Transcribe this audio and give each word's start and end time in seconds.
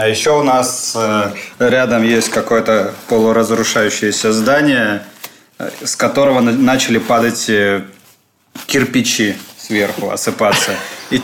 А 0.00 0.06
еще 0.06 0.38
у 0.38 0.44
нас 0.44 0.94
э, 0.96 1.32
рядом 1.58 2.04
есть 2.04 2.28
какое-то 2.28 2.94
полуразрушающееся 3.08 4.32
здание, 4.32 5.02
э, 5.58 5.70
с 5.84 5.96
которого 5.96 6.38
на- 6.38 6.52
начали 6.52 6.98
падать 6.98 7.46
э, 7.48 7.82
кирпичи 8.66 9.34
сверху, 9.58 10.10
осыпаться. 10.10 10.70
И, 11.10 11.20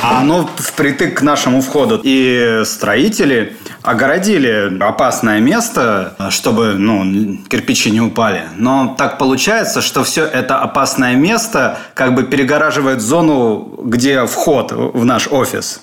а 0.00 0.20
оно 0.20 0.48
впритык 0.56 1.18
к 1.18 1.20
нашему 1.20 1.60
входу. 1.60 2.00
И 2.02 2.62
строители 2.64 3.58
огородили 3.82 4.78
опасное 4.82 5.40
место, 5.40 6.16
чтобы 6.30 6.76
ну, 6.78 7.36
кирпичи 7.50 7.90
не 7.90 8.00
упали. 8.00 8.44
Но 8.56 8.94
так 8.96 9.18
получается, 9.18 9.82
что 9.82 10.04
все 10.04 10.24
это 10.24 10.56
опасное 10.56 11.16
место 11.16 11.76
как 11.92 12.14
бы 12.14 12.22
перегораживает 12.22 13.02
зону, 13.02 13.78
где 13.84 14.24
вход 14.24 14.72
в 14.72 15.04
наш 15.04 15.28
офис. 15.28 15.82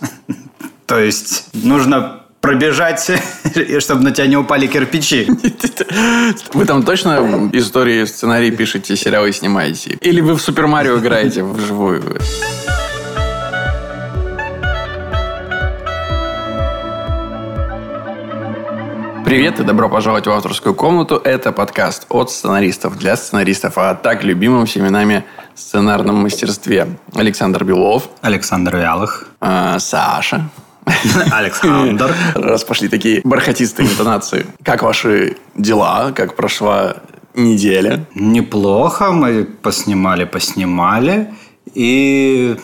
То 0.87 1.01
есть 1.01 1.49
нужно 1.53 2.21
пробежать, 2.39 3.01
чтобы 3.79 4.03
на 4.03 4.11
тебя 4.11 4.27
не 4.27 4.37
упали 4.37 4.67
кирпичи. 4.67 5.27
Вы 6.53 6.65
там 6.65 6.83
точно 6.83 7.49
истории, 7.51 8.05
сценарии 8.05 8.51
пишете, 8.51 8.95
сериалы 8.95 9.33
снимаете? 9.33 9.97
Или 9.99 10.21
вы 10.21 10.35
в 10.35 10.41
Супер 10.41 10.67
Марио 10.67 10.97
играете 10.99 11.43
вживую? 11.43 12.19
Привет 19.25 19.59
и 19.59 19.63
добро 19.63 19.89
пожаловать 19.89 20.25
в 20.25 20.31
авторскую 20.31 20.73
комнату. 20.73 21.21
Это 21.21 21.51
подкаст 21.51 22.05
от 22.07 22.31
сценаристов 22.31 22.97
для 22.97 23.17
сценаристов, 23.17 23.73
а 23.77 23.93
так 23.93 24.23
любимым 24.23 24.65
всеми 24.65 24.87
нами 24.87 25.25
сценарном 25.53 26.15
мастерстве. 26.15 26.87
Александр 27.13 27.65
Белов, 27.65 28.09
Александр 28.21 28.77
Вялых. 28.77 29.27
э, 29.41 29.79
Саша. 29.79 30.49
Александр. 31.31 32.13
Раз 32.35 32.63
пошли 32.63 32.87
такие 32.87 33.21
бархатистые 33.23 33.87
интонации. 33.89 34.45
Как 34.63 34.83
ваши 34.83 35.37
дела? 35.55 36.11
Как 36.15 36.35
прошла 36.35 36.97
неделя? 37.35 38.05
Неплохо, 38.15 39.11
мы 39.11 39.43
поснимали, 39.45 40.25
поснимали. 40.25 41.33
И 41.73 42.57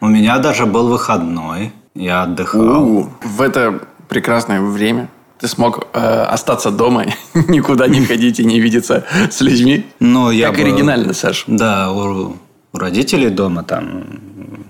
у 0.00 0.06
меня 0.08 0.38
даже 0.38 0.66
был 0.66 0.88
выходной. 0.88 1.72
Я 1.94 2.22
отдыхал. 2.24 3.10
В 3.22 3.40
это 3.40 3.80
прекрасное 4.08 4.60
время 4.60 5.08
ты 5.38 5.48
смог 5.48 5.86
э, 5.92 5.98
остаться 5.98 6.70
дома, 6.70 7.06
никуда 7.48 7.88
не 7.88 8.04
ходить 8.04 8.40
и 8.40 8.44
не 8.44 8.60
видеться 8.60 9.04
с 9.30 9.40
людьми. 9.40 9.84
Ну, 10.00 10.30
я 10.30 10.48
как 10.48 10.56
был- 10.56 10.64
оригинально, 10.64 11.12
Саш. 11.14 11.44
Да, 11.46 11.92
у, 11.92 12.36
у 12.72 12.78
родителей 12.78 13.30
дома 13.30 13.62
там 13.62 14.04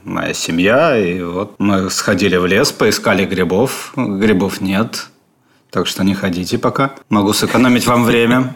моя 0.06 0.32
семья. 0.34 0.96
И 0.96 1.20
вот 1.22 1.56
мы 1.58 1.90
сходили 1.90 2.36
в 2.36 2.46
лес, 2.46 2.72
поискали 2.72 3.24
грибов. 3.24 3.92
Грибов 3.96 4.60
нет. 4.60 5.08
Так 5.70 5.86
что 5.86 6.04
не 6.04 6.14
ходите 6.14 6.58
пока. 6.58 6.92
Могу 7.10 7.32
сэкономить 7.32 7.86
вам 7.86 8.04
время. 8.04 8.54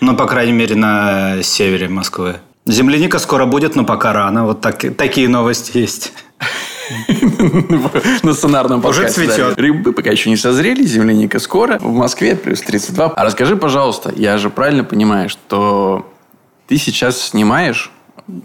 Ну, 0.00 0.16
по 0.16 0.26
крайней 0.26 0.52
мере, 0.52 0.76
на 0.76 1.42
севере 1.42 1.88
Москвы. 1.88 2.36
Земляника 2.64 3.18
скоро 3.18 3.44
будет, 3.46 3.74
но 3.74 3.84
пока 3.84 4.12
рано. 4.12 4.44
Вот 4.46 4.60
так- 4.60 4.96
такие 4.96 5.28
новости 5.28 5.78
есть. 5.78 6.12
На 8.22 8.34
сценарном 8.34 8.84
Уже 8.84 9.02
подкасте. 9.02 9.26
да. 9.26 9.34
цветет. 9.34 9.56
Грибы 9.56 9.92
пока 9.92 10.10
еще 10.10 10.30
не 10.30 10.36
созрели, 10.36 10.84
земляника 10.84 11.38
скоро. 11.38 11.78
В 11.78 11.92
Москве 11.92 12.36
плюс 12.36 12.60
32. 12.60 13.06
А 13.16 13.24
расскажи, 13.24 13.56
пожалуйста, 13.56 14.12
я 14.14 14.38
же 14.38 14.50
правильно 14.50 14.84
понимаю, 14.84 15.28
что 15.28 16.06
ты 16.68 16.76
сейчас 16.78 17.20
снимаешь 17.20 17.90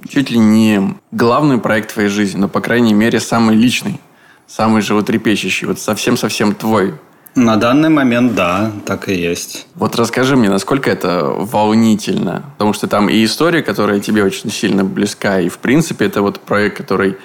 чуть 0.09 0.31
ли 0.31 0.37
не 0.39 0.95
главный 1.11 1.57
проект 1.57 1.93
твоей 1.93 2.09
жизни, 2.09 2.39
но, 2.39 2.47
по 2.47 2.61
крайней 2.61 2.93
мере, 2.93 3.19
самый 3.19 3.55
личный, 3.55 3.99
самый 4.47 4.81
животрепещущий, 4.81 5.67
вот 5.67 5.79
совсем-совсем 5.79 6.55
твой. 6.55 6.95
На 7.35 7.55
данный 7.55 7.89
момент, 7.89 8.33
да, 8.33 8.71
так 8.85 9.09
и 9.09 9.13
есть. 9.13 9.67
Вот 9.75 9.95
расскажи 9.95 10.35
мне, 10.35 10.49
насколько 10.49 10.89
это 10.89 11.23
волнительно. 11.23 12.43
Потому 12.53 12.73
что 12.73 12.87
там 12.87 13.09
и 13.09 13.23
история, 13.23 13.61
которая 13.61 13.99
тебе 13.99 14.23
очень 14.23 14.49
сильно 14.49 14.83
близка, 14.83 15.39
и 15.39 15.49
в 15.49 15.59
принципе 15.59 16.05
это 16.05 16.23
вот 16.23 16.39
проект, 16.39 16.77
который 16.77 17.17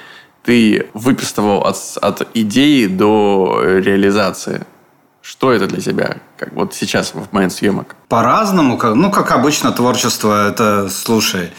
ты 0.45 0.89
выписывал 0.93 1.63
от, 1.65 1.77
от 2.03 2.29
идеи 2.35 2.87
до 2.87 3.61
реализации. 3.63 4.67
Что 5.23 5.53
это 5.53 5.67
для 5.69 5.81
тебя? 5.81 6.17
Как 6.37 6.53
вот 6.53 6.75
сейчас, 6.75 7.15
в 7.15 7.33
момент 7.33 7.53
съемок? 7.53 7.95
По-разному, 8.09 8.79
ну, 8.95 9.11
как 9.11 9.31
обычно, 9.31 9.71
творчество, 9.71 10.49
это, 10.49 10.91
слушай, 10.91 11.53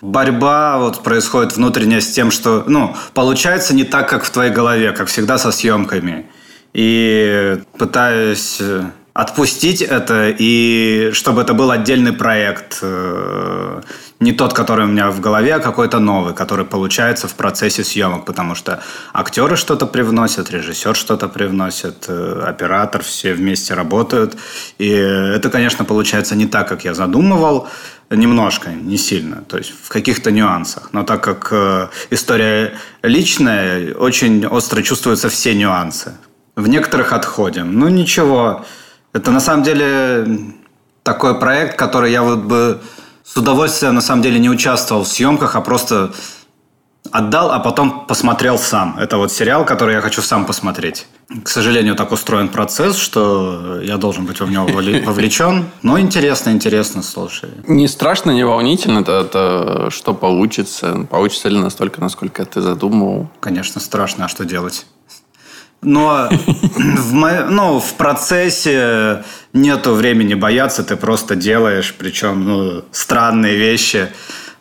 борьба 0.00 0.78
вот 0.78 1.02
происходит 1.02 1.56
внутренняя 1.56 2.00
с 2.00 2.10
тем, 2.10 2.30
что, 2.30 2.64
ну, 2.66 2.94
получается 3.14 3.74
не 3.74 3.84
так, 3.84 4.08
как 4.08 4.24
в 4.24 4.30
твоей 4.30 4.52
голове, 4.52 4.92
как 4.92 5.08
всегда 5.08 5.38
со 5.38 5.50
съемками. 5.52 6.26
И 6.74 7.60
пытаюсь 7.78 8.58
э, 8.60 8.84
отпустить 9.18 9.82
это, 9.82 10.32
и 10.38 11.10
чтобы 11.12 11.42
это 11.42 11.52
был 11.52 11.72
отдельный 11.72 12.12
проект, 12.12 12.78
э, 12.82 13.80
не 14.20 14.32
тот, 14.32 14.52
который 14.52 14.84
у 14.84 14.88
меня 14.88 15.10
в 15.10 15.20
голове, 15.20 15.54
а 15.54 15.58
какой-то 15.58 15.98
новый, 15.98 16.34
который 16.34 16.64
получается 16.64 17.26
в 17.26 17.34
процессе 17.34 17.82
съемок, 17.82 18.24
потому 18.24 18.54
что 18.54 18.80
актеры 19.12 19.56
что-то 19.56 19.86
привносят, 19.86 20.50
режиссер 20.50 20.94
что-то 20.94 21.26
привносит, 21.28 22.04
э, 22.06 22.42
оператор, 22.46 23.02
все 23.02 23.34
вместе 23.34 23.74
работают. 23.74 24.36
И 24.78 24.88
это, 24.88 25.50
конечно, 25.50 25.84
получается 25.84 26.36
не 26.36 26.46
так, 26.46 26.68
как 26.68 26.84
я 26.84 26.94
задумывал, 26.94 27.66
немножко, 28.10 28.70
не 28.70 28.96
сильно, 28.96 29.42
то 29.42 29.58
есть 29.58 29.72
в 29.82 29.88
каких-то 29.88 30.30
нюансах. 30.30 30.90
Но 30.92 31.04
так 31.04 31.22
как 31.22 31.48
э, 31.50 31.88
история 32.10 32.74
личная, 33.02 33.94
очень 33.94 34.46
остро 34.46 34.82
чувствуются 34.82 35.28
все 35.28 35.54
нюансы. 35.54 36.12
В 36.56 36.68
некоторых 36.68 37.12
отходим. 37.12 37.78
Ну, 37.78 37.88
ничего. 37.88 38.64
Это 39.12 39.30
на 39.30 39.40
самом 39.40 39.62
деле 39.62 40.54
такой 41.02 41.38
проект, 41.38 41.76
который 41.76 42.10
я 42.10 42.22
вот 42.22 42.40
бы 42.40 42.80
с 43.24 43.36
удовольствием 43.36 43.94
на 43.94 44.00
самом 44.00 44.22
деле 44.22 44.38
не 44.38 44.50
участвовал 44.50 45.04
в 45.04 45.08
съемках, 45.08 45.54
а 45.54 45.60
просто 45.60 46.12
отдал, 47.12 47.50
а 47.50 47.58
потом 47.58 48.06
посмотрел 48.06 48.58
сам. 48.58 48.98
Это 48.98 49.16
вот 49.16 49.32
сериал, 49.32 49.64
который 49.64 49.94
я 49.94 50.00
хочу 50.00 50.22
сам 50.22 50.44
посмотреть. 50.46 51.06
К 51.44 51.48
сожалению, 51.48 51.94
так 51.94 52.12
устроен 52.12 52.48
процесс, 52.48 52.96
что 52.96 53.80
я 53.82 53.96
должен 53.96 54.24
быть 54.24 54.40
в 54.40 54.50
него 54.50 54.66
вовле- 54.66 55.04
вовлечен. 55.06 55.66
Но 55.82 55.98
интересно, 55.98 56.50
интересно, 56.50 57.02
слушай. 57.02 57.50
Не 57.66 57.88
страшно, 57.88 58.30
не 58.30 58.44
волнительно, 58.44 59.00
это, 59.00 59.12
это 59.12 59.90
что 59.90 60.14
получится? 60.14 61.06
Получится 61.10 61.48
ли 61.48 61.58
настолько, 61.58 62.00
насколько 62.00 62.44
ты 62.44 62.60
задумывал? 62.60 63.28
Конечно, 63.40 63.80
страшно, 63.80 64.24
а 64.24 64.28
что 64.28 64.44
делать? 64.44 64.86
Но 65.80 66.28
в, 66.76 67.12
мо- 67.12 67.46
ну, 67.48 67.78
в 67.78 67.94
процессе 67.94 69.22
нету 69.52 69.94
времени 69.94 70.34
бояться, 70.34 70.82
ты 70.82 70.96
просто 70.96 71.36
делаешь, 71.36 71.94
причем 71.96 72.44
ну, 72.44 72.84
странные 72.90 73.56
вещи. 73.56 74.08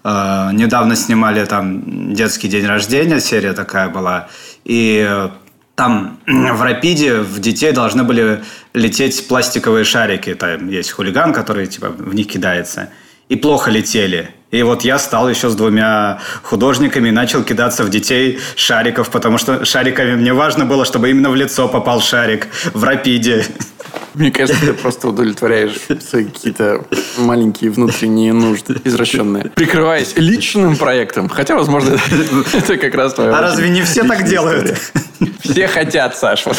Э, 0.09 0.51
недавно 0.53 0.95
снимали 0.95 1.43
там 1.43 2.13
детский 2.13 2.47
день 2.47 2.65
рождения, 2.65 3.19
серия 3.19 3.51
такая 3.51 3.89
была, 3.89 4.29
и 4.63 5.27
там 5.75 6.19
в 6.25 6.61
Рапиде 6.61 7.19
в 7.19 7.39
детей 7.39 7.73
должны 7.73 8.03
были 8.03 8.41
лететь 8.73 9.27
пластиковые 9.27 9.83
шарики. 9.83 10.33
Там 10.33 10.69
есть 10.69 10.91
хулиган, 10.91 11.33
который 11.33 11.67
типа 11.67 11.89
в 11.89 12.15
них 12.15 12.27
кидается. 12.27 12.89
И 13.27 13.35
плохо 13.35 13.69
летели. 13.69 14.29
И 14.49 14.63
вот 14.63 14.85
я 14.85 14.97
стал 14.97 15.29
еще 15.29 15.49
с 15.49 15.55
двумя 15.55 16.19
художниками 16.41 17.09
и 17.09 17.11
начал 17.11 17.43
кидаться 17.43 17.83
в 17.83 17.89
детей 17.89 18.39
шариков, 18.55 19.09
потому 19.09 19.37
что 19.37 19.65
шариками 19.65 20.15
мне 20.15 20.31
важно 20.31 20.63
было, 20.63 20.85
чтобы 20.85 21.09
именно 21.09 21.29
в 21.29 21.35
лицо 21.35 21.67
попал 21.67 21.99
шарик 21.99 22.47
в 22.73 22.81
рапиде. 22.81 23.45
Мне 24.17 24.31
кажется, 24.31 24.59
ты 24.59 24.73
просто 24.73 25.07
удовлетворяешь 25.07 25.75
свои 26.01 26.25
какие-то 26.25 26.83
маленькие 27.17 27.69
внутренние 27.69 28.33
нужды, 28.33 28.75
извращенные. 28.83 29.45
Прикрываясь 29.55 30.13
личным 30.15 30.75
проектом. 30.75 31.29
Хотя, 31.29 31.55
возможно, 31.55 31.99
это 32.53 32.77
как 32.77 32.95
раз 32.95 33.13
твоя 33.13 33.37
А 33.37 33.41
разве 33.41 33.69
не 33.69 33.83
все 33.83 34.03
так 34.03 34.27
делают? 34.27 34.75
Все 35.43 35.67
хотят, 35.67 36.17
Саш. 36.17 36.45
Вот. 36.45 36.57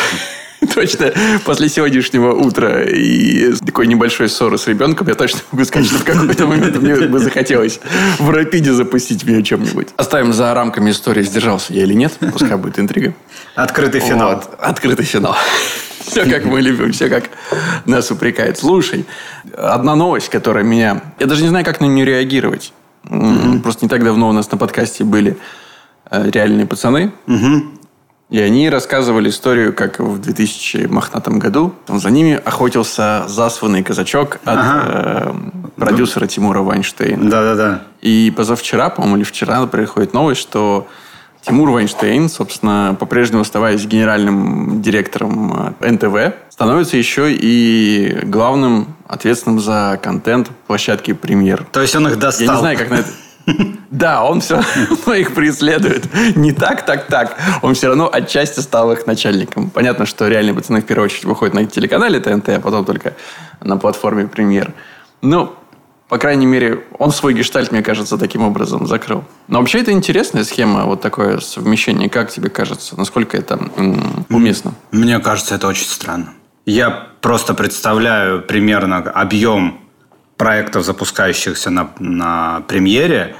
Точно 0.74 1.12
после 1.44 1.68
сегодняшнего 1.68 2.32
утра 2.32 2.82
и 2.82 3.52
такой 3.64 3.86
небольшой 3.86 4.28
ссоры 4.28 4.58
с 4.58 4.66
ребенком 4.66 5.06
я 5.06 5.14
точно 5.14 5.40
могу 5.52 5.64
сказать, 5.64 5.88
что 5.88 5.98
в 5.98 6.04
какой-то 6.04 6.46
момент 6.46 6.76
мне 6.76 6.94
бы 6.94 7.18
захотелось 7.18 7.80
в 8.18 8.28
рапиде 8.30 8.72
запустить 8.72 9.24
меня 9.24 9.42
чем-нибудь. 9.42 9.88
Оставим 9.96 10.32
за 10.32 10.52
рамками 10.54 10.90
истории, 10.90 11.22
сдержался 11.22 11.72
я 11.72 11.84
или 11.84 11.94
нет. 11.94 12.12
Пускай 12.32 12.56
будет 12.56 12.78
интрига. 12.78 13.14
Открытый 13.54 14.00
финал. 14.00 14.34
Вот, 14.34 14.58
открытый 14.58 15.04
финал. 15.04 15.36
Все 16.00 16.24
как 16.24 16.44
мы 16.44 16.60
любим, 16.60 16.92
все 16.92 17.08
как 17.08 17.24
нас 17.84 18.10
упрекает. 18.10 18.58
Слушай, 18.58 19.06
одна 19.56 19.94
новость, 19.94 20.28
которая 20.30 20.64
меня... 20.64 21.02
Я 21.18 21.26
даже 21.26 21.42
не 21.42 21.48
знаю, 21.48 21.64
как 21.64 21.80
на 21.80 21.84
нее 21.84 22.04
реагировать. 22.04 22.72
Просто 23.62 23.84
не 23.84 23.88
так 23.88 24.02
давно 24.02 24.28
у 24.28 24.32
нас 24.32 24.50
на 24.50 24.58
подкасте 24.58 25.04
были 25.04 25.36
э, 26.10 26.30
реальные 26.30 26.66
пацаны. 26.66 27.12
И 28.30 28.38
они 28.40 28.68
рассказывали 28.68 29.30
историю, 29.30 29.72
как 29.72 30.00
в 30.00 30.20
2000 30.20 30.86
мохнатом 30.86 31.38
году 31.38 31.74
за 31.88 32.10
ними 32.10 32.40
охотился 32.44 33.24
засланный 33.26 33.82
казачок 33.82 34.38
от 34.44 34.58
э, 34.60 35.34
продюсера 35.76 36.26
Тимура 36.26 36.60
Вайнштейна. 36.60 37.30
Да-да-да. 37.30 37.84
И 38.02 38.32
позавчера, 38.36 38.90
по-моему, 38.90 39.16
или 39.16 39.24
вчера 39.24 39.66
приходит 39.66 40.12
новость, 40.12 40.42
что 40.42 40.86
Тимур 41.40 41.70
Вайнштейн, 41.70 42.28
собственно, 42.28 42.94
по-прежнему 43.00 43.40
оставаясь 43.40 43.86
генеральным 43.86 44.82
директором 44.82 45.74
э, 45.80 45.90
НТВ, 45.90 46.34
становится 46.50 46.98
еще 46.98 47.32
и 47.32 48.20
главным 48.24 48.94
ответственным 49.06 49.58
за 49.58 49.98
контент 50.02 50.50
площадки 50.66 51.14
«Премьер». 51.14 51.66
То 51.72 51.80
есть 51.80 51.96
он 51.96 52.06
их 52.08 52.18
достал. 52.18 52.46
Я 52.46 52.52
не 52.52 52.58
знаю, 52.58 52.78
как 52.78 52.90
на 52.90 52.94
это... 52.96 53.08
Да, 53.90 54.24
он 54.24 54.40
все 54.40 54.56
равно 54.56 55.14
их 55.14 55.34
преследует. 55.34 56.08
Не 56.36 56.52
так, 56.52 56.84
так, 56.84 57.06
так. 57.06 57.36
Он 57.62 57.74
все 57.74 57.88
равно 57.88 58.08
отчасти 58.12 58.60
стал 58.60 58.92
их 58.92 59.06
начальником. 59.06 59.70
Понятно, 59.70 60.06
что 60.06 60.28
реальные 60.28 60.54
пацаны 60.54 60.82
в 60.82 60.84
первую 60.84 61.06
очередь 61.06 61.24
выходят 61.24 61.54
на 61.54 61.64
телеканале 61.64 62.20
ТНТ, 62.20 62.48
а 62.50 62.60
потом 62.60 62.84
только 62.84 63.14
на 63.60 63.76
платформе 63.76 64.26
«Премьер». 64.26 64.72
Ну, 65.22 65.52
по 66.08 66.16
крайней 66.16 66.46
мере, 66.46 66.84
он 66.98 67.10
свой 67.10 67.34
гештальт, 67.34 67.70
мне 67.70 67.82
кажется, 67.82 68.16
таким 68.16 68.42
образом 68.42 68.86
закрыл. 68.86 69.24
Но 69.46 69.58
вообще 69.58 69.80
это 69.80 69.92
интересная 69.92 70.44
схема, 70.44 70.84
вот 70.84 71.02
такое 71.02 71.38
совмещение. 71.40 72.08
Как 72.08 72.30
тебе 72.30 72.48
кажется? 72.48 72.96
Насколько 72.96 73.36
это 73.36 73.58
уместно? 74.30 74.74
Мне 74.90 75.18
кажется, 75.18 75.54
это 75.54 75.66
очень 75.66 75.86
странно. 75.86 76.32
Я 76.64 77.08
просто 77.20 77.54
представляю 77.54 78.42
примерно 78.42 78.98
объем 78.98 79.80
проектов, 80.38 80.84
запускающихся 80.84 81.70
на, 81.70 81.90
на 81.98 82.62
премьере. 82.68 83.36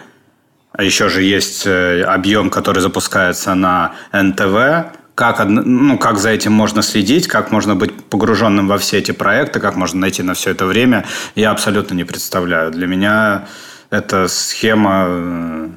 А 0.73 0.83
еще 0.83 1.09
же 1.09 1.23
есть 1.23 1.67
э, 1.67 2.03
объем, 2.03 2.50
который 2.50 2.81
запускается 2.81 3.55
на 3.55 3.93
НТВ 4.12 4.99
как, 5.19 5.45
ну, 5.49 5.99
как 5.99 6.19
за 6.19 6.31
этим 6.31 6.53
можно 6.53 6.81
следить, 6.81 7.27
как 7.27 7.50
можно 7.50 7.75
быть 7.75 7.93
погруженным 8.05 8.69
во 8.69 8.79
все 8.79 8.99
эти 8.99 9.11
проекты, 9.11 9.59
как 9.59 9.75
можно 9.75 9.99
найти 9.99 10.23
на 10.23 10.35
все 10.35 10.50
это 10.50 10.65
время, 10.65 11.06
я 11.35 11.50
абсолютно 11.50 11.95
не 11.95 12.05
представляю. 12.05 12.71
Для 12.71 12.87
меня 12.87 13.49
эта 13.91 14.29
схема 14.29 15.06
э, 15.09 15.69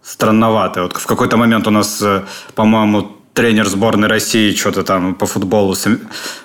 странноватая. 0.00 0.84
Вот 0.84 0.96
в 0.96 1.06
какой-то 1.06 1.36
момент 1.36 1.66
у 1.66 1.70
нас, 1.70 2.00
э, 2.02 2.22
по-моему, 2.54 3.17
тренер 3.38 3.68
сборной 3.68 4.08
России 4.08 4.52
что-то 4.52 4.82
там 4.82 5.14
по 5.14 5.26
футболу 5.26 5.76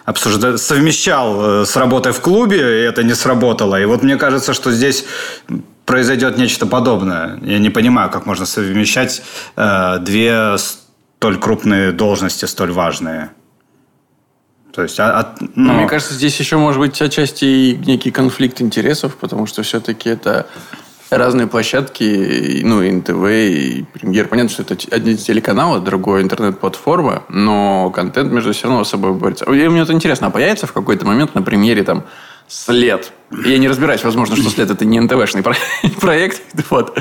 обсуждал, 0.06 0.60
совмещал 0.60 1.62
э, 1.62 1.66
с 1.66 1.76
работой 1.76 2.12
в 2.12 2.20
клубе, 2.22 2.58
и 2.58 2.84
это 2.84 3.02
не 3.02 3.16
сработало. 3.16 3.82
И 3.82 3.86
вот 3.86 4.04
мне 4.04 4.16
кажется, 4.16 4.54
что 4.54 4.72
здесь 4.72 5.06
произойдет 5.86 6.38
нечто 6.38 6.68
подобное. 6.68 7.40
Я 7.42 7.58
не 7.58 7.72
понимаю, 7.72 8.12
как 8.12 8.28
можно 8.28 8.46
совмещать 8.46 9.24
э, 9.56 9.98
две 10.02 10.56
столь 10.60 11.40
крупные 11.40 11.92
должности, 11.94 12.46
столь 12.46 12.72
важные. 12.72 13.32
То 14.72 14.84
есть, 14.84 15.00
а, 15.00 15.20
а. 15.20 15.36
Ну, 15.56 15.74
мне 15.74 15.88
кажется, 15.88 16.14
здесь 16.14 16.40
еще 16.40 16.58
может 16.58 16.80
быть 16.80 17.02
отчасти 17.02 17.46
и 17.46 17.76
некий 17.88 18.12
конфликт 18.12 18.62
интересов, 18.62 19.16
потому 19.16 19.48
что 19.48 19.64
все-таки 19.64 20.10
это 20.10 20.46
разные 21.18 21.48
площадки, 21.48 22.62
ну, 22.64 22.82
и 22.82 22.92
НТВ, 22.92 23.26
и 23.28 23.86
Премьер. 23.94 24.28
Понятно, 24.28 24.50
что 24.50 24.64
это 24.64 24.76
один 24.92 25.18
телеканал, 25.18 25.76
а 25.76 25.80
другой 25.80 26.22
интернет-платформа, 26.22 27.24
но 27.30 27.90
контент 27.92 28.32
между 28.32 28.54
все 28.54 28.68
равно 28.68 28.84
собой 28.84 29.14
борется. 29.14 29.46
И 29.46 29.68
мне 29.68 29.82
вот 29.82 29.92
интересно, 29.92 30.28
а 30.28 30.30
появится 30.30 30.68
в 30.68 30.74
какой-то 30.74 31.06
момент 31.06 31.36
на 31.36 31.42
Премьере 31.42 31.84
там 31.84 32.04
след. 32.48 33.12
Я 33.46 33.58
не 33.58 33.68
разбираюсь, 33.68 34.04
возможно, 34.04 34.36
что 34.36 34.50
след 34.50 34.70
это 34.70 34.86
не 34.86 35.00
НТВшный 35.00 35.44
проект, 36.02 36.42
вот. 36.70 36.98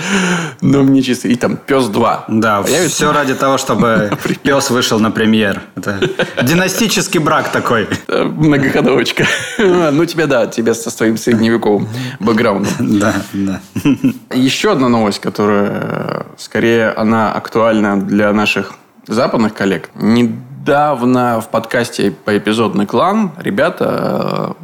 Но 0.61 0.83
мне 0.83 1.03
чисто... 1.03 1.29
И 1.29 1.35
там 1.37 1.57
Пес 1.57 1.89
2. 1.89 2.25
Да, 2.29 2.63
появится? 2.63 2.95
все 2.95 3.13
ради 3.13 3.35
того, 3.35 3.59
чтобы 3.59 4.11
Пес 4.43 4.71
вышел 4.71 4.99
на 4.99 5.11
премьер. 5.11 5.63
Это 5.77 6.01
династический 6.43 7.21
брак 7.21 7.53
такой. 7.53 7.89
Многоходовочка. 8.09 9.27
Ну, 9.93 10.07
тебя, 10.07 10.27
да, 10.27 10.47
тебя 10.47 10.75
со 10.75 10.91
своим 10.91 11.17
средневековым 11.17 11.89
бэкграундом. 12.21 12.73
Да, 12.99 13.15
да. 13.33 13.61
Еще 14.33 14.73
одна 14.73 14.89
новость, 14.89 15.21
которая, 15.21 16.27
скорее, 16.39 16.91
она 16.91 17.33
актуальна 17.33 18.01
для 18.01 18.33
наших 18.33 18.73
западных 19.07 19.55
коллег. 19.55 19.91
Недавно 19.95 21.41
в 21.41 21.49
подкасте 21.49 22.11
по 22.11 22.37
эпизодный 22.37 22.87
клан 22.87 23.33
ребята 23.39 24.57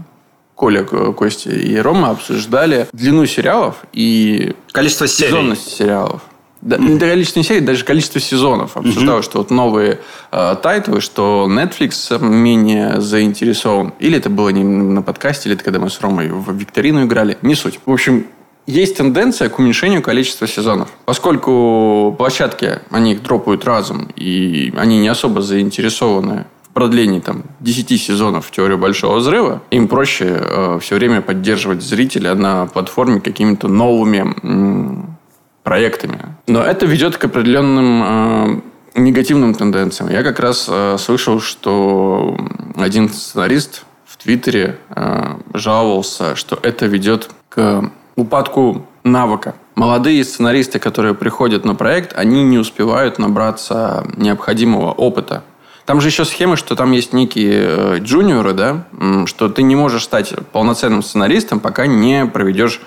Коля, 0.58 0.82
Костя 0.82 1.50
и 1.50 1.76
Рома 1.76 2.10
обсуждали 2.10 2.88
длину 2.92 3.26
сериалов 3.26 3.76
и 3.92 4.56
количество 4.72 5.06
серий. 5.06 5.28
сезонность 5.30 5.70
сериалов. 5.70 6.22
Да, 6.60 6.74
mm-hmm. 6.74 6.94
Не 6.94 6.98
количество 6.98 7.42
серий, 7.44 7.60
даже 7.60 7.84
количество 7.84 8.20
сезонов. 8.20 8.76
Обсуждал, 8.76 9.20
mm-hmm. 9.20 9.22
что 9.22 9.38
вот 9.38 9.50
новые 9.52 10.00
э, 10.32 10.56
тайтлы, 10.60 11.00
что 11.00 11.46
Netflix 11.48 12.20
менее 12.20 13.00
заинтересован. 13.00 13.94
Или 14.00 14.18
это 14.18 14.30
было 14.30 14.48
не 14.48 14.64
на 14.64 15.00
подкасте, 15.00 15.48
или 15.48 15.54
это 15.54 15.62
когда 15.62 15.78
мы 15.78 15.90
с 15.90 16.00
Ромой 16.00 16.28
в 16.28 16.52
викторину 16.52 17.04
играли. 17.04 17.38
Не 17.42 17.54
суть. 17.54 17.78
В 17.86 17.92
общем, 17.92 18.26
есть 18.66 18.96
тенденция 18.96 19.50
к 19.50 19.60
уменьшению 19.60 20.02
количества 20.02 20.48
сезонов. 20.48 20.88
Поскольку 21.04 22.16
площадки, 22.18 22.80
они 22.90 23.12
их 23.12 23.22
дропают 23.22 23.64
разом, 23.64 24.08
и 24.16 24.74
они 24.76 24.98
не 24.98 25.06
особо 25.06 25.40
заинтересованы 25.40 26.46
продлении 26.78 27.18
там, 27.18 27.42
10 27.58 28.00
сезонов 28.00 28.52
«Теории 28.52 28.76
большого 28.76 29.16
взрыва», 29.16 29.62
им 29.72 29.88
проще 29.88 30.26
э, 30.28 30.78
все 30.80 30.94
время 30.94 31.20
поддерживать 31.22 31.82
зрителя 31.82 32.36
на 32.36 32.66
платформе 32.66 33.20
какими-то 33.20 33.66
новыми 33.66 34.18
м, 34.44 35.16
проектами. 35.64 36.20
Но 36.46 36.62
это 36.62 36.86
ведет 36.86 37.16
к 37.16 37.24
определенным 37.24 38.02
э, 38.04 38.60
негативным 38.94 39.54
тенденциям. 39.54 40.08
Я 40.08 40.22
как 40.22 40.38
раз 40.38 40.66
э, 40.68 40.98
слышал, 41.00 41.40
что 41.40 42.38
один 42.76 43.08
сценарист 43.08 43.82
в 44.06 44.16
Твиттере 44.16 44.78
э, 44.90 45.34
жаловался, 45.54 46.36
что 46.36 46.60
это 46.62 46.86
ведет 46.86 47.28
к 47.48 47.90
упадку 48.14 48.86
навыка. 49.02 49.56
Молодые 49.74 50.22
сценаристы, 50.22 50.78
которые 50.78 51.14
приходят 51.14 51.64
на 51.64 51.74
проект, 51.74 52.16
они 52.16 52.44
не 52.44 52.58
успевают 52.58 53.18
набраться 53.18 54.06
необходимого 54.16 54.92
опыта 54.92 55.42
там 55.88 56.02
же 56.02 56.08
еще 56.08 56.26
схема, 56.26 56.56
что 56.56 56.76
там 56.76 56.92
есть 56.92 57.14
некие 57.14 57.64
э, 57.66 57.98
джуниоры, 58.00 58.52
да, 58.52 58.84
что 59.24 59.48
ты 59.48 59.62
не 59.62 59.74
можешь 59.74 60.04
стать 60.04 60.34
полноценным 60.52 61.02
сценаристом, 61.02 61.60
пока 61.60 61.86
не 61.86 62.26
проведешь 62.26 62.82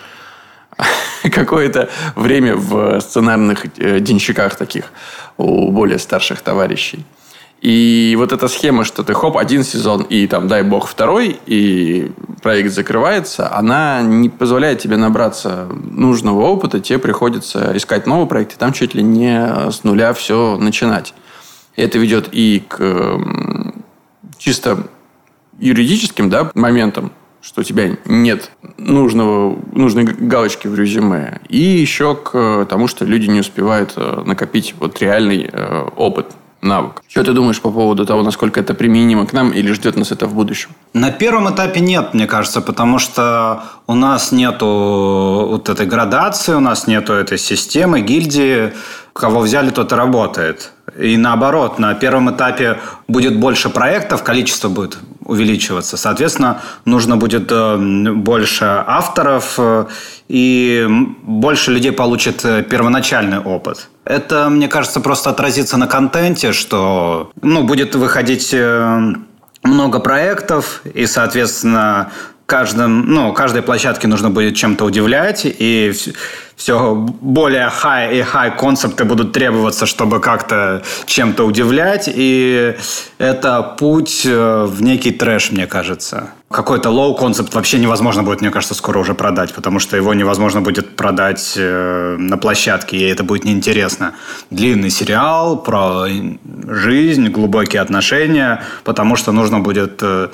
какое-то 1.23 1.89
время 2.15 2.55
в 2.55 2.99
сценарных 3.01 3.65
э, 3.79 4.01
денщиках 4.01 4.55
таких 4.55 4.91
у 5.37 5.71
более 5.71 5.97
старших 5.97 6.43
товарищей. 6.43 7.03
И 7.59 8.13
вот 8.19 8.31
эта 8.33 8.47
схема, 8.47 8.83
что 8.83 9.01
ты 9.01 9.15
хоп, 9.15 9.35
один 9.35 9.63
сезон, 9.63 10.03
и 10.03 10.27
там, 10.27 10.47
дай 10.47 10.61
бог, 10.61 10.87
второй, 10.87 11.39
и 11.47 12.11
проект 12.43 12.71
закрывается, 12.71 13.51
она 13.51 14.03
не 14.03 14.29
позволяет 14.29 14.77
тебе 14.77 14.97
набраться 14.97 15.67
нужного 15.71 16.41
опыта, 16.41 16.79
тебе 16.79 16.99
приходится 16.99 17.75
искать 17.75 18.05
новый 18.05 18.27
проект, 18.27 18.53
и 18.53 18.57
там 18.57 18.73
чуть 18.73 18.93
ли 18.93 19.01
не 19.01 19.71
с 19.71 19.83
нуля 19.83 20.13
все 20.13 20.55
начинать. 20.57 21.15
Это 21.75 21.97
ведет 21.97 22.29
и 22.31 22.63
к 22.67 23.19
чисто 24.37 24.87
юридическим 25.59 26.29
да, 26.29 26.51
моментам, 26.55 27.11
что 27.41 27.61
у 27.61 27.63
тебя 27.63 27.97
нет 28.05 28.51
нужного, 28.77 29.57
нужной 29.71 30.05
галочки 30.05 30.67
в 30.67 30.75
резюме. 30.75 31.39
И 31.49 31.57
еще 31.57 32.15
к 32.15 32.65
тому, 32.69 32.87
что 32.87 33.05
люди 33.05 33.29
не 33.29 33.39
успевают 33.39 33.93
э, 33.95 34.23
накопить 34.25 34.75
вот 34.79 34.99
реальный 35.01 35.49
э, 35.51 35.87
опыт 35.95 36.27
навык. 36.61 37.01
Что 37.07 37.23
ты 37.23 37.33
думаешь 37.33 37.61
по 37.61 37.71
поводу 37.71 38.05
того, 38.05 38.23
насколько 38.23 38.59
это 38.59 38.73
применимо 38.73 39.25
к 39.25 39.33
нам 39.33 39.51
или 39.51 39.71
ждет 39.73 39.95
нас 39.95 40.11
это 40.11 40.27
в 40.27 40.33
будущем? 40.33 40.69
На 40.93 41.11
первом 41.11 41.53
этапе 41.53 41.79
нет, 41.79 42.13
мне 42.13 42.27
кажется, 42.27 42.61
потому 42.61 42.99
что 42.99 43.63
у 43.87 43.95
нас 43.95 44.31
нету 44.31 45.47
вот 45.49 45.69
этой 45.69 45.85
градации, 45.85 46.53
у 46.53 46.59
нас 46.59 46.87
нету 46.87 47.13
этой 47.13 47.37
системы, 47.37 48.01
гильдии. 48.01 48.73
Кого 49.13 49.41
взяли, 49.41 49.71
тот 49.71 49.91
и 49.91 49.95
работает. 49.95 50.71
И 50.97 51.17
наоборот, 51.17 51.79
на 51.79 51.93
первом 51.95 52.31
этапе 52.31 52.79
будет 53.09 53.37
больше 53.37 53.69
проектов, 53.69 54.23
количество 54.23 54.69
будет 54.69 54.97
увеличиваться. 55.31 55.97
Соответственно, 55.97 56.61
нужно 56.85 57.17
будет 57.17 57.51
э, 57.51 57.77
больше 57.77 58.83
авторов, 58.85 59.55
э, 59.57 59.85
и 60.27 60.87
больше 61.23 61.71
людей 61.71 61.91
получит 61.91 62.45
э, 62.45 62.63
первоначальный 62.63 63.39
опыт. 63.39 63.87
Это, 64.03 64.49
мне 64.49 64.67
кажется, 64.67 64.99
просто 64.99 65.29
отразится 65.29 65.77
на 65.77 65.87
контенте, 65.87 66.51
что 66.51 67.31
ну, 67.41 67.63
будет 67.63 67.95
выходить 67.95 68.53
много 69.63 69.99
проектов, 69.99 70.81
и, 70.93 71.05
соответственно, 71.05 72.11
каждом, 72.51 73.05
ну, 73.05 73.31
каждой 73.31 73.61
площадке 73.61 74.09
нужно 74.09 74.29
будет 74.29 74.57
чем-то 74.57 74.83
удивлять, 74.83 75.45
и 75.45 75.93
все 76.57 76.93
более 77.21 77.71
high 77.83 78.13
и 78.13 78.21
high 78.21 78.57
концепты 78.57 79.05
будут 79.05 79.31
требоваться, 79.31 79.85
чтобы 79.85 80.19
как-то 80.19 80.83
чем-то 81.05 81.45
удивлять, 81.45 82.09
и 82.13 82.75
это 83.19 83.61
путь 83.79 84.25
э, 84.25 84.65
в 84.65 84.81
некий 84.81 85.11
трэш, 85.11 85.51
мне 85.51 85.65
кажется. 85.65 86.31
Какой-то 86.49 86.89
low 86.89 87.17
концепт 87.17 87.53
вообще 87.55 87.79
невозможно 87.79 88.21
будет, 88.23 88.41
мне 88.41 88.51
кажется, 88.51 88.75
скоро 88.75 88.99
уже 88.99 89.13
продать, 89.13 89.53
потому 89.53 89.79
что 89.79 89.95
его 89.95 90.13
невозможно 90.13 90.59
будет 90.59 90.97
продать 90.97 91.53
э, 91.55 92.17
на 92.19 92.37
площадке, 92.37 92.97
и 92.97 93.03
это 93.03 93.23
будет 93.23 93.45
неинтересно. 93.45 94.11
Длинный 94.49 94.89
сериал 94.89 95.63
про 95.63 96.05
жизнь, 96.67 97.29
глубокие 97.29 97.81
отношения, 97.81 98.61
потому 98.83 99.15
что 99.15 99.31
нужно 99.31 99.61
будет 99.61 100.03
э, 100.03 100.27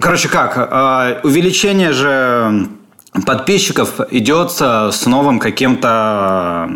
Короче, 0.00 0.28
как? 0.28 0.54
А, 0.56 1.20
увеличение 1.22 1.92
же 1.92 2.68
подписчиков 3.26 4.00
идет 4.10 4.52
с 4.52 5.06
новым 5.06 5.38
каким-то 5.38 6.68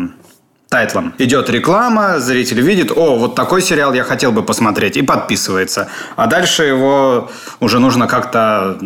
тайтлом. 0.69 1.13
Идет 1.19 1.49
реклама, 1.49 2.19
зритель 2.19 2.59
видит, 2.61 2.91
о, 2.91 3.15
вот 3.17 3.35
такой 3.35 3.61
сериал 3.61 3.93
я 3.93 4.03
хотел 4.03 4.31
бы 4.31 4.41
посмотреть, 4.41 4.97
и 4.97 5.03
подписывается. 5.03 5.87
А 6.15 6.25
дальше 6.27 6.63
его 6.63 7.29
уже 7.59 7.79
нужно 7.79 8.07
как-то 8.07 8.79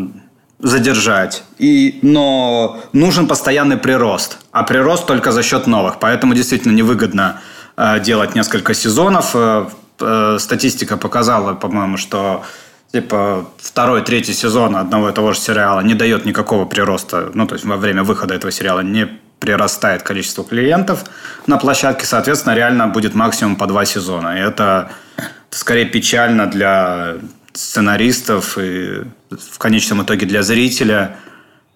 задержать. 0.59 1.43
И, 1.57 1.99
но 2.01 2.79
нужен 2.93 3.27
постоянный 3.27 3.77
прирост. 3.77 4.39
А 4.51 4.63
прирост 4.63 5.05
только 5.05 5.31
за 5.31 5.43
счет 5.43 5.67
новых. 5.67 5.99
Поэтому 5.99 6.33
действительно 6.33 6.73
невыгодно 6.73 7.41
э, 7.77 7.99
делать 8.01 8.35
несколько 8.35 8.73
сезонов. 8.73 9.31
Э, 9.35 9.67
э, 9.99 10.37
статистика 10.39 10.97
показала, 10.97 11.53
по-моему, 11.53 11.97
что 11.97 12.43
типа 12.91 13.49
второй, 13.57 14.01
третий 14.03 14.33
сезон 14.33 14.75
одного 14.75 15.09
и 15.09 15.13
того 15.13 15.33
же 15.33 15.39
сериала 15.39 15.81
не 15.81 15.93
дает 15.93 16.25
никакого 16.25 16.65
прироста. 16.65 17.31
Ну, 17.33 17.47
то 17.47 17.55
есть 17.55 17.65
во 17.65 17.77
время 17.77 18.03
выхода 18.03 18.33
этого 18.33 18.51
сериала 18.51 18.81
не 18.81 19.07
прирастает 19.39 20.03
количество 20.03 20.43
клиентов 20.43 21.03
на 21.45 21.57
площадке. 21.57 22.05
Соответственно, 22.05 22.55
реально 22.55 22.87
будет 22.87 23.13
максимум 23.13 23.55
по 23.55 23.67
два 23.67 23.85
сезона. 23.85 24.37
И 24.37 24.39
это, 24.39 24.89
это 25.15 25.57
скорее 25.57 25.85
печально 25.85 26.47
для 26.47 27.17
сценаристов 27.53 28.57
и 28.57 29.03
в 29.29 29.57
конечном 29.57 30.03
итоге 30.03 30.25
для 30.25 30.41
зрителя. 30.43 31.17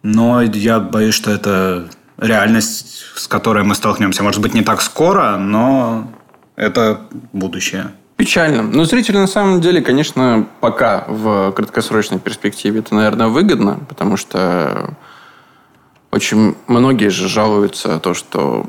Но 0.03 0.41
я 0.41 0.79
боюсь, 0.79 1.13
что 1.13 1.31
это 1.31 1.87
реальность, 2.17 3.03
с 3.15 3.27
которой 3.27 3.63
мы 3.63 3.75
столкнемся. 3.75 4.23
Может 4.23 4.41
быть, 4.41 4.53
не 4.53 4.63
так 4.63 4.81
скоро, 4.81 5.37
но 5.37 6.11
это 6.55 7.01
будущее. 7.33 7.91
Печально. 8.21 8.61
Но 8.61 8.85
зрителю 8.85 9.19
на 9.19 9.25
самом 9.25 9.61
деле, 9.61 9.81
конечно, 9.81 10.47
пока 10.59 11.05
в 11.07 11.51
краткосрочной 11.53 12.19
перспективе 12.19 12.81
это, 12.81 12.93
наверное, 12.93 13.29
выгодно, 13.29 13.79
потому 13.89 14.15
что 14.15 14.93
очень 16.11 16.55
многие 16.67 17.09
же 17.09 17.27
жалуются 17.27 17.97
то, 17.97 18.13
что 18.13 18.67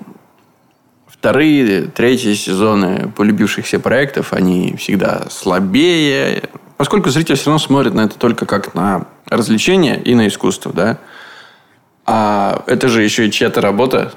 вторые, 1.07 1.83
третьи 1.83 2.33
сезоны 2.33 3.13
полюбившихся 3.15 3.79
проектов, 3.79 4.33
они 4.33 4.75
всегда 4.79 5.27
слабее, 5.29 6.49
Поскольку 6.79 7.11
зритель 7.11 7.37
все 7.37 7.51
равно 7.51 7.59
смотрит 7.59 7.93
на 7.93 8.01
это 8.07 8.19
только 8.19 8.47
как 8.47 8.75
на 8.75 9.07
развлечение 9.29 10.03
и 10.03 10.15
на 10.15 10.29
искусство, 10.29 10.73
да. 10.73 10.99
А 12.07 12.65
это 12.67 12.89
же 12.89 13.03
еще 13.03 13.29
и 13.29 13.31
чья-то 13.31 13.61
работа. 13.61 14.15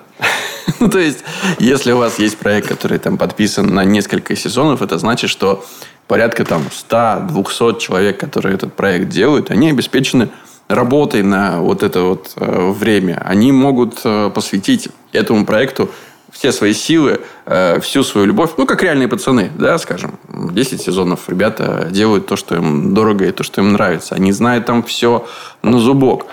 ну, 0.80 0.90
то 0.90 1.00
есть, 1.00 1.20
если 1.60 1.92
у 1.92 1.98
вас 1.98 2.20
есть 2.20 2.38
проект, 2.38 2.68
который 2.68 2.98
там 2.98 3.18
подписан 3.18 3.68
на 3.74 3.86
несколько 3.86 4.36
сезонов, 4.36 4.82
это 4.82 4.98
значит, 4.98 5.30
что 5.30 5.64
порядка 6.08 6.46
там 6.46 6.64
100-200 6.90 7.80
человек, 7.80 8.20
которые 8.20 8.56
этот 8.56 8.74
проект 8.74 9.10
делают, 9.10 9.52
они 9.52 9.70
обеспечены 9.70 10.30
работой 10.68 11.24
на 11.24 11.62
вот 11.62 11.84
это 11.84 12.02
вот 12.02 12.34
э, 12.38 12.72
время. 12.72 13.22
Они 13.24 13.52
могут 13.52 14.00
э, 14.04 14.32
посвятить 14.34 14.90
этому 15.12 15.46
проекту 15.46 15.90
все 16.32 16.52
свои 16.52 16.74
силы, 16.74 17.22
э, 17.46 17.80
всю 17.80 18.04
свою 18.04 18.28
любовь. 18.28 18.52
Ну, 18.58 18.66
как 18.66 18.84
реальные 18.84 19.08
пацаны, 19.08 19.52
да, 19.56 19.78
скажем. 19.78 20.20
10 20.28 20.82
сезонов 20.82 21.30
ребята 21.30 21.88
делают 21.92 22.28
то, 22.28 22.36
что 22.36 22.56
им 22.56 22.94
дорого 22.94 23.26
и 23.26 23.32
то, 23.32 23.44
что 23.44 23.62
им 23.62 23.74
нравится. 23.74 24.16
Они 24.16 24.32
знают 24.32 24.66
там 24.66 24.84
все 24.84 25.26
на 25.62 25.80
зубок. 25.80 26.26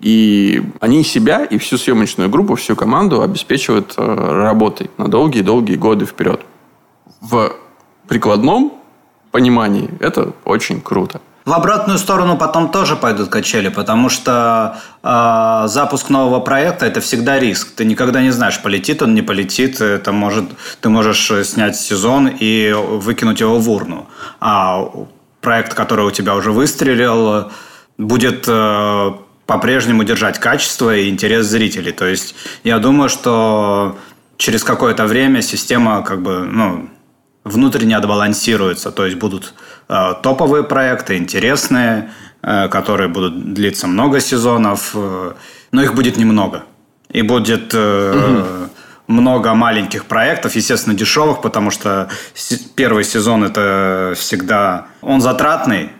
И 0.00 0.62
они 0.80 1.04
себя 1.04 1.44
и 1.44 1.56
всю 1.58 1.78
съемочную 1.78 2.28
группу, 2.28 2.54
всю 2.54 2.76
команду 2.76 3.22
обеспечивают 3.22 3.94
э, 3.96 4.02
работой 4.42 4.90
на 4.98 5.08
долгие-долгие 5.08 5.76
годы 5.76 6.04
вперед. 6.04 6.40
В 7.20 7.52
прикладном 8.06 8.72
понимании 9.30 9.90
это 10.00 10.32
очень 10.44 10.80
круто. 10.80 11.20
В 11.46 11.52
обратную 11.52 11.98
сторону 11.98 12.36
потом 12.36 12.70
тоже 12.70 12.96
пойдут 12.96 13.28
качели, 13.28 13.68
потому 13.68 14.08
что 14.08 14.80
э, 15.02 15.62
запуск 15.68 16.10
нового 16.10 16.40
проекта 16.40 16.86
это 16.86 17.00
всегда 17.00 17.38
риск. 17.38 17.68
Ты 17.76 17.84
никогда 17.84 18.20
не 18.20 18.30
знаешь, 18.30 18.60
полетит 18.60 19.00
он, 19.00 19.14
не 19.14 19.22
полетит. 19.22 19.80
Это 19.80 20.10
может, 20.10 20.44
ты 20.80 20.88
можешь 20.88 21.30
снять 21.46 21.76
сезон 21.76 22.28
и 22.28 22.72
выкинуть 22.72 23.40
его 23.40 23.58
в 23.60 23.70
урну. 23.70 24.08
А 24.40 24.90
проект, 25.40 25.74
который 25.74 26.04
у 26.04 26.10
тебя 26.10 26.34
уже 26.34 26.50
выстрелил, 26.50 27.52
будет 27.96 28.44
э, 28.48 29.12
по-прежнему 29.46 30.04
держать 30.04 30.38
качество 30.38 30.94
и 30.94 31.08
интерес 31.08 31.46
зрителей. 31.46 31.92
То 31.92 32.06
есть 32.06 32.34
я 32.64 32.78
думаю, 32.78 33.08
что 33.08 33.96
через 34.36 34.64
какое-то 34.64 35.06
время 35.06 35.42
система 35.42 36.02
как 36.02 36.22
бы 36.22 36.40
ну, 36.40 36.88
внутренне 37.44 37.96
отбалансируется. 37.96 38.90
То 38.90 39.06
есть 39.06 39.16
будут 39.18 39.54
Э, 39.88 40.14
топовые 40.20 40.64
проекты, 40.64 41.16
интересные, 41.16 42.10
э, 42.42 42.68
которые 42.68 43.08
будут 43.08 43.54
длиться 43.54 43.86
много 43.86 44.20
сезонов, 44.20 44.90
э, 44.94 45.32
но 45.70 45.82
их 45.82 45.94
будет 45.94 46.16
немного. 46.16 46.64
И 47.08 47.22
будет 47.22 47.72
угу. 47.72 48.68
Много 49.08 49.54
маленьких 49.54 50.06
проектов, 50.06 50.56
естественно, 50.56 50.96
дешевых, 50.96 51.40
потому 51.40 51.70
что 51.70 52.08
первый 52.74 53.04
сезон 53.04 53.44
это 53.44 54.14
всегда... 54.16 54.86
Он 55.00 55.20
затратный, 55.20 55.90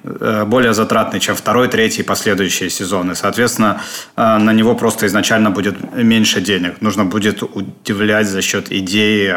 более 0.46 0.74
затратный, 0.74 1.20
чем 1.20 1.36
второй, 1.36 1.68
третий 1.68 2.02
и 2.02 2.04
последующие 2.04 2.68
сезоны. 2.68 3.14
Соответственно, 3.14 3.80
на 4.16 4.52
него 4.52 4.74
просто 4.74 5.06
изначально 5.06 5.50
будет 5.50 5.94
меньше 5.94 6.40
денег. 6.40 6.80
Нужно 6.80 7.04
будет 7.04 7.42
удивлять 7.42 8.26
за 8.26 8.42
счет 8.42 8.72
идеи, 8.72 9.32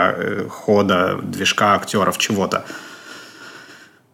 хода, 0.49 1.19
движка, 1.21 1.75
актеров, 1.75 2.17
чего-то. 2.17 2.65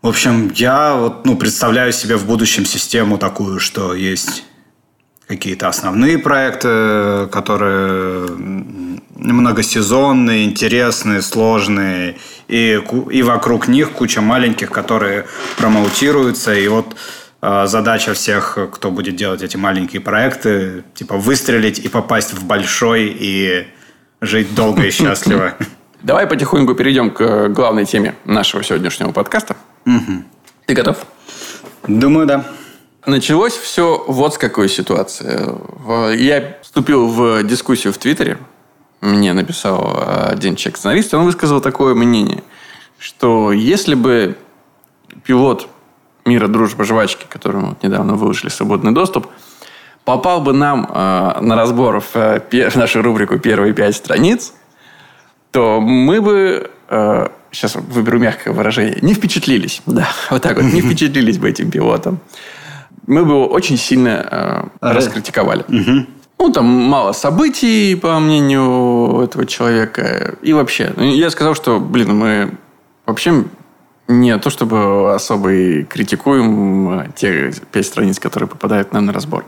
В 0.02 0.08
общем, 0.08 0.52
я 0.54 0.96
вот, 0.96 1.26
ну, 1.26 1.36
представляю 1.38 1.94
себе 1.94 2.18
в 2.18 2.26
будущем 2.26 2.66
систему 2.66 3.18
такую, 3.18 3.60
что 3.60 3.96
есть 3.96 4.44
какие-то 5.28 5.68
основные 5.68 6.20
проекты, 6.20 7.28
которые 7.32 8.28
многосезонные, 9.16 10.46
интересные, 10.46 11.22
сложные, 11.22 12.18
и, 12.48 12.82
и 13.12 13.24
вокруг 13.24 13.68
них 13.68 13.92
куча 13.92 14.22
маленьких, 14.22 14.70
которые 14.70 15.26
промоутируются, 15.58 16.54
и 16.54 16.68
вот 16.68 16.96
э, 17.42 17.66
задача 17.68 18.14
всех, 18.14 18.58
кто 18.72 18.92
будет 18.92 19.16
делать 19.16 19.42
эти 19.42 19.58
маленькие 19.58 20.02
проекты, 20.02 20.84
типа 20.94 21.18
выстрелить 21.18 21.80
и 21.80 21.88
попасть 21.88 22.34
в 22.34 22.46
большой 22.46 23.16
и 23.18 23.68
жить 24.22 24.54
долго 24.54 24.84
и 24.84 24.92
счастливо. 24.92 25.56
Давай 26.04 26.28
потихоньку 26.28 26.76
перейдем 26.76 27.10
к 27.10 27.50
главной 27.50 27.86
теме 27.86 28.14
нашего 28.26 28.64
сегодняшнего 28.64 29.12
подкаста. 29.12 29.56
Ты 30.68 30.74
готов? 30.76 30.98
Думаю, 31.88 32.28
да. 32.28 32.46
Началось 33.06 33.54
все 33.54 34.04
вот 34.08 34.34
с 34.34 34.38
какой 34.38 34.70
ситуации. 34.70 35.48
Я 36.16 36.58
вступил 36.62 37.08
в 37.08 37.44
дискуссию 37.44 37.94
в 37.94 37.98
Твиттере. 37.98 38.38
Мне 39.02 39.34
написал 39.34 40.04
один 40.30 40.56
человек-сценарист, 40.56 41.14
и 41.14 41.16
он 41.16 41.26
высказал 41.26 41.62
такое 41.62 41.94
мнение, 41.94 42.44
что 42.98 43.52
если 43.52 43.94
бы 43.94 44.36
пилот 45.24 45.68
мира 46.26 46.48
дружбы 46.48 46.86
жвачки, 46.86 47.26
которому 47.30 47.70
вот 47.70 47.84
недавно 47.84 48.16
выложили 48.16 48.50
свободный 48.50 48.92
доступ, 48.92 49.28
попал 50.04 50.42
бы 50.42 50.54
нам 50.54 50.90
э, 50.90 51.42
на 51.42 51.56
разбор 51.56 52.00
в, 52.00 52.16
э, 52.16 52.70
в 52.70 52.76
нашу 52.76 53.02
рубрику 53.02 53.38
«Первые 53.40 53.74
пять 53.74 53.96
страниц», 53.96 54.54
то 55.52 55.80
мы 55.80 56.22
бы 56.22 56.72
э, 56.90 57.28
сейчас 57.52 57.76
выберу 57.76 58.20
мягкое 58.20 58.52
выражение, 58.52 58.98
не 59.02 59.14
впечатлились. 59.14 59.82
Да, 59.86 60.08
вот 60.30 60.42
так 60.42 60.58
вот, 60.58 60.66
не 60.66 60.82
впечатлились 60.82 61.38
бы 61.38 61.50
этим 61.50 61.72
пилотом. 61.72 62.20
Мы 63.08 63.24
бы 63.24 63.32
его 63.32 63.48
очень 63.48 63.78
сильно 63.78 64.70
э, 64.82 64.94
раскритиковали. 64.94 65.66
Ну, 66.38 66.52
там 66.52 66.66
мало 66.66 67.14
событий, 67.14 67.96
по 67.96 68.20
мнению 68.20 69.22
этого 69.22 69.46
человека. 69.46 70.36
И 70.42 70.54
вообще, 70.54 70.92
ну, 70.96 71.04
я 71.04 71.30
сказал, 71.30 71.56
что, 71.56 71.80
блин, 71.80 72.16
мы 72.16 72.52
вообще 73.06 73.46
не 74.08 74.38
то 74.38 74.50
чтобы 74.50 75.14
особо 75.14 75.54
и 75.54 75.84
критикуем 75.84 77.00
э, 77.00 77.08
те 77.16 77.52
пять 77.72 77.86
страниц, 77.88 78.20
которые 78.20 78.48
попадают 78.48 78.94
нам 78.94 79.06
на 79.06 79.14
разбор. 79.14 79.46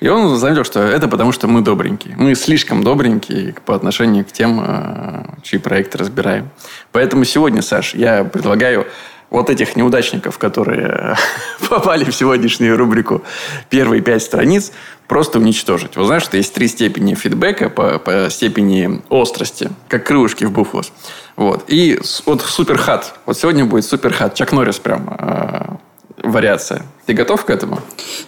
И 0.00 0.08
он 0.08 0.36
заметил, 0.36 0.62
что 0.62 0.80
это 0.80 1.08
потому, 1.08 1.32
что 1.32 1.48
мы 1.48 1.60
добренькие. 1.60 2.14
Мы 2.16 2.36
слишком 2.36 2.84
добренькие 2.84 3.54
по 3.64 3.74
отношению 3.74 4.24
к 4.24 4.30
тем, 4.30 4.60
э, 4.64 5.24
чьи 5.42 5.58
проекты 5.58 5.98
разбираем. 5.98 6.50
Поэтому 6.92 7.24
сегодня, 7.24 7.62
Саш, 7.62 7.94
я 7.94 8.22
предлагаю 8.22 8.86
вот 9.30 9.50
этих 9.50 9.76
неудачников, 9.76 10.38
которые 10.38 11.16
попали 11.68 12.04
в 12.04 12.14
сегодняшнюю 12.14 12.76
рубрику 12.76 13.22
«Первые 13.68 14.02
пять 14.02 14.22
страниц», 14.22 14.72
просто 15.06 15.38
уничтожить. 15.38 15.96
Вы 15.96 16.04
знаете, 16.04 16.26
что 16.26 16.36
есть 16.36 16.54
три 16.54 16.68
степени 16.68 17.14
фидбэка 17.14 17.70
по, 17.70 17.98
по 17.98 18.28
степени 18.30 19.02
острости, 19.10 19.70
как 19.88 20.06
крылышки 20.06 20.44
в 20.44 20.52
буфлос. 20.52 20.92
Вот. 21.36 21.64
И 21.68 21.98
вот 22.26 22.42
суперхат. 22.42 23.14
Вот 23.26 23.38
сегодня 23.38 23.64
будет 23.64 23.84
суперхат. 23.84 24.34
Чак 24.34 24.52
Норрис 24.52 24.78
прям 24.78 25.16
э, 25.18 25.76
вариация. 26.22 26.82
Ты 27.06 27.14
готов 27.14 27.44
к 27.44 27.50
этому? 27.50 27.80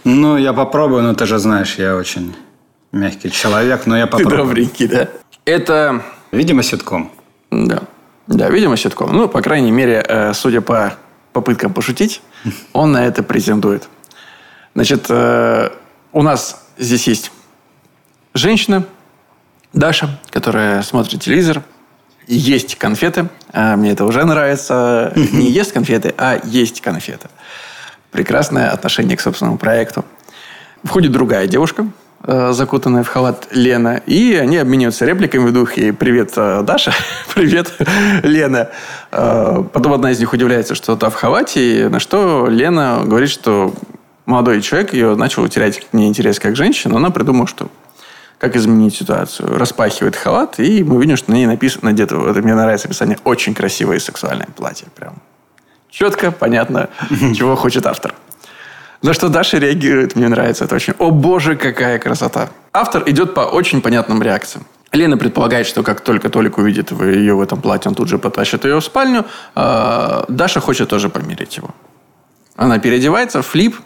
Ну, 0.04 0.36
я 0.36 0.52
попробую, 0.52 1.02
но 1.02 1.14
ты 1.14 1.26
же 1.26 1.38
знаешь, 1.38 1.74
я 1.76 1.96
очень 1.96 2.34
мягкий 2.92 3.30
человек, 3.30 3.86
но 3.86 3.96
я 3.96 4.06
попробую. 4.06 4.30
Ты 4.30 4.36
добренький, 4.36 4.86
да? 4.86 5.08
Это... 5.44 6.02
Видимо, 6.32 6.62
ситком. 6.62 7.10
Да. 7.50 7.82
Да, 8.30 8.48
видимо, 8.48 8.76
ситком. 8.76 9.12
Ну, 9.12 9.28
по 9.28 9.42
крайней 9.42 9.72
мере, 9.72 10.04
э, 10.06 10.32
судя 10.34 10.60
по 10.60 10.94
попыткам 11.32 11.74
пошутить, 11.74 12.22
он 12.72 12.92
на 12.92 13.04
это 13.04 13.22
претендует. 13.22 13.88
Значит, 14.74 15.06
э, 15.08 15.70
у 16.12 16.22
нас 16.22 16.64
здесь 16.78 17.06
есть 17.08 17.32
женщина, 18.32 18.84
Даша, 19.72 20.18
которая 20.30 20.82
смотрит 20.82 21.20
телевизор 21.20 21.62
есть 22.30 22.76
конфеты. 22.76 23.28
А, 23.52 23.76
мне 23.76 23.90
это 23.90 24.04
уже 24.04 24.24
нравится. 24.24 25.12
Не 25.32 25.50
есть 25.50 25.72
конфеты, 25.72 26.14
а 26.16 26.40
есть 26.44 26.80
конфеты. 26.80 27.28
Прекрасное 28.12 28.70
отношение 28.70 29.16
к 29.16 29.20
собственному 29.20 29.58
проекту. 29.58 30.04
Входит 30.84 31.12
другая 31.12 31.46
девушка, 31.46 31.88
закутанная 32.26 33.02
в 33.02 33.08
халат 33.08 33.48
Лена, 33.50 34.02
и 34.06 34.34
они 34.34 34.58
обмениваются 34.58 35.06
репликами 35.06 35.48
в 35.48 35.52
духе 35.52 35.92
«Привет, 35.92 36.32
э, 36.36 36.62
Даша», 36.62 36.92
«Привет, 37.34 37.72
Лена». 38.22 38.68
Э, 39.10 39.64
потом 39.72 39.94
одна 39.94 40.10
из 40.10 40.20
них 40.20 40.32
удивляется, 40.32 40.74
что 40.74 40.96
та 40.96 41.08
в 41.08 41.14
халате, 41.14 41.88
на 41.88 41.98
что 41.98 42.46
Лена 42.48 43.02
говорит, 43.04 43.30
что 43.30 43.74
молодой 44.26 44.60
человек 44.60 44.92
ее 44.92 45.16
начал 45.16 45.48
терять 45.48 45.80
к 45.80 45.92
ней 45.94 46.08
интерес 46.08 46.38
как 46.38 46.56
женщина, 46.56 46.96
она 46.96 47.10
придумала, 47.10 47.46
что 47.46 47.68
как 48.38 48.56
изменить 48.56 48.94
ситуацию. 48.94 49.58
Распахивает 49.58 50.16
халат, 50.16 50.58
и 50.58 50.82
мы 50.82 51.00
видим, 51.00 51.16
что 51.16 51.30
на 51.30 51.34
ней 51.34 51.46
написано, 51.46 51.90
надето, 51.90 52.16
это 52.28 52.40
мне 52.40 52.54
нравится 52.54 52.88
описание, 52.88 53.18
очень 53.24 53.54
красивое 53.54 53.96
и 53.96 54.00
сексуальное 54.00 54.48
платье. 54.56 54.88
Прям 54.96 55.20
четко, 55.90 56.30
понятно, 56.30 56.88
чего 57.34 57.56
хочет 57.56 57.86
автор. 57.86 58.14
За 59.02 59.14
что 59.14 59.28
Даша 59.28 59.58
реагирует, 59.58 60.16
мне 60.16 60.28
нравится 60.28 60.64
это 60.64 60.74
очень. 60.74 60.94
О 60.98 61.10
боже, 61.10 61.56
какая 61.56 61.98
красота. 61.98 62.50
Автор 62.72 63.02
идет 63.06 63.34
по 63.34 63.40
очень 63.40 63.80
понятным 63.80 64.22
реакциям. 64.22 64.66
Лена 64.92 65.16
предполагает, 65.16 65.66
что 65.66 65.82
как 65.82 66.00
только 66.00 66.28
Толик 66.28 66.58
увидит 66.58 66.90
ее 66.90 67.34
в 67.34 67.40
этом 67.40 67.60
платье, 67.60 67.88
он 67.88 67.94
тут 67.94 68.08
же 68.08 68.18
потащит 68.18 68.64
ее 68.64 68.80
в 68.80 68.84
спальню. 68.84 69.24
А 69.54 70.24
Даша 70.28 70.60
хочет 70.60 70.88
тоже 70.88 71.08
помирить 71.08 71.56
его. 71.56 71.70
Она 72.56 72.78
переодевается, 72.78 73.42
флип, 73.42 73.76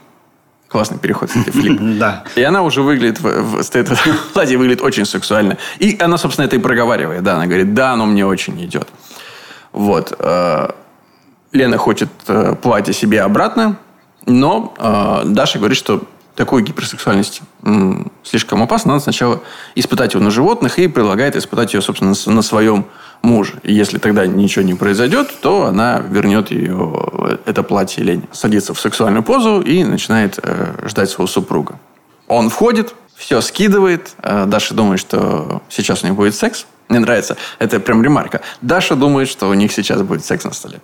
Классный 0.74 0.98
переход, 0.98 1.28
кстати, 1.28 1.50
флип. 1.50 1.78
Да. 2.00 2.24
И 2.34 2.42
она 2.42 2.62
уже 2.62 2.82
выглядит, 2.82 3.20
стоит 3.64 3.88
в 3.88 4.32
платье 4.32 4.58
выглядит 4.58 4.82
очень 4.82 5.04
сексуально. 5.04 5.56
И 5.78 5.96
она, 6.00 6.18
собственно, 6.18 6.46
это 6.46 6.56
и 6.56 6.58
проговаривает. 6.58 7.22
Да, 7.22 7.36
она 7.36 7.46
говорит, 7.46 7.74
да, 7.74 7.92
оно 7.92 8.06
мне 8.06 8.26
очень 8.26 8.60
идет. 8.64 8.88
Вот. 9.70 10.12
Э, 10.18 10.70
Лена 11.52 11.78
хочет 11.78 12.08
э, 12.26 12.56
платье 12.60 12.92
себе 12.92 13.22
обратно, 13.22 13.76
но 14.26 14.74
э, 14.78 15.22
Даша 15.26 15.58
говорит, 15.58 15.76
что 15.76 16.02
такую 16.34 16.64
гиперсексуальность 16.64 17.42
слишком 18.22 18.62
опасно. 18.62 18.92
Надо 18.92 19.04
сначала 19.04 19.40
испытать 19.74 20.14
ее 20.14 20.20
на 20.20 20.30
животных 20.30 20.78
и 20.78 20.88
предлагает 20.88 21.36
испытать 21.36 21.74
ее, 21.74 21.80
собственно, 21.80 22.14
на 22.26 22.42
своем 22.42 22.86
мужа. 23.22 23.54
И 23.62 23.72
если 23.72 23.98
тогда 23.98 24.26
ничего 24.26 24.64
не 24.64 24.74
произойдет, 24.74 25.32
то 25.40 25.66
она 25.66 26.00
вернет 26.00 26.50
ее, 26.50 27.38
это 27.46 27.62
платье 27.62 28.02
Лене. 28.02 28.28
Садится 28.32 28.74
в 28.74 28.80
сексуальную 28.80 29.22
позу 29.22 29.60
и 29.60 29.84
начинает 29.84 30.38
э, 30.42 30.86
ждать 30.88 31.10
своего 31.10 31.26
супруга. 31.26 31.78
Он 32.26 32.50
входит, 32.50 32.94
все 33.14 33.40
скидывает. 33.40 34.14
Э, 34.18 34.44
Даша 34.46 34.74
думает, 34.74 35.00
что 35.00 35.62
сейчас 35.68 36.02
у 36.02 36.06
них 36.06 36.16
будет 36.16 36.34
секс. 36.34 36.66
Мне 36.88 36.98
нравится. 36.98 37.36
Это 37.58 37.80
прям 37.80 38.02
ремарка. 38.02 38.42
Даша 38.60 38.94
думает, 38.94 39.28
что 39.28 39.48
у 39.48 39.54
них 39.54 39.72
сейчас 39.72 40.02
будет 40.02 40.24
секс 40.24 40.44
на 40.44 40.52
столе. 40.52 40.80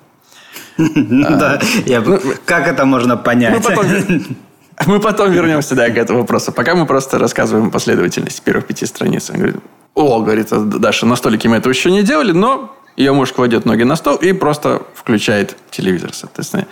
Да, 0.78 1.60
ну, 2.04 2.20
как 2.44 2.68
это 2.68 2.84
можно 2.84 3.16
понять? 3.16 3.64
Мы 4.86 4.98
потом 4.98 5.30
вернемся 5.30 5.74
да, 5.74 5.90
к 5.90 5.96
этому 5.96 6.20
вопросу. 6.20 6.52
Пока 6.52 6.74
мы 6.74 6.86
просто 6.86 7.18
рассказываем 7.18 7.70
последовательность 7.70 8.42
первых 8.42 8.66
пяти 8.66 8.86
страниц. 8.86 9.28
Он 9.28 9.36
говорит, 9.36 9.56
о, 9.94 10.20
говорит 10.20 10.48
Даша, 10.50 11.04
на 11.04 11.16
столике 11.16 11.50
мы 11.50 11.56
этого 11.56 11.70
еще 11.70 11.90
не 11.90 12.02
делали, 12.02 12.32
но 12.32 12.74
ее 12.96 13.12
муж 13.12 13.32
кладет 13.32 13.66
ноги 13.66 13.82
на 13.82 13.96
стол 13.96 14.16
и 14.16 14.32
просто 14.32 14.82
включает 14.94 15.56
телевизор, 15.70 16.14
соответственно. 16.14 16.66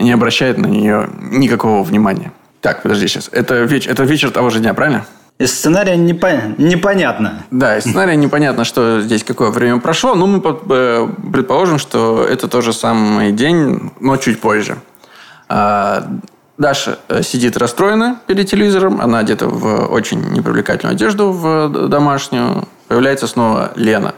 Не 0.00 0.10
обращает 0.10 0.58
на 0.58 0.66
нее 0.66 1.08
никакого 1.20 1.84
внимания. 1.84 2.32
Так, 2.60 2.82
подожди 2.82 3.06
сейчас. 3.06 3.28
Это, 3.30 3.62
веч... 3.62 3.86
это 3.86 4.02
вечер 4.04 4.30
того 4.30 4.50
же 4.50 4.58
дня, 4.58 4.74
правильно? 4.74 5.06
Из 5.42 5.52
сценария 5.52 5.96
непон... 5.96 6.54
непонятно. 6.56 7.42
Да, 7.50 7.76
из 7.76 7.82
сценария 7.82 8.14
непонятно, 8.14 8.64
что 8.64 9.00
здесь 9.00 9.24
какое 9.24 9.50
время 9.50 9.80
прошло, 9.80 10.14
но 10.14 10.28
мы 10.28 10.40
э, 10.40 11.08
предположим, 11.32 11.78
что 11.78 12.24
это 12.24 12.46
тот 12.46 12.62
же 12.62 12.72
самый 12.72 13.32
день, 13.32 13.90
но 13.98 14.16
чуть 14.18 14.40
позже. 14.40 14.78
А, 15.48 16.06
Даша 16.58 17.00
э, 17.08 17.22
сидит 17.24 17.56
расстроена 17.56 18.20
перед 18.28 18.48
телевизором. 18.48 19.00
Она 19.00 19.18
одета 19.18 19.48
в 19.48 19.86
очень 19.86 20.20
непривлекательную 20.30 20.94
одежду, 20.94 21.32
в 21.32 21.88
домашнюю. 21.88 22.68
Появляется 22.86 23.26
снова 23.26 23.72
Лена. 23.74 24.14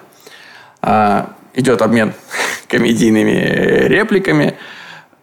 А, 0.82 1.30
идет 1.54 1.80
обмен 1.80 2.12
комедийными 2.68 3.86
репликами. 3.86 4.58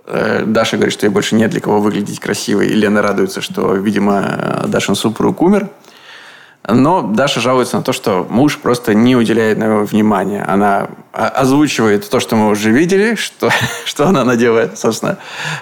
Э, 0.07 0.45
Даша 0.47 0.77
говорит, 0.77 0.93
что 0.93 1.05
ей 1.05 1.11
больше 1.11 1.35
нет 1.35 1.51
для 1.51 1.61
кого 1.61 1.79
выглядеть 1.79 2.19
красивой. 2.19 2.69
И 2.69 2.73
Лена 2.73 3.03
радуется, 3.03 3.39
что, 3.39 3.75
видимо, 3.75 4.63
Дашин 4.65 4.95
супруг 4.95 5.43
умер. 5.43 5.69
Но 6.67 7.01
Даша 7.01 7.39
жалуется 7.39 7.77
на 7.77 7.83
то, 7.83 7.91
что 7.91 8.25
муж 8.29 8.57
просто 8.59 8.93
не 8.93 9.15
уделяет 9.15 9.57
на 9.57 9.65
него 9.65 9.83
внимания. 9.83 10.43
Она 10.47 10.89
озвучивает 11.11 12.09
то, 12.09 12.19
что 12.19 12.35
мы 12.35 12.49
уже 12.49 12.71
видели, 12.71 13.15
что, 13.15 13.49
что 13.85 14.07
она 14.07 14.23
надела, 14.23 14.69
собственно, 14.75 15.17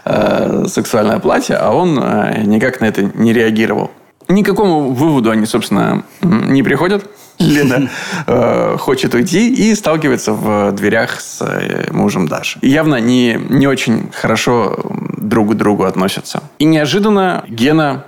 э, 0.05 0.65
сексуальное 0.67 1.19
платье, 1.19 1.55
а 1.55 1.71
он 1.71 1.97
э, 2.01 2.43
никак 2.43 2.81
на 2.81 2.85
это 2.85 3.03
не 3.03 3.33
реагировал. 3.33 3.91
Никакому 4.27 4.91
выводу 4.91 5.31
они, 5.31 5.45
собственно, 5.45 6.03
не 6.21 6.61
приходят. 6.61 7.09
Лена 7.39 7.89
э, 8.27 8.77
хочет 8.77 9.13
уйти 9.13 9.51
и 9.53 9.73
сталкивается 9.73 10.33
в 10.33 10.71
дверях 10.73 11.19
с 11.21 11.41
э, 11.41 11.91
мужем 11.91 12.27
Даши. 12.27 12.59
И 12.61 12.69
явно 12.69 12.99
не, 12.99 13.39
не 13.49 13.65
очень 13.65 14.11
хорошо 14.13 14.77
друг 15.17 15.51
к 15.51 15.53
другу 15.55 15.85
относятся. 15.85 16.43
И 16.59 16.65
неожиданно 16.65 17.45
Гена 17.47 18.05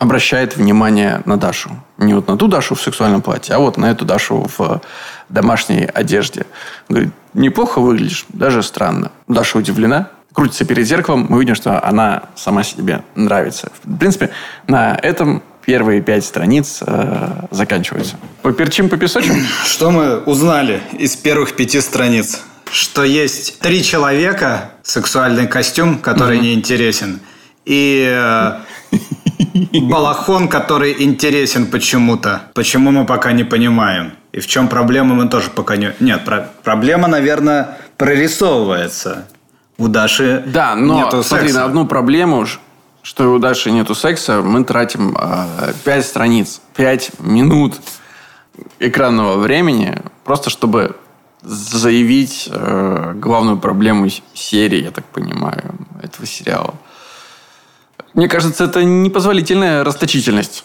обращает 0.00 0.56
внимание 0.56 1.20
на 1.26 1.36
Дашу. 1.36 1.70
Не 1.98 2.14
вот 2.14 2.26
на 2.26 2.38
ту 2.38 2.48
Дашу 2.48 2.74
в 2.74 2.80
сексуальном 2.80 3.20
платье, 3.20 3.54
а 3.54 3.58
вот 3.58 3.76
на 3.76 3.90
эту 3.90 4.06
Дашу 4.06 4.46
в 4.56 4.80
домашней 5.28 5.84
одежде. 5.84 6.46
Говорит, 6.88 7.10
неплохо 7.34 7.80
выглядишь, 7.80 8.24
даже 8.30 8.62
странно. 8.62 9.12
Даша 9.28 9.58
удивлена, 9.58 10.08
крутится 10.32 10.64
перед 10.64 10.86
зеркалом, 10.86 11.26
мы 11.28 11.40
видим, 11.40 11.54
что 11.54 11.84
она 11.84 12.22
сама 12.34 12.62
себе 12.62 13.02
нравится. 13.14 13.70
В 13.84 13.98
принципе, 13.98 14.30
на 14.66 14.96
этом 14.96 15.42
первые 15.66 16.00
пять 16.00 16.24
страниц 16.24 16.78
э, 16.80 17.46
заканчиваются. 17.50 18.16
Поперчим, 18.40 18.88
попесочим? 18.88 19.34
Что 19.66 19.90
мы 19.90 20.20
узнали 20.20 20.80
из 20.92 21.14
первых 21.14 21.56
пяти 21.56 21.78
страниц? 21.82 22.40
Что 22.72 23.04
есть 23.04 23.58
три 23.58 23.84
человека, 23.84 24.70
сексуальный 24.82 25.46
костюм, 25.46 25.98
который 25.98 26.38
mm-hmm. 26.38 26.42
неинтересен, 26.42 27.20
и 27.66 28.08
э, 28.10 28.60
балахон, 29.72 30.48
который 30.48 31.02
интересен 31.02 31.66
почему-то. 31.66 32.42
Почему 32.54 32.90
мы 32.90 33.06
пока 33.06 33.32
не 33.32 33.44
понимаем. 33.44 34.12
И 34.32 34.40
в 34.40 34.46
чем 34.46 34.68
проблема, 34.68 35.14
мы 35.14 35.28
тоже 35.28 35.50
пока 35.50 35.76
не... 35.76 35.92
Нет, 36.00 36.24
про... 36.24 36.50
проблема, 36.62 37.08
наверное, 37.08 37.78
прорисовывается. 37.96 39.26
У 39.78 39.88
Даши 39.88 40.44
Да, 40.46 40.74
но 40.74 41.04
нету 41.04 41.22
смотри, 41.22 41.48
секса. 41.48 41.60
на 41.60 41.66
одну 41.66 41.86
проблему, 41.86 42.46
что 43.02 43.32
у 43.32 43.38
Даши 43.38 43.70
нету 43.70 43.94
секса, 43.94 44.42
мы 44.42 44.64
тратим 44.64 45.16
э, 45.18 45.72
5 45.84 46.06
страниц, 46.06 46.60
5 46.76 47.20
минут 47.20 47.80
экранного 48.78 49.38
времени, 49.38 49.98
просто 50.24 50.50
чтобы 50.50 50.96
заявить 51.42 52.48
э, 52.52 53.12
главную 53.16 53.56
проблему 53.58 54.08
серии, 54.34 54.82
я 54.82 54.90
так 54.90 55.06
понимаю, 55.06 55.74
этого 56.02 56.26
сериала. 56.26 56.74
Мне 58.14 58.28
кажется, 58.28 58.64
это 58.64 58.82
непозволительная 58.82 59.84
расточительность 59.84 60.64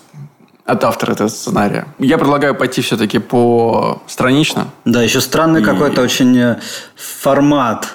от 0.65 0.83
автора 0.83 1.13
этого 1.13 1.27
сценария. 1.27 1.87
Я 1.99 2.17
предлагаю 2.17 2.55
пойти 2.55 2.81
все-таки 2.81 3.19
по 3.19 4.01
странично. 4.07 4.67
Да, 4.83 5.03
еще 5.03 5.21
странный 5.21 5.61
и... 5.61 5.63
какой-то 5.63 6.01
очень 6.01 6.35
э, 6.37 6.59
формат, 6.95 7.93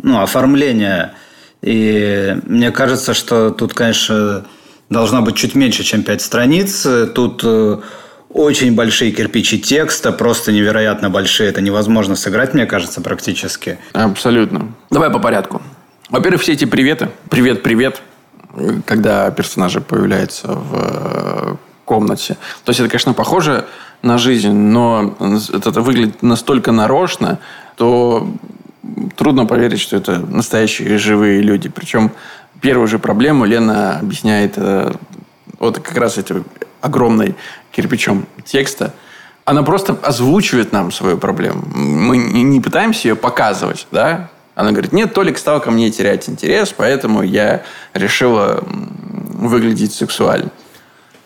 ну, 0.00 0.20
оформление. 0.20 1.14
И 1.60 2.36
мне 2.46 2.70
кажется, 2.70 3.14
что 3.14 3.50
тут, 3.50 3.74
конечно, 3.74 4.44
должно 4.90 5.22
быть 5.22 5.34
чуть 5.34 5.56
меньше, 5.56 5.82
чем 5.82 6.04
5 6.04 6.22
страниц. 6.22 6.86
Тут 7.14 7.40
э, 7.42 7.80
очень 8.28 8.76
большие 8.76 9.10
кирпичи 9.10 9.58
текста, 9.58 10.12
просто 10.12 10.52
невероятно 10.52 11.10
большие. 11.10 11.48
Это 11.48 11.60
невозможно 11.60 12.14
сыграть, 12.14 12.54
мне 12.54 12.66
кажется, 12.66 13.00
практически. 13.00 13.78
Абсолютно. 13.92 14.72
Давай 14.90 15.10
по 15.10 15.18
порядку. 15.18 15.62
Во-первых, 16.10 16.42
все 16.42 16.52
эти 16.52 16.64
приветы. 16.64 17.08
Привет, 17.28 17.64
привет 17.64 18.00
когда 18.86 19.30
персонажи 19.30 19.80
появляются 19.80 20.48
в 20.48 20.70
э, 20.74 21.56
комнате. 21.84 22.36
То 22.64 22.70
есть 22.70 22.80
это, 22.80 22.88
конечно, 22.88 23.12
похоже 23.12 23.66
на 24.02 24.18
жизнь, 24.18 24.52
но 24.52 25.16
это 25.52 25.80
выглядит 25.80 26.22
настолько 26.22 26.72
нарочно, 26.72 27.38
то 27.76 28.28
трудно 29.16 29.46
поверить, 29.46 29.80
что 29.80 29.96
это 29.96 30.18
настоящие 30.18 30.98
живые 30.98 31.40
люди. 31.40 31.68
Причем 31.68 32.10
первую 32.60 32.86
же 32.88 32.98
проблему 32.98 33.44
Лена 33.44 33.98
объясняет 33.98 34.54
э, 34.56 34.92
вот 35.58 35.78
как 35.78 35.96
раз 35.96 36.18
этим 36.18 36.44
огромной 36.80 37.34
кирпичом 37.72 38.26
текста. 38.44 38.92
Она 39.44 39.62
просто 39.62 39.94
озвучивает 40.02 40.72
нам 40.72 40.90
свою 40.90 41.18
проблему. 41.18 41.62
Мы 41.74 42.16
не 42.16 42.60
пытаемся 42.60 43.08
ее 43.08 43.16
показывать, 43.16 43.86
да? 43.90 44.30
Она 44.54 44.70
говорит, 44.70 44.92
нет, 44.92 45.12
Толик 45.12 45.38
стал 45.38 45.60
ко 45.60 45.70
мне 45.70 45.90
терять 45.90 46.28
интерес, 46.28 46.72
поэтому 46.76 47.22
я 47.22 47.62
решила 47.92 48.62
выглядеть 48.64 49.92
сексуально. 49.92 50.50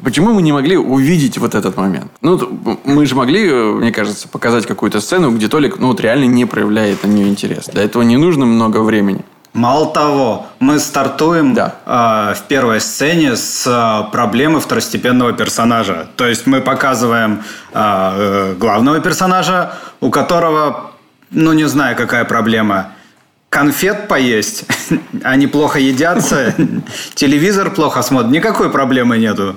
Почему 0.02 0.32
мы 0.32 0.42
не 0.42 0.52
могли 0.52 0.76
увидеть 0.76 1.38
вот 1.38 1.54
этот 1.54 1.76
момент? 1.76 2.12
Ну, 2.20 2.78
мы 2.84 3.04
же 3.04 3.16
могли, 3.16 3.50
мне 3.50 3.90
кажется, 3.90 4.28
показать 4.28 4.64
какую-то 4.64 5.00
сцену, 5.00 5.32
где 5.32 5.48
Толик, 5.48 5.78
ну, 5.78 5.88
вот 5.88 6.00
реально 6.00 6.26
не 6.26 6.44
проявляет 6.44 7.02
на 7.02 7.08
нее 7.08 7.28
интерес. 7.28 7.66
Для 7.66 7.82
этого 7.82 8.02
не 8.02 8.16
нужно 8.16 8.46
много 8.46 8.78
времени. 8.78 9.24
Мало 9.54 9.92
того, 9.92 10.46
мы 10.60 10.78
стартуем 10.78 11.54
да. 11.54 11.74
э, 11.84 12.34
в 12.34 12.42
первой 12.46 12.80
сцене 12.80 13.34
с 13.34 13.66
э, 13.66 14.12
проблемы 14.12 14.60
второстепенного 14.60 15.32
персонажа. 15.32 16.06
То 16.16 16.28
есть 16.28 16.46
мы 16.46 16.60
показываем 16.60 17.42
э, 17.72 18.54
главного 18.54 19.00
персонажа, 19.00 19.72
у 20.00 20.10
которого, 20.10 20.92
ну 21.30 21.54
не 21.54 21.64
знаю, 21.64 21.96
какая 21.96 22.24
проблема. 22.24 22.92
Конфет 23.50 24.08
поесть, 24.08 24.64
они 25.22 25.46
плохо 25.46 25.78
едятся, 25.78 26.54
телевизор 27.14 27.70
плохо 27.70 28.02
смотрят, 28.02 28.30
никакой 28.30 28.70
проблемы 28.70 29.16
нету. 29.16 29.56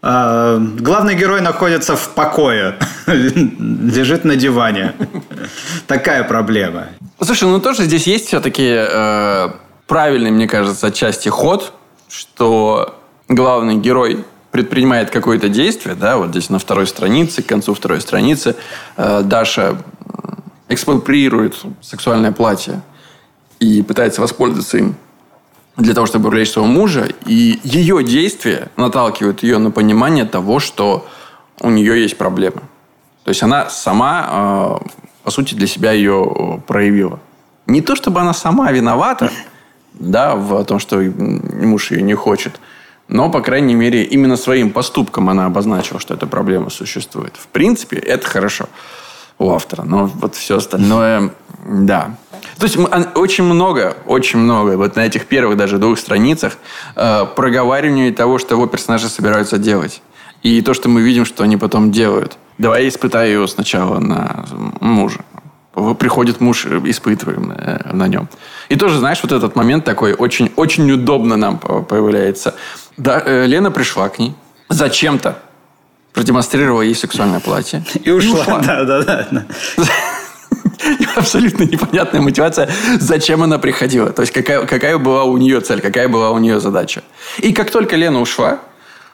А, 0.00 0.58
главный 0.58 1.16
герой 1.16 1.40
находится 1.40 1.96
в 1.96 2.10
покое, 2.10 2.78
лежит 3.06 4.24
на 4.24 4.36
диване. 4.36 4.94
Такая 5.88 6.22
проблема. 6.22 6.86
Слушай, 7.20 7.48
ну 7.48 7.60
тоже 7.60 7.84
здесь 7.84 8.06
есть 8.06 8.28
все-таки 8.28 8.68
э, 8.68 9.48
правильный, 9.88 10.30
мне 10.30 10.46
кажется, 10.46 10.86
отчасти 10.86 11.28
ход, 11.28 11.72
что 12.08 12.96
главный 13.28 13.74
герой 13.74 14.24
предпринимает 14.52 15.10
какое-то 15.10 15.48
действие, 15.48 15.96
да, 15.96 16.16
вот 16.16 16.30
здесь 16.30 16.48
на 16.48 16.60
второй 16.60 16.86
странице, 16.86 17.42
к 17.42 17.46
концу 17.46 17.74
второй 17.74 18.00
страницы 18.00 18.54
э, 18.96 19.22
Даша 19.24 19.76
экспроприирует 20.68 21.56
сексуальное 21.80 22.30
платье 22.32 22.82
и 23.60 23.82
пытается 23.82 24.20
воспользоваться 24.20 24.78
им 24.78 24.96
для 25.76 25.94
того, 25.94 26.06
чтобы 26.06 26.28
привлечь 26.28 26.50
своего 26.50 26.70
мужа. 26.70 27.08
И 27.26 27.60
ее 27.62 28.02
действия 28.02 28.68
наталкивают 28.76 29.42
ее 29.42 29.58
на 29.58 29.70
понимание 29.70 30.24
того, 30.24 30.58
что 30.58 31.06
у 31.60 31.70
нее 31.70 32.00
есть 32.00 32.16
проблемы. 32.16 32.62
То 33.24 33.30
есть 33.30 33.42
она 33.42 33.68
сама, 33.68 34.80
э, 34.82 34.88
по 35.24 35.30
сути, 35.30 35.54
для 35.54 35.66
себя 35.66 35.92
ее 35.92 36.62
проявила. 36.66 37.18
Не 37.66 37.80
то, 37.80 37.96
чтобы 37.96 38.20
она 38.20 38.32
сама 38.32 38.70
виновата 38.72 39.30
да, 39.94 40.36
в 40.36 40.64
том, 40.64 40.78
что 40.78 40.98
муж 40.98 41.90
ее 41.90 42.02
не 42.02 42.14
хочет, 42.14 42.60
но, 43.08 43.30
по 43.30 43.40
крайней 43.40 43.74
мере, 43.74 44.02
именно 44.02 44.36
своим 44.36 44.70
поступком 44.70 45.28
она 45.28 45.46
обозначила, 45.46 46.00
что 46.00 46.14
эта 46.14 46.26
проблема 46.26 46.70
существует. 46.70 47.36
В 47.36 47.46
принципе, 47.48 47.96
это 47.96 48.26
хорошо 48.26 48.68
у 49.38 49.50
автора. 49.50 49.82
Но 49.82 50.06
вот 50.06 50.34
все 50.34 50.56
остальное, 50.56 51.30
да. 51.66 52.16
То 52.58 52.64
есть 52.64 52.78
очень 53.14 53.44
много, 53.44 53.96
очень 54.06 54.38
много 54.38 54.76
вот 54.76 54.96
на 54.96 55.06
этих 55.06 55.26
первых 55.26 55.56
даже 55.56 55.78
двух 55.78 55.98
страницах 55.98 56.56
э, 56.94 57.26
проговаривания 57.34 58.12
того, 58.12 58.38
что 58.38 58.54
его 58.54 58.66
персонажи 58.66 59.08
собираются 59.08 59.58
делать. 59.58 60.02
И 60.42 60.62
то, 60.62 60.74
что 60.74 60.88
мы 60.88 61.02
видим, 61.02 61.24
что 61.24 61.44
они 61.44 61.56
потом 61.56 61.90
делают. 61.90 62.38
Давай 62.58 62.82
я 62.82 62.88
испытаю 62.88 63.32
его 63.32 63.46
сначала 63.46 63.98
на 63.98 64.46
мужа. 64.80 65.20
Приходит 65.98 66.40
муж, 66.40 66.64
испытываем 66.64 67.52
э, 67.52 67.92
на 67.92 68.08
нем. 68.08 68.28
И 68.70 68.76
тоже, 68.76 68.98
знаешь, 68.98 69.18
вот 69.22 69.32
этот 69.32 69.56
момент 69.56 69.84
такой 69.84 70.14
очень, 70.14 70.50
очень 70.56 70.90
удобно 70.90 71.36
нам 71.36 71.58
появляется. 71.58 72.54
Да, 72.96 73.22
э, 73.24 73.46
Лена 73.46 73.70
пришла 73.70 74.08
к 74.08 74.18
ней 74.18 74.34
зачем-то 74.68 75.38
продемонстрировала 76.16 76.80
ей 76.80 76.94
сексуальное 76.94 77.40
платье. 77.40 77.84
И 78.02 78.10
ушла. 78.10 78.38
И 78.38 78.40
ушла. 78.40 78.60
Да, 78.66 78.84
да, 78.84 79.26
да. 79.30 79.44
Абсолютно 81.16 81.64
непонятная 81.64 82.22
мотивация, 82.22 82.70
зачем 82.98 83.42
она 83.42 83.58
приходила. 83.58 84.10
То 84.10 84.22
есть, 84.22 84.32
какая, 84.32 84.64
какая 84.66 84.96
была 84.96 85.24
у 85.24 85.36
нее 85.36 85.60
цель, 85.60 85.80
какая 85.80 86.08
была 86.08 86.30
у 86.30 86.38
нее 86.38 86.58
задача. 86.58 87.02
И 87.38 87.52
как 87.52 87.70
только 87.70 87.96
Лена 87.96 88.20
ушла, 88.20 88.60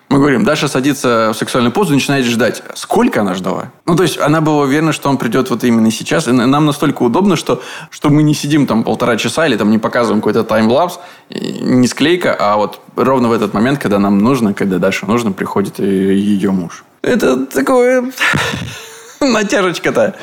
мы 0.09 0.19
говорим, 0.19 0.45
Даша 0.45 0.69
садится 0.69 1.33
в 1.33 1.37
сексуальную 1.37 1.73
позу 1.73 1.93
и 1.93 1.95
начинает 1.97 2.25
ждать. 2.25 2.63
Сколько 2.75 3.23
она 3.23 3.35
ждала? 3.35 3.73
Ну, 3.85 3.97
то 3.97 4.05
есть, 4.05 4.19
она 4.19 4.41
была 4.41 4.63
уверена, 4.63 4.93
что 4.93 5.09
он 5.09 5.17
придет 5.17 5.51
вот 5.51 5.65
именно 5.65 5.91
сейчас. 5.91 6.29
И 6.29 6.33
нам 6.33 6.67
настолько 6.67 7.03
удобно, 7.03 7.35
что, 7.35 7.63
что 7.91 8.11
мы 8.11 8.23
не 8.23 8.35
сидим 8.35 8.67
там 8.67 8.85
полтора 8.85 9.17
часа 9.17 9.47
или 9.47 9.57
там 9.57 9.71
не 9.71 9.79
показываем 9.79 10.21
какой-то 10.21 10.45
таймлапс, 10.45 11.01
не 11.31 11.89
склейка, 11.89 12.37
а 12.39 12.57
вот 12.57 12.81
ровно 12.95 13.29
в 13.29 13.33
этот 13.33 13.55
момент, 13.55 13.81
когда 13.81 13.99
нам 13.99 14.19
нужно, 14.19 14.55
когда 14.55 14.79
Даше 14.79 15.07
нужно, 15.07 15.33
приходит 15.33 15.81
ее 15.81 16.53
муж. 16.53 16.85
Это 17.03 17.47
такое... 17.47 18.11
Натяжечка-то 19.21 20.17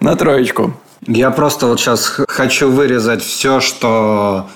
на 0.00 0.14
троечку. 0.14 0.78
Я 1.06 1.30
просто 1.30 1.66
вот 1.66 1.80
сейчас 1.80 2.20
хочу 2.28 2.70
вырезать 2.70 3.22
все, 3.22 3.60
что 3.60 4.48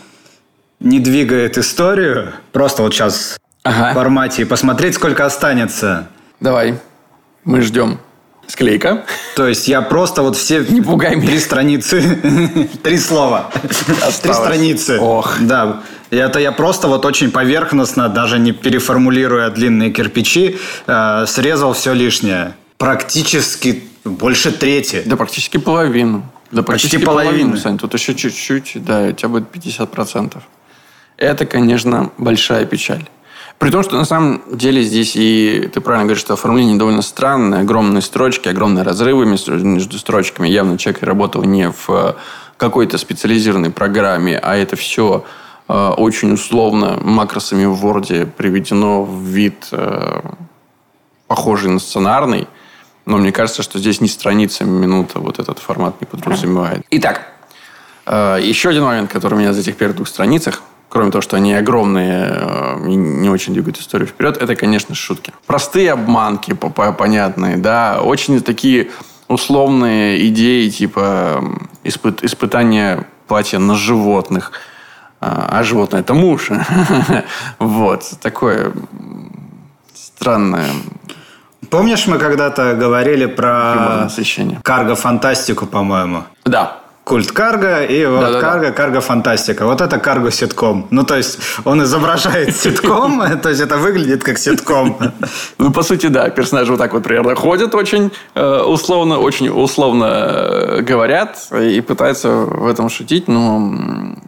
не 0.81 1.01
двигает 1.01 1.57
историю. 1.57 2.35
Просто 2.53 2.83
вот 2.83 2.93
сейчас 2.95 3.39
ага. 3.63 3.93
в 3.93 3.95
формате 3.95 4.43
и 4.43 4.45
посмотреть, 4.45 4.95
сколько 4.95 5.25
останется. 5.25 6.09
Давай. 6.41 6.79
Мы 7.45 7.63
ждем. 7.63 7.99
Склейка. 8.47 9.05
То 9.35 9.49
есть 9.49 9.67
я 9.67 9.83
просто 9.83 10.23
вот 10.23 10.37
все... 10.37 10.65
Не 10.65 10.83
пугай 10.83 11.17
меня. 11.17 11.27
Три 11.27 11.41
страницы. 11.41 12.69
Три 12.83 12.99
слова. 12.99 13.51
Три 14.23 14.33
страницы. 14.33 14.99
Ох. 15.01 15.39
Да. 15.41 15.83
И 16.11 16.17
это 16.17 16.39
я 16.39 16.53
просто 16.53 16.89
вот 16.89 17.05
очень 17.05 17.31
поверхностно, 17.31 18.09
даже 18.09 18.39
не 18.39 18.53
переформулируя 18.53 19.51
длинные 19.51 19.91
кирпичи, 19.91 20.59
э, 20.87 21.25
срезал 21.27 21.73
все 21.73 21.93
лишнее. 21.93 22.55
Практически 22.79 23.85
больше 24.05 24.53
трети. 24.53 25.03
Да 25.05 25.17
практически 25.17 25.57
половину. 25.57 26.25
Да 26.51 26.63
практически 26.63 26.97
Почти 26.97 27.07
половину. 27.07 27.33
половину, 27.33 27.57
Сань. 27.57 27.79
Тут 27.79 27.95
еще 27.95 28.15
чуть-чуть, 28.15 28.73
да, 28.85 29.03
у 29.03 29.13
тебя 29.13 29.29
будет 29.29 29.49
50%. 29.53 30.37
Это, 31.17 31.47
конечно, 31.47 32.11
большая 32.19 32.67
печаль. 32.67 33.05
При 33.59 33.71
том, 33.71 33.83
что 33.83 33.97
на 33.97 34.05
самом 34.05 34.43
деле 34.53 34.83
здесь 34.83 35.17
и 35.17 35.71
ты 35.73 35.81
правильно 35.81 36.05
говоришь, 36.05 36.21
что 36.21 36.35
оформление 36.35 36.77
довольно 36.77 37.01
странное, 37.01 37.61
огромные 37.61 38.03
строчки, 38.03 38.49
огромные 38.49 38.85
разрывы 38.85 39.25
между 39.25 39.99
строчками. 39.99 40.47
Явно 40.47 40.77
человек 40.77 41.03
работал 41.03 41.43
не 41.43 41.71
в 41.71 41.89
э, 41.89 42.15
какой-то 42.59 42.99
специализированной 42.99 43.71
программе, 43.71 44.39
а 44.39 44.57
это 44.57 44.77
все 44.77 45.25
очень 45.75 46.33
условно 46.33 46.99
макросами 47.03 47.65
в 47.65 47.85
Word 47.85 48.27
приведено 48.27 49.03
в 49.03 49.23
вид 49.23 49.69
э, 49.73 50.21
похожий 51.27 51.71
на 51.71 51.79
сценарный. 51.79 52.47
Но 53.05 53.19
мне 53.19 53.33
кажется, 53.33 53.63
что 53.63 53.79
здесь 53.79 54.01
не 54.01 54.09
страница, 54.09 54.65
минута 54.65 55.21
вот 55.21 55.39
этот 55.39 55.59
формат 55.59 56.01
не 56.01 56.07
подразумевает. 56.07 56.85
Итак, 56.91 57.29
еще 58.05 58.71
один 58.71 58.83
момент, 58.83 59.13
который 59.13 59.35
у 59.35 59.39
меня 59.39 59.53
за 59.53 59.61
этих 59.61 59.77
первых 59.77 59.97
двух 59.97 60.09
страницах– 60.09 60.63
кроме 60.89 61.11
того, 61.11 61.23
что 61.23 61.37
они 61.37 61.55
огромные 61.55 62.27
э, 62.31 62.89
и 62.89 62.95
не 62.95 63.29
очень 63.29 63.53
двигают 63.53 63.79
историю 63.79 64.09
вперед, 64.09 64.37
это, 64.37 64.57
конечно, 64.57 64.95
шутки. 64.95 65.33
Простые 65.47 65.93
обманки, 65.93 66.55
понятные, 66.55 67.57
да, 67.57 68.01
очень 68.03 68.41
такие 68.41 68.91
условные 69.29 70.27
идеи, 70.29 70.69
типа 70.69 71.45
испыт, 71.85 72.23
испытания 72.23 73.07
платья 73.27 73.59
на 73.59 73.75
животных. 73.75 74.53
А, 75.27 75.59
а 75.59 75.63
животное– 75.65 76.01
это 76.03 76.15
муж. 76.15 76.51
Вот. 77.59 78.05
Такое 78.23 78.73
странное 79.95 80.71
Помнишь, 81.71 82.07
мы 82.07 82.19
когда-то 82.19 82.75
говорили 82.75 83.27
про 83.27 84.09
карго-фантастику, 84.63 85.67
по-моему? 85.67 86.23
Да. 86.45 86.79
Культ 87.07 87.31
Карго 87.31 87.85
и 87.85 88.05
вот 88.05 88.33
да, 88.33 88.41
Карго, 88.41 88.67
да. 88.67 88.73
Карго 88.73 89.01
Фантастика. 89.01 89.65
Вот 89.65 89.81
это 89.81 90.01
Карго 90.01 90.33
ситком. 90.33 90.89
Ну, 90.91 91.05
то 91.05 91.17
есть, 91.17 91.39
он 91.65 91.81
изображает 91.85 92.57
ситком, 92.63 93.23
то 93.43 93.49
есть, 93.49 93.61
это 93.61 93.77
выглядит 93.77 94.25
как 94.25 94.39
ситком. 94.39 94.99
Ну, 95.59 95.73
по 95.73 95.83
сути, 95.83 96.09
да. 96.09 96.31
Персонажи 96.31 96.73
вот 96.73 96.79
так 96.79 96.93
вот 96.93 97.05
примерно 97.05 97.37
ходят 97.37 97.75
очень 97.77 98.11
э, 98.35 98.63
условно, 98.63 99.19
очень 99.19 99.49
условно 99.49 100.05
э, 100.05 100.81
говорят 100.83 101.39
и 101.53 101.81
пытаются 101.81 102.29
в 102.29 102.67
этом 102.67 102.89
шутить, 102.89 103.29
но 103.29 103.73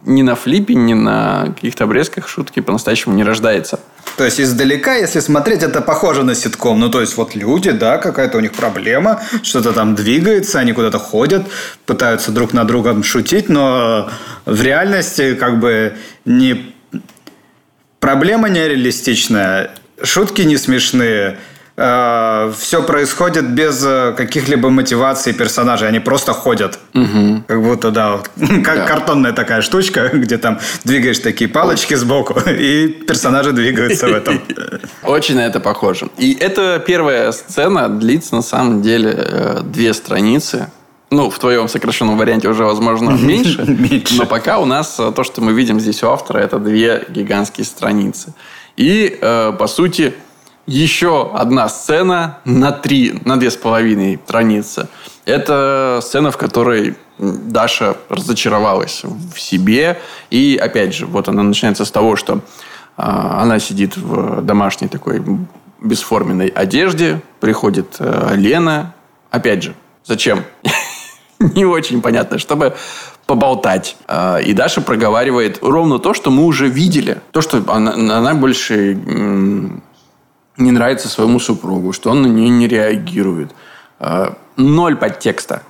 ни 0.05 0.21
на 0.21 0.35
флипе, 0.35 0.75
ни 0.75 0.93
на 0.93 1.47
каких-то 1.55 1.83
обрезках 1.83 2.29
шутки 2.29 2.61
по-настоящему 2.61 3.13
не 3.13 3.23
рождается. 3.23 3.79
То 4.17 4.25
есть 4.25 4.41
издалека, 4.41 4.95
если 4.95 5.21
смотреть, 5.21 5.63
это 5.63 5.79
похоже 5.81 6.23
на 6.23 6.35
ситком. 6.35 6.79
Ну, 6.79 6.89
то 6.89 6.99
есть 6.99 7.15
вот 7.15 7.35
люди, 7.35 7.71
да, 7.71 7.97
какая-то 7.97 8.37
у 8.37 8.41
них 8.41 8.51
проблема, 8.51 9.21
что-то 9.43 9.71
там 9.71 9.95
двигается, 9.95 10.59
они 10.59 10.73
куда-то 10.73 10.99
ходят, 10.99 11.45
пытаются 11.85 12.31
друг 12.31 12.51
над 12.51 12.67
другом 12.67 13.03
шутить, 13.03 13.47
но 13.47 14.09
в 14.45 14.61
реальности 14.61 15.35
как 15.35 15.59
бы 15.59 15.95
не... 16.25 16.73
Проблема 18.01 18.49
нереалистичная, 18.49 19.71
шутки 20.03 20.41
не 20.41 20.57
смешные, 20.57 21.37
э, 21.79 22.51
все 22.57 22.83
происходит 22.83 23.49
без 23.49 23.83
э, 23.85 24.13
каких-либо 24.15 24.69
мотиваций 24.69 25.33
персонажей. 25.33 25.87
Они 25.87 25.99
просто 25.99 26.33
ходят. 26.33 26.77
Угу. 26.93 27.43
Как 27.47 27.63
будто, 27.63 27.91
да, 27.91 28.17
вот, 28.17 28.29
как 28.65 28.75
да. 28.75 28.85
картонная 28.85 29.31
такая 29.31 29.61
штучка, 29.61 30.09
где 30.13 30.37
там 30.37 30.59
двигаешь 30.83 31.19
такие 31.19 31.49
палочки 31.49 31.95
сбоку, 31.95 32.39
и 32.49 32.87
персонажи 33.07 33.53
двигаются 33.53 34.07
в 34.07 34.13
этом. 34.13 34.41
Очень 35.03 35.35
на 35.35 35.45
это 35.45 35.59
похоже. 35.59 36.09
И 36.17 36.33
эта 36.33 36.83
первая 36.85 37.31
сцена 37.31 37.87
длится, 37.87 38.35
на 38.35 38.41
самом 38.41 38.81
деле, 38.81 39.13
э, 39.15 39.61
две 39.63 39.93
страницы. 39.93 40.69
Ну, 41.11 41.29
в 41.31 41.39
твоем 41.39 41.67
сокращенном 41.67 42.17
варианте 42.17 42.49
уже, 42.49 42.63
возможно, 42.63 43.11
меньше. 43.11 43.63
меньше. 43.63 44.15
Но 44.15 44.25
пока 44.27 44.59
у 44.59 44.65
нас 44.65 44.95
то, 44.95 45.23
что 45.23 45.41
мы 45.41 45.53
видим 45.53 45.79
здесь 45.79 46.03
у 46.03 46.09
автора, 46.09 46.37
это 46.37 46.59
две 46.59 47.05
гигантские 47.09 47.65
страницы. 47.65 48.33
И, 48.77 49.17
по 49.19 49.65
сути, 49.67 50.13
еще 50.69 51.31
одна 51.33 51.67
сцена 51.67 52.37
на 52.45 52.71
три, 52.71 53.19
на 53.25 53.37
две 53.37 53.49
с 53.49 53.55
половиной 53.55 54.19
страницы. 54.23 54.87
Это 55.25 55.99
сцена, 56.01 56.31
в 56.31 56.37
которой 56.37 56.95
Даша 57.17 57.97
разочаровалась 58.07 59.01
в 59.03 59.39
себе. 59.39 59.99
И, 60.29 60.59
опять 60.61 60.93
же, 60.93 61.05
вот 61.05 61.27
она 61.27 61.43
начинается 61.43 61.85
с 61.85 61.91
того, 61.91 62.15
что 62.15 62.41
а, 62.97 63.41
она 63.41 63.59
сидит 63.59 63.97
в 63.97 64.41
домашней 64.41 64.87
такой 64.87 65.21
бесформенной 65.81 66.47
одежде. 66.47 67.21
Приходит 67.39 67.95
а, 67.99 68.33
Лена. 68.35 68.93
Опять 69.31 69.63
же, 69.63 69.75
зачем? 70.05 70.43
Не 71.39 71.65
очень 71.65 72.01
понятно. 72.01 72.37
Чтобы 72.37 72.75
поболтать. 73.25 73.97
А, 74.07 74.37
и 74.37 74.53
Даша 74.53 74.81
проговаривает 74.81 75.59
ровно 75.61 75.99
то, 75.99 76.13
что 76.13 76.29
мы 76.29 76.45
уже 76.45 76.67
видели. 76.67 77.21
То, 77.31 77.41
что 77.41 77.63
она, 77.67 77.93
она 77.93 78.33
больше 78.35 78.97
не 80.59 80.71
нравится 80.71 81.07
своему 81.07 81.39
супругу, 81.39 81.93
что 81.93 82.11
он 82.11 82.21
на 82.21 82.27
нее 82.27 82.49
не 82.49 82.67
реагирует. 82.67 83.51
А, 83.99 84.37
ноль 84.57 84.95
подтекста. 84.95 85.63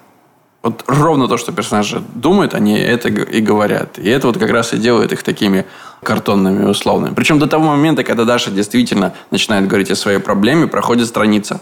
Вот 0.62 0.84
ровно 0.88 1.28
то, 1.28 1.38
что 1.38 1.54
персонажи 1.54 2.04
думают, 2.15 2.54
они 2.54 2.78
это 2.78 3.08
и 3.08 3.39
говорят. 3.39 3.97
И 3.97 4.10
это 4.10 4.28
вот 4.28 4.38
как 4.38 4.49
раз 4.49 4.73
и 4.73 4.78
делает 4.78 5.13
их 5.13 5.23
такими 5.23 5.65
картонными 6.04 6.65
условными. 6.65 7.13
Причем 7.13 7.39
до 7.39 7.47
того 7.47 7.65
момента, 7.65 8.04
когда 8.04 8.25
Даша 8.25 8.52
действительно 8.52 9.13
начинает 9.32 9.67
говорить 9.67 9.91
о 9.91 9.95
своей 9.95 10.19
проблеме, 10.19 10.67
проходит 10.67 11.08
страница. 11.08 11.62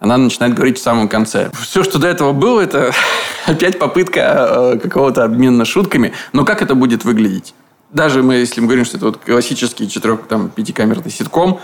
Она 0.00 0.16
начинает 0.16 0.54
говорить 0.54 0.78
в 0.78 0.82
самом 0.82 1.08
конце. 1.08 1.50
Все, 1.52 1.84
что 1.84 2.00
до 2.00 2.08
этого 2.08 2.32
было, 2.32 2.60
это 2.60 2.92
опять 3.46 3.78
попытка 3.78 4.74
э, 4.74 4.78
какого-то 4.82 5.22
обмена 5.22 5.64
шутками. 5.64 6.12
Но 6.32 6.44
как 6.44 6.62
это 6.62 6.74
будет 6.74 7.04
выглядеть? 7.04 7.54
Даже 7.92 8.22
мы, 8.22 8.36
если 8.36 8.60
мы 8.60 8.66
говорим, 8.66 8.84
что 8.84 8.96
это 8.96 9.06
вот 9.06 9.18
классический 9.18 9.88
четырех, 9.88 10.26
там, 10.26 10.48
пятикамерный 10.48 11.10
ситком, 11.10 11.60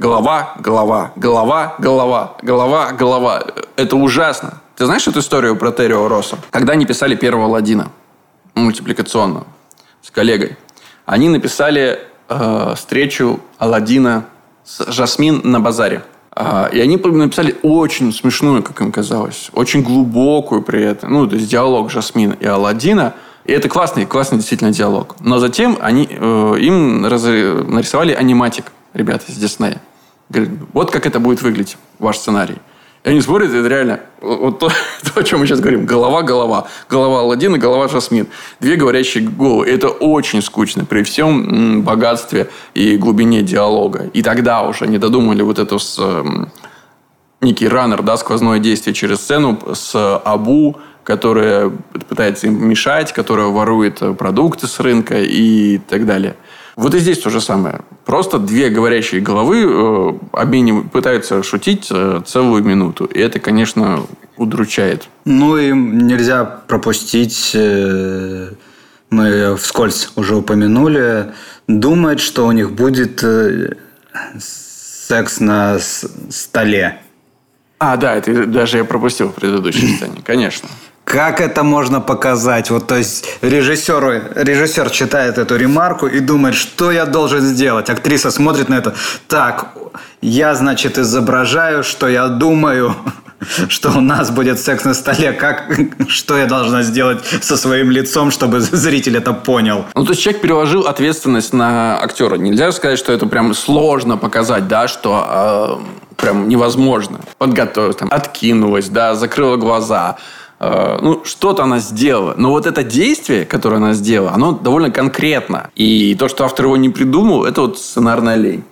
голова, 0.00 0.54
голова, 0.58 1.12
голова, 1.14 1.74
голова, 1.78 2.36
голова, 2.42 2.92
голова. 2.92 3.44
Это 3.76 3.96
ужасно. 3.96 4.60
Ты 4.76 4.86
знаешь 4.86 5.06
эту 5.06 5.20
историю 5.20 5.56
про 5.56 5.72
Террио 5.72 6.08
Росса? 6.08 6.38
Когда 6.50 6.72
они 6.72 6.86
писали 6.86 7.14
первого 7.14 7.46
Ладина, 7.46 7.90
мультипликационного, 8.54 9.46
с 10.02 10.10
коллегой, 10.10 10.56
они 11.04 11.28
написали 11.28 11.98
э, 12.30 12.74
встречу 12.76 13.40
Аладдина 13.58 14.24
с 14.64 14.90
Жасмин 14.90 15.42
на 15.44 15.60
базаре. 15.60 16.02
А, 16.32 16.70
и 16.72 16.80
они 16.80 16.96
написали 16.96 17.56
очень 17.62 18.14
смешную, 18.14 18.62
как 18.62 18.80
им 18.80 18.92
казалось, 18.92 19.50
очень 19.52 19.82
глубокую 19.82 20.62
при 20.62 20.82
этом. 20.82 21.12
Ну, 21.12 21.26
то 21.26 21.36
есть 21.36 21.50
диалог 21.50 21.90
Жасмина 21.90 22.36
и 22.40 22.46
Алладина. 22.46 23.12
И 23.44 23.52
это 23.52 23.68
классный, 23.68 24.06
классный 24.06 24.38
действительно 24.38 24.70
диалог. 24.70 25.16
Но 25.20 25.38
затем 25.38 25.76
они, 25.82 26.08
э, 26.10 26.56
им 26.58 27.04
раз, 27.04 27.24
нарисовали 27.24 28.14
аниматик, 28.14 28.72
ребята 28.94 29.24
из 29.28 29.36
Диснея. 29.36 29.82
Говорят, 30.30 30.54
вот 30.72 30.90
как 30.90 31.06
это 31.06 31.20
будет 31.20 31.42
выглядеть, 31.42 31.76
ваш 31.98 32.16
сценарий. 32.16 32.56
И 33.02 33.08
они 33.08 33.20
спорят, 33.20 33.50
это 33.50 33.66
реально 33.66 34.00
вот 34.20 34.58
то, 34.58 34.68
то, 35.02 35.20
о 35.20 35.22
чем 35.22 35.40
мы 35.40 35.46
сейчас 35.46 35.60
говорим. 35.60 35.86
Голова, 35.86 36.22
голова. 36.22 36.66
Алладина, 36.90 37.58
голова 37.58 37.88
Жасмин. 37.88 38.28
Две 38.60 38.76
говорящие 38.76 39.28
головы. 39.28 39.66
Это 39.66 39.88
очень 39.88 40.42
скучно 40.42 40.84
при 40.84 41.02
всем 41.02 41.82
богатстве 41.82 42.48
и 42.74 42.96
глубине 42.96 43.42
диалога. 43.42 44.10
И 44.12 44.22
тогда 44.22 44.62
уже 44.62 44.84
они 44.84 44.98
додумали 44.98 45.42
вот 45.42 45.58
эту 45.58 45.78
с, 45.78 45.98
некий 47.40 47.68
раннер, 47.68 48.02
да, 48.02 48.16
сквозное 48.16 48.58
действие 48.58 48.94
через 48.94 49.20
сцену 49.20 49.58
с 49.74 50.18
Абу, 50.18 50.76
которая 51.04 51.70
пытается 52.08 52.46
им 52.46 52.68
мешать, 52.68 53.12
которая 53.12 53.46
ворует 53.46 54.02
э, 54.02 54.12
продукты 54.12 54.66
с 54.66 54.78
рынка 54.80 55.20
и 55.20 55.78
так 55.78 56.06
далее. 56.06 56.36
Вот 56.80 56.94
и 56.94 56.98
здесь 56.98 57.18
то 57.18 57.28
же 57.28 57.42
самое. 57.42 57.80
Просто 58.06 58.38
две 58.38 58.70
говорящие 58.70 59.20
головы 59.20 59.66
э, 60.32 60.82
пытаются 60.90 61.42
шутить 61.42 61.88
э, 61.90 62.22
целую 62.24 62.64
минуту. 62.64 63.04
И 63.04 63.18
это, 63.20 63.38
конечно, 63.38 64.06
удручает. 64.38 65.06
Ну, 65.26 65.58
и 65.58 65.72
нельзя 65.72 66.46
пропустить, 66.46 67.50
э, 67.52 68.52
мы 69.10 69.56
вскользь 69.58 70.10
уже 70.16 70.36
упомянули, 70.36 71.34
думать, 71.68 72.18
что 72.18 72.46
у 72.46 72.52
них 72.52 72.72
будет 72.72 73.22
э, 73.22 73.74
секс 74.38 75.38
на 75.38 75.78
столе. 76.30 76.98
А, 77.78 77.98
да, 77.98 78.14
это 78.14 78.46
даже 78.46 78.78
я 78.78 78.84
пропустил 78.84 79.28
в 79.28 79.34
предыдущей 79.34 79.96
сцене, 79.96 80.22
конечно. 80.24 80.70
Как 81.10 81.40
это 81.40 81.64
можно 81.64 82.00
показать? 82.00 82.70
Вот, 82.70 82.86
то 82.86 82.96
есть 82.96 83.24
режиссер, 83.42 84.32
режиссер 84.36 84.90
читает 84.90 85.38
эту 85.38 85.56
ремарку 85.56 86.06
и 86.06 86.20
думает, 86.20 86.54
что 86.54 86.92
я 86.92 87.04
должен 87.04 87.40
сделать. 87.40 87.90
Актриса 87.90 88.30
смотрит 88.30 88.68
на 88.68 88.76
это. 88.76 88.94
Так, 89.26 89.74
я, 90.20 90.54
значит, 90.54 90.98
изображаю, 90.98 91.82
что 91.82 92.06
я 92.06 92.28
думаю, 92.28 92.94
что 93.68 93.90
у 93.90 94.00
нас 94.00 94.30
будет 94.30 94.60
секс 94.60 94.84
на 94.84 94.94
столе. 94.94 95.32
Как, 95.32 95.64
что 96.08 96.38
я 96.38 96.46
должна 96.46 96.84
сделать 96.84 97.18
со 97.42 97.56
своим 97.56 97.90
лицом, 97.90 98.30
чтобы 98.30 98.60
зритель 98.84 99.16
это 99.16 99.32
понял? 99.32 99.86
Ну, 99.96 100.04
то 100.04 100.10
есть 100.10 100.22
человек 100.22 100.42
переложил 100.42 100.86
ответственность 100.86 101.52
на 101.52 102.00
актера. 102.00 102.36
Нельзя 102.36 102.70
сказать, 102.70 103.00
что 103.00 103.12
это 103.12 103.26
прям 103.26 103.52
сложно 103.54 104.16
показать, 104.16 104.68
да, 104.68 104.86
что 104.86 105.80
э, 106.14 106.14
прям 106.22 106.48
невозможно. 106.48 107.18
Подготовилась, 107.36 107.96
там, 107.96 108.10
откинулась, 108.12 108.88
да, 108.88 109.16
закрыла 109.16 109.56
глаза– 109.56 110.16
ну, 110.60 111.24
что-то 111.24 111.62
она 111.62 111.78
сделала. 111.78 112.34
Но 112.36 112.50
вот 112.50 112.66
это 112.66 112.82
действие, 112.82 113.46
которое 113.46 113.76
она 113.76 113.94
сделала, 113.94 114.32
оно 114.32 114.52
довольно 114.52 114.90
конкретно. 114.90 115.70
И 115.74 116.14
то, 116.18 116.28
что 116.28 116.44
автор 116.44 116.66
его 116.66 116.76
не 116.76 116.90
придумал, 116.90 117.46
это 117.46 117.62
вот 117.62 117.78
сценарная 117.78 118.36
лень. 118.36 118.62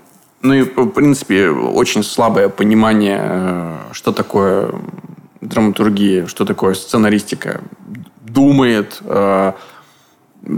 Ну 0.42 0.54
и, 0.54 0.62
в 0.62 0.90
принципе, 0.90 1.48
очень 1.48 2.04
слабое 2.04 2.50
понимание, 2.50 3.20
э, 3.22 3.76
что 3.92 4.12
такое 4.12 4.70
драматургия, 5.40 6.26
что 6.26 6.44
такое 6.44 6.74
сценаристика. 6.74 7.62
Думает, 8.20 8.98
э, 9.04 9.52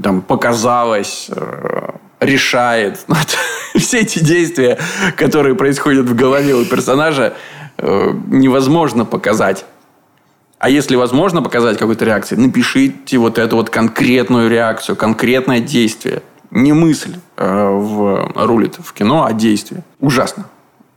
там, 0.03 0.23
показалось, 0.23 1.31
решает. 2.19 3.07
Все 3.77 4.01
эти 4.01 4.19
действия, 4.19 4.79
которые 5.16 5.55
происходят 5.55 6.07
в 6.07 6.14
голове 6.16 6.55
у 6.55 6.64
персонажа, 6.64 7.35
невозможно 7.79 9.07
показать 9.07 9.64
а 10.61 10.68
если 10.68 10.94
возможно 10.94 11.40
показать 11.40 11.79
какую-то 11.79 12.05
реакцию, 12.05 12.38
напишите 12.38 13.16
вот 13.16 13.38
эту 13.38 13.57
вот 13.57 13.70
конкретную 13.70 14.51
реакцию, 14.51 14.94
конкретное 14.94 15.59
действие. 15.59 16.23
Не 16.51 16.75
мысль 16.75 17.16
э, 17.38 17.68
в, 17.68 18.31
рулит 18.35 18.77
в 18.79 18.92
кино, 18.92 19.25
а 19.25 19.33
действие. 19.33 19.85
Ужасно. 20.01 20.44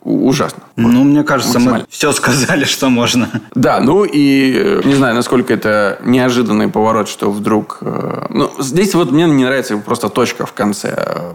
Ужасно. 0.01 0.63
Ну, 0.75 1.05
мне 1.05 1.23
кажется, 1.23 1.59
мы 1.59 1.85
все 1.89 2.11
сказали, 2.11 2.65
что 2.65 2.89
можно. 2.89 3.29
Да, 3.55 3.79
ну 3.79 4.03
и 4.03 4.53
э, 4.53 4.81
не 4.83 4.95
знаю, 4.95 5.15
насколько 5.15 5.53
это 5.53 5.97
неожиданный 6.03 6.67
поворот, 6.67 7.07
что 7.07 7.31
вдруг... 7.31 7.77
Э, 7.79 8.25
ну, 8.31 8.51
здесь 8.59 8.93
вот 8.95 9.11
мне 9.11 9.23
не 9.23 9.45
нравится 9.45 9.77
просто 9.77 10.09
точка 10.09 10.45
в 10.45 10.51
конце. 10.51 11.33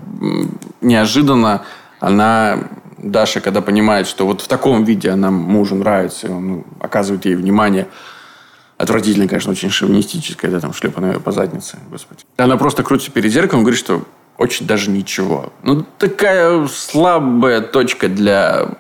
Неожиданно 0.83 1.63
она 1.99 2.59
Даша, 2.99 3.41
когда 3.41 3.63
понимает, 3.63 4.07
что 4.07 4.27
вот 4.27 4.41
в 4.43 4.49
таком 4.49 4.85
виде 4.85 5.09
она 5.11 5.31
мужу 5.31 5.77
нравится, 5.77 6.31
он 6.31 6.49
ну, 6.49 6.65
оказывает 6.81 7.25
ей 7.25 7.37
внимание, 7.37 7.87
Отвратительно, 8.79 9.27
конечно, 9.27 9.51
очень 9.51 9.71
шовинистическая, 9.71 10.53
да, 10.53 10.61
там, 10.61 10.73
шлепанная 10.73 11.19
по 11.19 11.33
заднице, 11.33 11.79
господи. 11.91 12.21
Она 12.37 12.57
просто 12.57 12.85
крутится 12.85 13.11
перед 13.11 13.33
зеркалом 13.33 13.63
и 13.63 13.65
говорит, 13.65 13.81
что 13.81 14.05
очень 14.37 14.69
даже 14.69 14.91
ничего. 14.91 15.53
Ну, 15.65 15.85
такая 15.99 16.65
слабая 16.69 17.61
точка 17.61 18.09
для 18.09 18.77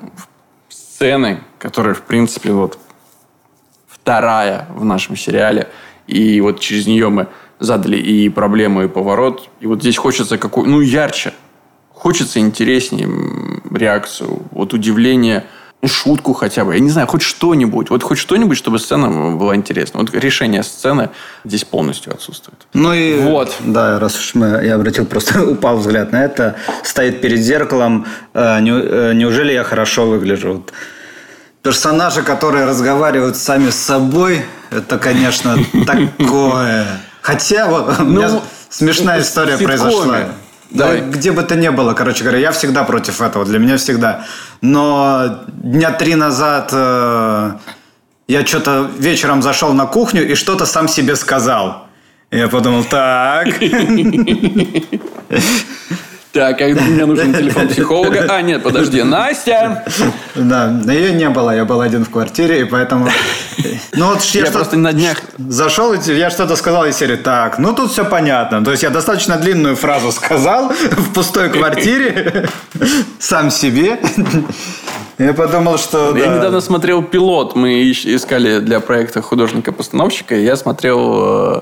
сцены, 0.68 1.42
которая, 1.58 1.94
в 1.94 2.02
принципе, 2.02 2.52
вот 2.52 2.78
вторая 3.88 4.68
в 4.70 4.84
нашем 4.84 5.16
сериале. 5.16 5.68
И 6.06 6.40
вот 6.40 6.60
через 6.60 6.86
нее 6.86 7.08
мы 7.08 7.26
задали 7.58 7.96
и 7.96 8.28
проблему, 8.28 8.84
и 8.84 8.88
поворот. 8.88 9.50
И 9.58 9.66
вот 9.66 9.80
здесь 9.80 9.96
хочется 9.96 10.38
какой... 10.38 10.68
Ну, 10.68 10.80
ярче. 10.80 11.34
Хочется 11.92 12.38
интереснее 12.38 13.08
реакцию. 13.68 14.42
Вот 14.52 14.72
удивление– 14.74 15.44
шутку 15.86 16.32
хотя 16.32 16.64
бы. 16.64 16.74
Я 16.74 16.80
не 16.80 16.90
знаю, 16.90 17.06
хоть 17.06 17.22
что-нибудь. 17.22 17.90
Вот 17.90 18.02
хоть 18.02 18.18
что-нибудь, 18.18 18.58
чтобы 18.58 18.78
сцена 18.78 19.36
была 19.36 19.54
интересна. 19.54 20.00
Вот 20.00 20.12
решение 20.12 20.62
сцены 20.62 21.10
здесь 21.44 21.64
полностью 21.64 22.12
отсутствует. 22.12 22.66
Ну 22.74 22.92
и 22.92 23.20
вот. 23.20 23.54
Да, 23.60 24.00
раз 24.00 24.18
уж 24.18 24.34
мы, 24.34 24.60
я 24.64 24.74
обратил 24.74 25.06
просто 25.06 25.44
упал 25.50 25.76
взгляд 25.78 26.10
на 26.12 26.24
это, 26.24 26.56
стоит 26.82 27.20
перед 27.20 27.40
зеркалом. 27.40 28.06
Э, 28.34 28.58
э, 28.58 29.12
неужели 29.14 29.52
я 29.52 29.62
хорошо 29.62 30.06
выгляжу? 30.06 30.64
Персонажи, 31.62 32.22
которые 32.22 32.64
разговаривают 32.64 33.36
сами 33.36 33.70
с 33.70 33.76
собой, 33.76 34.44
это, 34.70 34.98
конечно, 34.98 35.56
такое. 35.86 36.86
Хотя 37.20 37.66
вот 37.68 38.00
у 38.00 38.04
меня 38.04 38.28
ну, 38.28 38.42
смешная 38.68 39.20
история 39.20 39.56
произошла. 39.56 40.28
Да. 40.70 40.96
Где 40.98 41.32
бы 41.32 41.42
то 41.42 41.56
ни 41.56 41.68
было, 41.68 41.94
короче 41.94 42.22
говоря, 42.22 42.38
я 42.38 42.52
всегда 42.52 42.84
против 42.84 43.22
этого, 43.22 43.44
для 43.44 43.58
меня 43.58 43.78
всегда. 43.78 44.26
Но 44.60 45.44
дня 45.48 45.92
три 45.92 46.14
назад 46.14 46.70
э, 46.72 47.52
я 48.26 48.46
что-то 48.46 48.90
вечером 48.98 49.42
зашел 49.42 49.72
на 49.72 49.86
кухню 49.86 50.28
и 50.28 50.34
что-то 50.34 50.66
сам 50.66 50.88
себе 50.88 51.16
сказал. 51.16 51.86
я 52.30 52.48
подумал, 52.48 52.84
так. 52.84 53.48
Так, 56.38 56.60
мне 56.60 57.04
нужен 57.04 57.34
телефон 57.34 57.66
психолога. 57.66 58.26
А, 58.28 58.42
нет, 58.42 58.62
подожди, 58.62 59.02
Настя! 59.02 59.82
Да, 60.36 60.68
но 60.68 60.92
ее 60.92 61.12
не 61.12 61.28
было, 61.30 61.50
я 61.50 61.64
был 61.64 61.80
один 61.80 62.04
в 62.04 62.10
квартире, 62.10 62.60
и 62.60 62.64
поэтому... 62.64 63.08
Ну 63.94 64.06
вот 64.06 64.22
я, 64.22 64.44
я 64.44 64.50
просто 64.52 64.76
на 64.76 64.92
днях... 64.92 65.18
Зашел, 65.36 65.92
и 65.94 66.12
я 66.14 66.30
что-то 66.30 66.54
сказал 66.54 66.86
из 66.86 66.96
серии, 66.96 67.16
так, 67.16 67.58
ну 67.58 67.74
тут 67.74 67.90
все 67.90 68.04
понятно. 68.04 68.64
То 68.64 68.70
есть 68.70 68.84
я 68.84 68.90
достаточно 68.90 69.36
длинную 69.36 69.74
фразу 69.74 70.12
сказал 70.12 70.68
в 70.90 71.12
пустой 71.12 71.50
квартире, 71.50 72.48
сам 73.18 73.50
себе. 73.50 73.98
Я 75.18 75.34
подумал, 75.34 75.76
что... 75.76 76.16
Я 76.16 76.26
да. 76.26 76.36
недавно 76.36 76.60
смотрел 76.60 77.02
пилот. 77.02 77.56
Мы 77.56 77.90
искали 77.90 78.60
для 78.60 78.78
проекта 78.78 79.22
художника-постановщика. 79.22 80.36
Я 80.36 80.54
смотрел 80.54 81.56
э, 81.56 81.60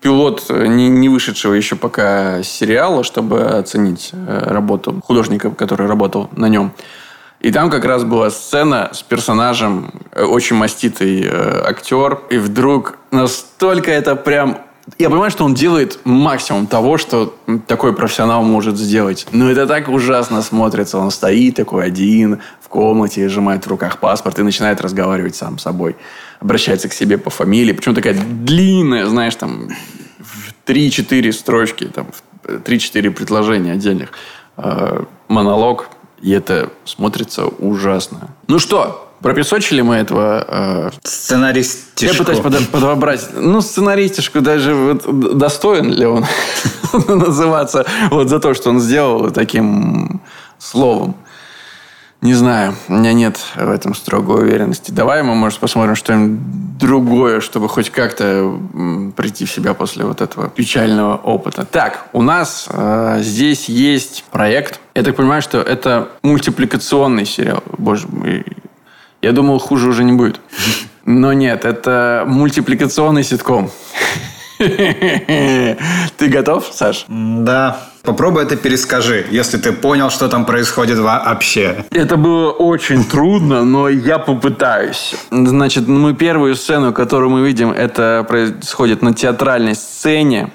пилот 0.00 0.44
э, 0.48 0.66
не, 0.66 1.08
вышедшего 1.08 1.54
еще 1.54 1.76
пока 1.76 2.42
сериала, 2.42 3.04
чтобы 3.04 3.42
оценить 3.42 4.10
э, 4.12 4.38
работу 4.46 5.00
художника, 5.04 5.50
который 5.50 5.86
работал 5.86 6.28
на 6.32 6.46
нем. 6.46 6.72
И 7.40 7.52
там 7.52 7.70
как 7.70 7.84
раз 7.84 8.04
была 8.04 8.30
сцена 8.30 8.90
с 8.92 9.02
персонажем, 9.02 9.92
очень 10.14 10.56
маститый 10.56 11.22
э, 11.22 11.62
актер, 11.66 12.20
и 12.30 12.38
вдруг 12.38 12.98
настолько 13.10 13.90
это 13.90 14.16
прям 14.16 14.58
я 14.98 15.10
понимаю, 15.10 15.32
что 15.32 15.44
он 15.44 15.54
делает 15.54 15.98
максимум 16.04 16.68
того, 16.68 16.96
что 16.96 17.34
такой 17.66 17.92
профессионал 17.92 18.44
может 18.44 18.78
сделать. 18.78 19.26
Но 19.32 19.50
это 19.50 19.66
так 19.66 19.88
ужасно 19.88 20.42
смотрится. 20.42 20.98
Он 20.98 21.10
стоит 21.10 21.56
такой 21.56 21.84
один 21.84 22.40
в 22.60 22.68
комнате, 22.68 23.28
сжимает 23.28 23.66
в 23.66 23.68
руках 23.68 23.98
паспорт 23.98 24.38
и 24.38 24.42
начинает 24.42 24.80
разговаривать 24.80 25.34
сам 25.34 25.58
с 25.58 25.62
собой. 25.62 25.96
Обращается 26.46 26.88
к 26.88 26.92
себе 26.92 27.18
по 27.18 27.30
фамилии. 27.30 27.72
Причем 27.72 27.94
такая 27.94 28.14
длинная, 28.14 29.06
знаешь, 29.06 29.34
там, 29.34 29.68
в 30.20 30.70
3-4 30.70 31.32
строчки, 31.32 31.84
там, 31.84 32.06
3-4 32.44 33.10
предложения 33.10 33.72
отдельных. 33.72 34.10
Э, 34.56 35.02
монолог. 35.26 35.88
И 36.22 36.30
это 36.30 36.70
смотрится 36.84 37.46
ужасно. 37.46 38.30
Ну 38.46 38.60
что, 38.60 39.02
Пропесочили 39.20 39.80
мы 39.80 39.96
этого... 39.96 40.44
Э... 40.46 40.90
Сценаристишку. 41.02 42.04
Я 42.04 42.14
пытаюсь 42.14 42.38
под, 42.38 42.68
подобрать. 42.68 43.26
Ну, 43.34 43.60
сценаристишку 43.60 44.40
даже 44.40 44.74
вот, 44.74 45.38
достоин 45.38 45.90
ли 45.90 46.04
он 46.06 46.26
называться 47.08 47.86
вот 48.10 48.28
за 48.28 48.38
то, 48.38 48.54
что 48.54 48.70
он 48.70 48.78
сделал 48.78 49.30
таким 49.30 50.20
словом. 50.58 51.16
Не 52.22 52.34
знаю, 52.34 52.74
у 52.88 52.94
меня 52.94 53.12
нет 53.12 53.38
в 53.54 53.70
этом 53.70 53.94
строгой 53.94 54.42
уверенности. 54.42 54.90
Давай 54.90 55.22
мы, 55.22 55.34
может, 55.34 55.58
посмотрим 55.58 55.94
что-нибудь 55.94 56.78
другое, 56.78 57.40
чтобы 57.40 57.68
хоть 57.68 57.90
как-то 57.90 58.58
прийти 59.16 59.44
в 59.44 59.50
себя 59.50 59.74
после 59.74 60.04
вот 60.04 60.20
этого 60.20 60.48
печального 60.48 61.16
опыта. 61.16 61.64
Так, 61.64 62.06
у 62.12 62.22
нас 62.22 62.68
э, 62.70 63.18
здесь 63.20 63.68
есть 63.68 64.24
проект. 64.30 64.80
Я 64.94 65.02
так 65.02 65.16
понимаю, 65.16 65.42
что 65.42 65.58
это 65.58 66.08
мультипликационный 66.22 67.26
сериал. 67.26 67.62
Боже 67.78 68.08
мой, 68.08 68.44
я 69.22 69.32
думал, 69.32 69.58
хуже 69.58 69.88
уже 69.88 70.04
не 70.04 70.12
будет. 70.12 70.40
Но 71.04 71.32
нет, 71.32 71.64
это 71.64 72.24
мультипликационный 72.26 73.24
ситком. 73.24 73.70
Ты 74.58 75.76
готов, 76.28 76.66
Саш? 76.72 77.04
Да. 77.08 77.90
Попробуй 78.06 78.44
это 78.44 78.56
перескажи, 78.56 79.26
если 79.30 79.58
ты 79.58 79.72
понял, 79.72 80.10
что 80.10 80.28
там 80.28 80.44
происходит 80.44 80.98
вообще. 80.98 81.84
Это 81.90 82.16
было 82.16 82.52
очень 82.52 83.04
трудно, 83.04 83.64
но 83.64 83.88
я 83.88 84.18
попытаюсь. 84.18 85.16
Значит, 85.30 85.88
мы 85.88 86.14
первую 86.14 86.54
сцену, 86.54 86.92
которую 86.92 87.30
мы 87.30 87.44
видим, 87.44 87.72
это 87.72 88.24
происходит 88.28 89.02
на 89.02 89.12
театральной 89.12 89.74
сцене. 89.74 90.50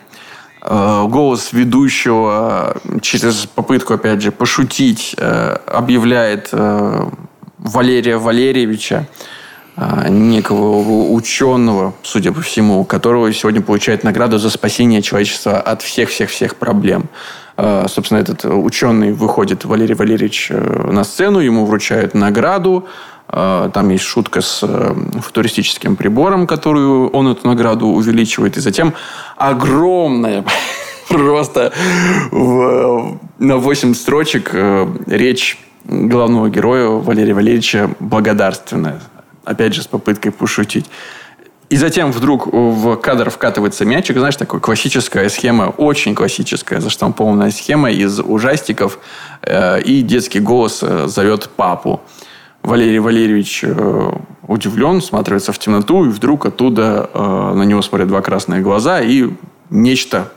Э, 0.61 1.05
голос 1.09 1.51
ведущего 1.51 2.77
через 3.01 3.45
попытку, 3.47 3.95
опять 3.95 4.21
же, 4.21 4.31
пошутить 4.31 5.15
э, 5.17 5.57
объявляет 5.65 6.49
э, 6.53 7.09
Валерия 7.57 8.17
Валерьевича, 8.17 9.07
некого 9.77 11.11
ученого, 11.13 11.93
судя 12.03 12.31
по 12.33 12.41
всему, 12.41 12.83
которого 12.83 13.31
сегодня 13.33 13.61
получает 13.61 14.03
награду 14.03 14.37
за 14.37 14.49
спасение 14.49 15.01
человечества 15.01 15.59
от 15.59 15.81
всех-всех-всех 15.81 16.57
проблем. 16.57 17.09
А, 17.63 17.87
собственно, 17.87 18.19
этот 18.19 18.43
ученый 18.45 19.13
выходит, 19.13 19.65
Валерий 19.65 19.93
Валерьевич, 19.93 20.47
э, 20.49 20.91
на 20.91 21.03
сцену, 21.03 21.39
ему 21.39 21.65
вручают 21.65 22.15
награду. 22.15 22.87
А, 23.27 23.69
там 23.69 23.89
есть 23.89 24.03
шутка 24.03 24.41
с 24.41 24.61
э, 24.63 24.95
футуристическим 25.21 25.95
прибором, 25.95 26.47
которую 26.47 27.09
он 27.09 27.27
эту 27.27 27.47
награду 27.47 27.87
увеличивает. 27.87 28.57
И 28.57 28.59
затем 28.61 28.93
огромная 29.37 30.43
просто 31.09 31.71
в, 32.31 33.19
на 33.37 33.57
8 33.57 33.93
строчек 33.93 34.49
э, 34.53 34.87
речь 35.05 35.59
главного 35.83 36.49
героя 36.49 36.87
Валерия 36.87 37.33
Валерьевича 37.33 37.91
благодарственная. 37.99 39.01
Опять 39.43 39.73
же, 39.73 39.81
с 39.81 39.87
попыткой 39.87 40.31
пошутить. 40.31 40.85
И 41.71 41.77
затем 41.77 42.11
вдруг 42.11 42.47
в 42.47 42.97
кадр 42.97 43.29
вкатывается 43.29 43.85
мячик. 43.85 44.17
Знаешь, 44.17 44.35
такая 44.35 44.59
классическая 44.59 45.29
схема, 45.29 45.73
очень 45.77 46.15
классическая, 46.15 46.81
заштампованная 46.81 47.49
схема 47.51 47.89
из 47.89 48.19
ужастиков. 48.19 48.99
Э, 49.41 49.81
и 49.81 50.01
детский 50.01 50.41
голос 50.41 50.83
э, 50.83 51.07
зовет 51.07 51.49
папу. 51.55 52.01
Валерий 52.61 52.99
Валерьевич 52.99 53.63
э, 53.63 54.11
удивлен, 54.47 55.01
смотрится 55.01 55.53
в 55.53 55.59
темноту, 55.59 56.03
и 56.03 56.09
вдруг 56.09 56.45
оттуда 56.45 57.09
на 57.13 57.63
него 57.63 57.81
смотрят 57.81 58.09
два 58.09 58.21
красные 58.21 58.61
глаза, 58.61 58.99
и 58.99 59.29
нечто 59.69 60.29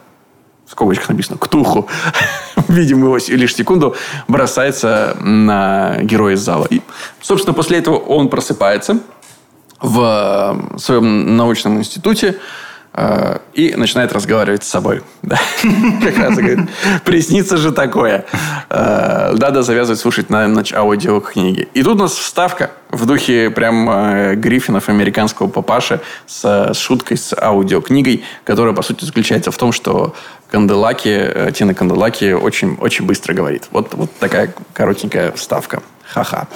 в 0.66 0.72
скобочках 0.72 1.10
написано, 1.10 1.38
ктуху, 1.38 1.88
видим 2.68 3.02
его 3.02 3.18
лишь 3.28 3.54
секунду, 3.54 3.94
бросается 4.28 5.16
на 5.20 5.98
героя 6.02 6.34
из 6.34 6.40
зала. 6.40 6.66
И, 6.70 6.80
собственно, 7.20 7.54
после 7.54 7.78
этого 7.78 7.96
он 7.96 8.28
просыпается 8.28 9.00
в 9.80 10.76
своем 10.78 11.36
научном 11.36 11.78
институте, 11.78 12.38
и 13.54 13.74
начинает 13.76 14.12
разговаривать 14.12 14.62
с 14.64 14.68
собой. 14.68 15.02
Как 15.22 16.18
раз 16.18 16.36
говорит, 16.36 16.60
приснится 17.04 17.56
же 17.56 17.72
такое. 17.72 18.24
Э, 18.70 19.34
надо 19.36 19.62
завязывать 19.62 20.00
слушать 20.00 20.30
на 20.30 20.46
ночь 20.46 20.72
аудиокниги. 20.72 21.68
И 21.74 21.82
тут 21.82 21.96
у 21.96 22.02
нас 22.02 22.12
вставка 22.12 22.70
в 22.90 23.06
духе 23.06 23.50
прям 23.50 23.90
э, 23.90 24.34
Гриффинов, 24.36 24.88
американского 24.88 25.48
папаши, 25.48 26.00
с 26.26 26.72
шуткой, 26.74 27.16
с 27.16 27.36
аудиокнигой, 27.36 28.22
которая, 28.44 28.74
по 28.74 28.82
сути, 28.82 29.04
заключается 29.04 29.50
в 29.50 29.56
том, 29.56 29.72
что 29.72 30.14
Канделаки, 30.50 31.52
Тина 31.52 31.74
Канделаки 31.74 32.32
очень, 32.32 32.76
очень 32.80 33.06
быстро 33.06 33.34
говорит. 33.34 33.68
Вот, 33.72 33.94
вот 33.94 34.10
такая 34.20 34.54
коротенькая 34.72 35.32
вставка. 35.32 35.82
Ха-ха. 36.06 36.46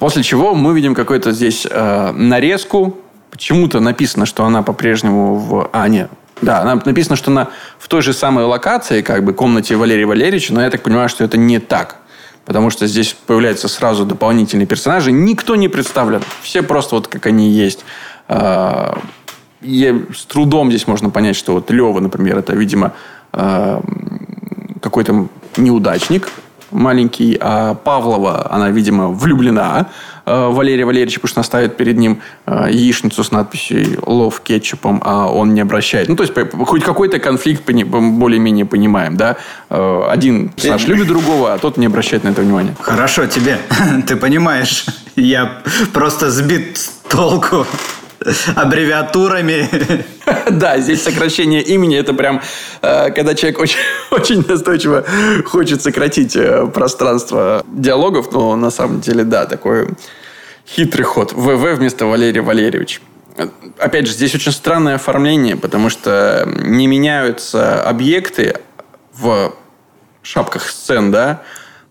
После 0.00 0.22
чего 0.24 0.54
мы 0.54 0.74
видим 0.74 0.94
какую-то 0.94 1.30
здесь 1.30 1.64
нарезку 1.70 2.98
почему-то 3.30 3.80
написано, 3.80 4.26
что 4.26 4.44
она 4.44 4.62
по-прежнему 4.62 5.36
в... 5.36 5.70
А, 5.72 5.88
нет. 5.88 6.10
Да, 6.42 6.60
она 6.60 6.80
написано, 6.84 7.16
что 7.16 7.30
она 7.30 7.48
в 7.78 7.88
той 7.88 8.02
же 8.02 8.12
самой 8.12 8.44
локации, 8.44 9.00
как 9.00 9.24
бы, 9.24 9.32
комнате 9.32 9.76
Валерия 9.76 10.06
Валерьевича, 10.06 10.52
но 10.52 10.62
я 10.62 10.70
так 10.70 10.82
понимаю, 10.82 11.08
что 11.08 11.24
это 11.24 11.38
не 11.38 11.58
так. 11.58 11.96
Потому 12.44 12.70
что 12.70 12.86
здесь 12.86 13.16
появляются 13.26 13.68
сразу 13.68 14.04
дополнительные 14.04 14.66
персонажи. 14.66 15.10
Никто 15.10 15.56
не 15.56 15.68
представлен. 15.68 16.22
Все 16.42 16.62
просто 16.62 16.94
вот 16.94 17.08
как 17.08 17.26
они 17.26 17.50
есть. 17.50 17.84
А, 18.28 18.98
и 19.62 20.04
с 20.14 20.24
трудом 20.26 20.70
здесь 20.70 20.86
можно 20.86 21.10
понять, 21.10 21.36
что 21.36 21.54
вот 21.54 21.70
Лева, 21.70 21.98
например, 22.00 22.38
это, 22.38 22.54
видимо, 22.54 22.92
а, 23.32 23.82
какой-то 24.80 25.28
неудачник 25.56 26.28
маленький, 26.70 27.36
а 27.40 27.74
Павлова, 27.74 28.50
она, 28.50 28.70
видимо, 28.70 29.08
влюблена 29.08 29.88
Э, 30.26 30.48
Валерия 30.50 30.84
Валерьевича, 30.84 31.20
потому 31.20 31.28
что 31.28 31.40
она 31.40 31.44
ставит 31.44 31.76
перед 31.76 31.96
ним 31.96 32.20
э, 32.46 32.66
яичницу 32.70 33.22
с 33.22 33.30
надписью 33.30 34.00
«Лов 34.04 34.40
кетчупом», 34.40 35.00
а 35.04 35.28
он 35.28 35.54
не 35.54 35.60
обращает. 35.60 36.08
Ну, 36.08 36.16
то 36.16 36.24
есть, 36.24 36.34
хоть 36.66 36.82
какой-то 36.82 37.20
конфликт 37.20 37.62
более-менее 37.64 38.64
понимаем, 38.64 39.16
да? 39.16 39.36
Э, 39.70 40.08
один 40.10 40.48
персонаж 40.48 40.84
любит 40.88 41.06
другого, 41.06 41.54
а 41.54 41.58
тот 41.58 41.76
не 41.76 41.86
обращает 41.86 42.24
на 42.24 42.30
это 42.30 42.42
внимания. 42.42 42.74
Хорошо 42.80 43.26
тебе. 43.26 43.58
Ты 44.08 44.16
понимаешь. 44.16 44.86
Я 45.14 45.62
просто 45.92 46.30
сбит 46.30 46.76
с 46.76 46.88
толку 47.08 47.64
аббревиатурами. 48.54 49.68
Да, 50.50 50.78
здесь 50.78 51.02
сокращение 51.02 51.62
имени. 51.62 51.96
Это 51.96 52.12
прям, 52.12 52.40
э, 52.82 53.10
когда 53.10 53.34
человек 53.34 53.60
очень, 53.60 53.78
очень 54.10 54.44
настойчиво 54.46 55.04
хочет 55.44 55.82
сократить 55.82 56.34
э, 56.34 56.66
пространство 56.66 57.64
диалогов, 57.68 58.32
но 58.32 58.56
на 58.56 58.70
самом 58.70 59.00
деле, 59.00 59.24
да, 59.24 59.46
такой 59.46 59.88
хитрый 60.66 61.04
ход. 61.04 61.32
ВВ 61.32 61.76
вместо 61.76 62.06
Валерия 62.06 62.42
Валерьевич. 62.42 63.00
Опять 63.78 64.06
же, 64.06 64.12
здесь 64.12 64.34
очень 64.34 64.52
странное 64.52 64.96
оформление, 64.96 65.56
потому 65.56 65.90
что 65.90 66.48
не 66.64 66.86
меняются 66.86 67.82
объекты 67.82 68.56
в 69.12 69.54
шапках 70.22 70.68
сцен, 70.68 71.12
да, 71.12 71.42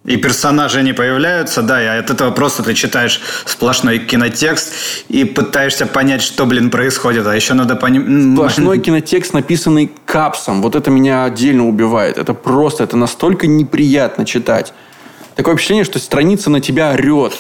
И 0.05 0.17
персонажи 0.17 0.83
не 0.83 0.93
появляются, 0.93 1.63
да, 1.63 1.83
и 1.83 1.99
от 1.99 2.11
этого 2.11 2.29
просто 2.29 2.61
ты 2.61 2.75
читаешь 2.75 3.21
сплошной 3.45 3.97
кинотекст 3.97 4.71
и 5.09 5.25
пытаешься 5.25 5.87
понять, 5.87 6.21
что, 6.21 6.45
блин, 6.45 6.69
происходит. 6.69 7.25
А 7.25 7.35
еще 7.35 7.55
надо 7.55 7.75
понимать... 7.75 8.33
Сплошной 8.35 8.77
кинотекст, 8.77 9.33
написанный 9.33 9.91
капсом. 10.05 10.61
Вот 10.61 10.75
это 10.75 10.91
меня 10.91 11.25
отдельно 11.25 11.67
убивает. 11.67 12.19
Это 12.19 12.35
просто, 12.35 12.83
это 12.83 12.97
настолько 12.97 13.47
неприятно 13.47 14.27
читать. 14.27 14.73
Такое 15.35 15.55
впечатление, 15.55 15.85
что 15.85 15.97
страница 15.97 16.51
на 16.51 16.61
тебя 16.61 16.91
орет. 16.91 17.33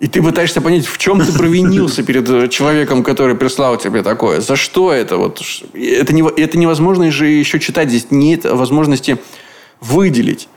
И 0.00 0.06
ты 0.06 0.22
пытаешься 0.22 0.62
понять, 0.62 0.86
в 0.86 0.96
чем 0.96 1.20
ты 1.20 1.32
провинился 1.32 2.02
перед 2.02 2.50
человеком, 2.50 3.02
который 3.02 3.34
прислал 3.34 3.76
тебе 3.76 4.02
такое. 4.02 4.40
За 4.40 4.56
что 4.56 4.90
это? 4.90 5.18
Вот, 5.18 5.42
это, 5.74 6.14
не, 6.14 6.22
это 6.22 6.56
невозможно 6.56 7.10
же 7.10 7.26
еще 7.26 7.60
читать. 7.60 7.90
Здесь 7.90 8.06
нет 8.10 8.44
возможности 8.44 9.18
выделить. 9.80 10.48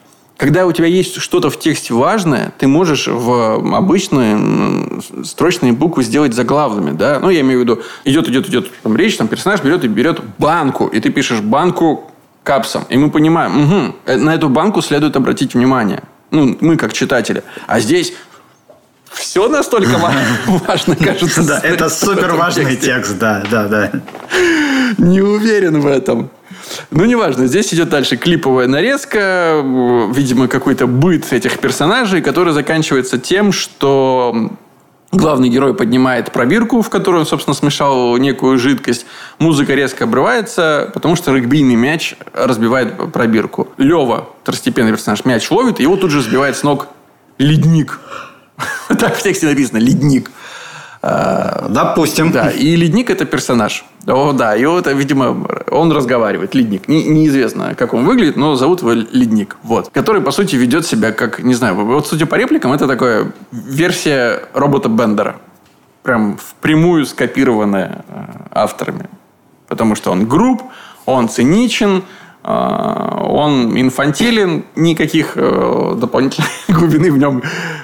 Когда 0.41 0.65
у 0.65 0.71
тебя 0.71 0.87
есть 0.87 1.21
что-то 1.21 1.51
в 1.51 1.59
тексте 1.59 1.93
важное, 1.93 2.51
ты 2.57 2.67
можешь 2.67 3.05
в 3.07 3.75
обычные 3.77 4.99
строчные 5.23 5.71
буквы 5.71 6.01
сделать 6.01 6.33
заглавными. 6.33 6.97
Да? 6.97 7.19
Ну, 7.19 7.29
я 7.29 7.41
имею 7.41 7.59
в 7.59 7.61
виду, 7.61 7.81
идет, 8.05 8.27
идет, 8.27 8.49
идет 8.49 8.71
там, 8.81 8.97
речь, 8.97 9.17
там 9.17 9.27
персонаж 9.27 9.61
берет 9.61 9.83
и 9.83 9.87
берет 9.87 10.19
банку. 10.39 10.87
И 10.87 10.99
ты 10.99 11.11
пишешь 11.11 11.41
банку 11.41 12.09
капсом. 12.41 12.85
И 12.89 12.97
мы 12.97 13.11
понимаем, 13.11 13.63
угу, 13.63 13.95
на 14.07 14.33
эту 14.33 14.49
банку 14.49 14.81
следует 14.81 15.15
обратить 15.15 15.53
внимание. 15.53 16.01
Ну, 16.31 16.57
мы 16.59 16.75
как 16.75 16.93
читатели. 16.93 17.43
А 17.67 17.79
здесь 17.79 18.11
все 19.11 19.47
настолько 19.47 19.99
важно, 20.67 20.95
кажется. 20.95 21.43
Да, 21.43 21.59
это 21.63 21.87
супер 21.87 22.33
важный 22.33 22.77
текст, 22.77 23.19
да, 23.19 23.43
да, 23.51 23.67
да. 23.67 23.91
Не 24.97 25.21
уверен 25.21 25.81
в 25.81 25.85
этом. 25.85 26.31
Ну, 26.91 27.05
неважно. 27.05 27.47
Здесь 27.47 27.73
идет 27.73 27.89
дальше 27.89 28.17
клиповая 28.17 28.67
нарезка, 28.67 29.61
видимо, 30.13 30.47
какой-то 30.47 30.87
быт 30.87 31.31
этих 31.31 31.59
персонажей, 31.59 32.21
который 32.21 32.53
заканчивается 32.53 33.17
тем, 33.17 33.51
что 33.51 34.51
Главный 35.11 35.49
герой 35.49 35.73
поднимает 35.73 36.31
пробирку, 36.31 36.81
в 36.81 36.89
которую 36.89 37.21
он, 37.21 37.27
собственно, 37.27 37.53
смешал 37.53 38.15
некую 38.15 38.57
жидкость. 38.57 39.05
Музыка 39.39 39.73
резко 39.73 40.05
обрывается, 40.05 40.89
потому 40.93 41.17
что 41.17 41.35
регбийный 41.35 41.75
мяч 41.75 42.15
разбивает 42.33 43.11
пробирку. 43.11 43.67
Лева, 43.77 44.29
второстепенный 44.41 44.91
персонаж, 44.91 45.25
мяч 45.25 45.51
ловит, 45.51 45.81
и 45.81 45.83
его 45.83 45.97
тут 45.97 46.11
же 46.11 46.21
сбивает 46.21 46.55
с 46.55 46.63
ног 46.63 46.87
ледник. 47.37 47.99
Так 48.87 49.15
в 49.15 49.23
тексте 49.23 49.47
написано 49.47 49.79
«ледник». 49.79 50.31
А, 51.03 51.67
Допустим. 51.69 52.31
Да, 52.31 52.51
и 52.51 52.75
ледник 52.75 53.09
это 53.09 53.25
персонаж. 53.25 53.85
О, 54.05 54.33
да, 54.33 54.55
и 54.55 54.65
вот, 54.65 54.87
видимо, 54.87 55.47
он 55.69 55.91
разговаривает, 55.91 56.53
ледник. 56.53 56.87
Не, 56.87 57.03
неизвестно, 57.05 57.75
как 57.75 57.93
он 57.93 58.05
выглядит, 58.05 58.35
но 58.35 58.55
зовут 58.55 58.81
его 58.81 58.91
ледник. 58.91 59.57
Вот. 59.63 59.89
Который, 59.89 60.21
по 60.21 60.31
сути, 60.31 60.55
ведет 60.55 60.85
себя 60.85 61.11
как, 61.11 61.39
не 61.39 61.55
знаю, 61.55 61.75
вот, 61.75 62.07
судя 62.07 62.25
по 62.25 62.35
репликам, 62.35 62.73
это 62.73 62.87
такая 62.87 63.31
версия 63.51 64.43
робота 64.53 64.89
Бендера. 64.89 65.37
Прям 66.03 66.37
впрямую 66.37 67.05
скопированная 67.05 68.03
э, 68.07 68.23
авторами. 68.51 69.09
Потому 69.67 69.95
что 69.95 70.11
он 70.11 70.27
груб, 70.27 70.63
он 71.05 71.29
циничен, 71.29 72.03
он 72.43 73.79
инфантилен, 73.79 74.65
никаких 74.75 75.33
э, 75.35 75.93
дополнительной 75.95 76.49
глубины 76.69 77.11
в 77.11 77.17
нем 77.17 77.43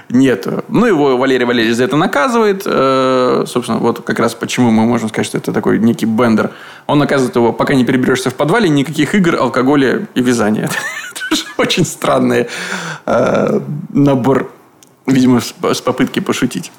нет. 0.10 0.48
Ну, 0.68 0.86
его 0.86 1.16
Валерий 1.18 1.46
Валерьевич 1.46 1.78
за 1.78 1.84
это 1.84 1.96
наказывает. 1.96 2.64
Э, 2.66 3.44
собственно, 3.46 3.78
вот 3.78 4.04
как 4.04 4.20
раз 4.20 4.34
почему 4.34 4.72
мы 4.72 4.86
можем 4.86 5.10
сказать, 5.10 5.28
что 5.28 5.38
это 5.38 5.54
такой 5.54 5.78
некий 5.78 6.08
бендер. 6.08 6.52
Он 6.88 6.98
наказывает 6.98 7.36
его, 7.36 7.54
пока 7.54 7.76
не 7.76 7.86
переберешься 7.86 8.32
в 8.32 8.34
подвале, 8.34 8.68
никаких 8.68 9.14
игр, 9.14 9.36
алкоголя 9.36 10.08
и 10.16 10.22
вязания. 10.22 10.70
Это 11.12 11.36
очень 11.58 11.86
странный 11.86 12.48
э, 13.06 13.60
набор, 13.90 14.52
видимо, 15.06 15.40
с 15.42 15.82
попытки 15.82 16.20
пошутить. 16.20 16.72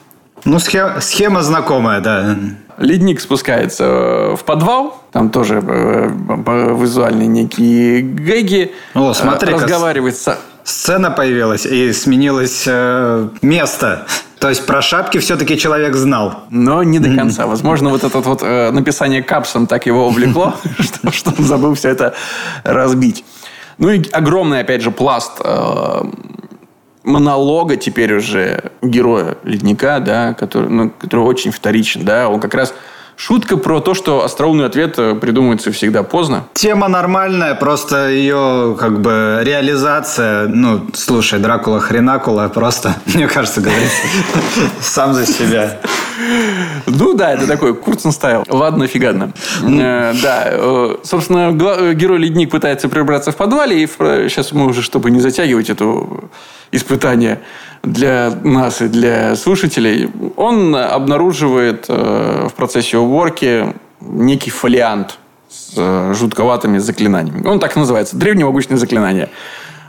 Ну, 0.44 0.58
схема 0.58 1.42
знакомая, 1.42 2.00
да. 2.00 2.36
Ледник 2.78 3.20
спускается 3.20 3.84
э, 3.84 4.36
в 4.36 4.44
подвал. 4.44 5.02
Там 5.12 5.30
тоже 5.30 5.62
э, 5.66 6.10
визуальные 6.80 7.26
некие 7.26 8.02
гэги. 8.02 8.72
О, 8.94 9.12
смотри, 9.14 9.52
разговаривает 9.52 10.16
с... 10.16 10.38
Сцена 10.64 11.10
появилась 11.10 11.64
и 11.64 11.92
сменилось 11.92 12.64
э, 12.66 13.28
место. 13.42 14.06
То 14.38 14.48
есть 14.48 14.66
про 14.66 14.82
шапки 14.82 15.18
все-таки 15.18 15.58
человек 15.58 15.96
знал. 15.96 16.44
Но 16.50 16.82
не 16.82 16.98
до 16.98 17.14
конца. 17.14 17.46
Возможно, 17.46 17.90
вот 17.90 18.04
это 18.04 18.18
вот 18.20 18.42
э, 18.42 18.70
написание 18.70 19.22
капсом 19.22 19.66
так 19.66 19.86
его 19.86 20.06
увлекло, 20.06 20.54
что, 21.10 21.32
он 21.36 21.44
забыл 21.44 21.74
все 21.74 21.88
это 21.88 22.14
разбить. 22.64 23.24
Ну 23.78 23.90
и 23.90 24.08
огромный, 24.10 24.60
опять 24.60 24.82
же, 24.82 24.90
пласт 24.90 25.40
э, 25.42 26.02
монолога 27.04 27.76
теперь 27.76 28.14
уже 28.14 28.72
героя 28.82 29.36
ледника, 29.44 30.00
да, 30.00 30.34
который, 30.34 30.68
ну, 30.68 30.90
который 30.90 31.24
очень 31.24 31.50
вторичен, 31.50 32.04
да, 32.04 32.28
он 32.28 32.40
как 32.40 32.54
раз 32.54 32.74
Шутка 33.18 33.56
про 33.56 33.80
то, 33.80 33.94
что 33.94 34.22
остроумный 34.22 34.64
ответ 34.64 34.96
э, 34.96 35.16
придумывается 35.16 35.72
всегда 35.72 36.04
поздно. 36.04 36.44
Тема 36.54 36.86
нормальная, 36.86 37.56
просто 37.56 38.10
ее 38.10 38.76
как 38.78 39.00
бы 39.00 39.40
реализация, 39.42 40.46
ну, 40.46 40.86
слушай, 40.94 41.40
Дракула 41.40 41.80
хренакула 41.80 42.46
просто, 42.46 42.94
мне 43.06 43.26
кажется, 43.26 43.60
говорит 43.60 43.90
сам 44.80 45.14
за 45.14 45.26
себя. 45.26 45.78
Ну 46.86 47.14
да, 47.14 47.32
это 47.32 47.46
такой 47.46 47.74
Курцен 47.74 48.12
стайл. 48.12 48.44
Ладно, 48.48 48.86
фигадно. 48.86 49.32
Э, 49.62 50.14
да, 50.22 50.44
э, 50.46 50.96
собственно, 51.02 51.52
герой 51.94 52.18
Ледник 52.18 52.50
пытается 52.50 52.88
прибраться 52.88 53.32
в 53.32 53.36
подвале, 53.36 53.82
и 53.82 53.86
сейчас 53.86 54.52
мы 54.52 54.66
уже, 54.66 54.82
чтобы 54.82 55.10
не 55.10 55.20
затягивать 55.20 55.70
это 55.70 56.06
испытание, 56.72 57.40
для 57.82 58.32
нас 58.42 58.82
и 58.82 58.88
для 58.88 59.36
слушателей, 59.36 60.10
он 60.36 60.74
обнаруживает 60.74 61.86
э, 61.88 62.48
в 62.50 62.54
процессе 62.54 62.98
уборки 62.98 63.74
некий 64.00 64.50
фолиант 64.50 65.18
с 65.48 65.74
э, 65.76 66.14
жутковатыми 66.14 66.78
заклинаниями. 66.78 67.46
Он 67.46 67.60
так 67.60 67.76
называется. 67.76 68.16
Древнемогущее 68.16 68.76
заклинание. 68.76 69.30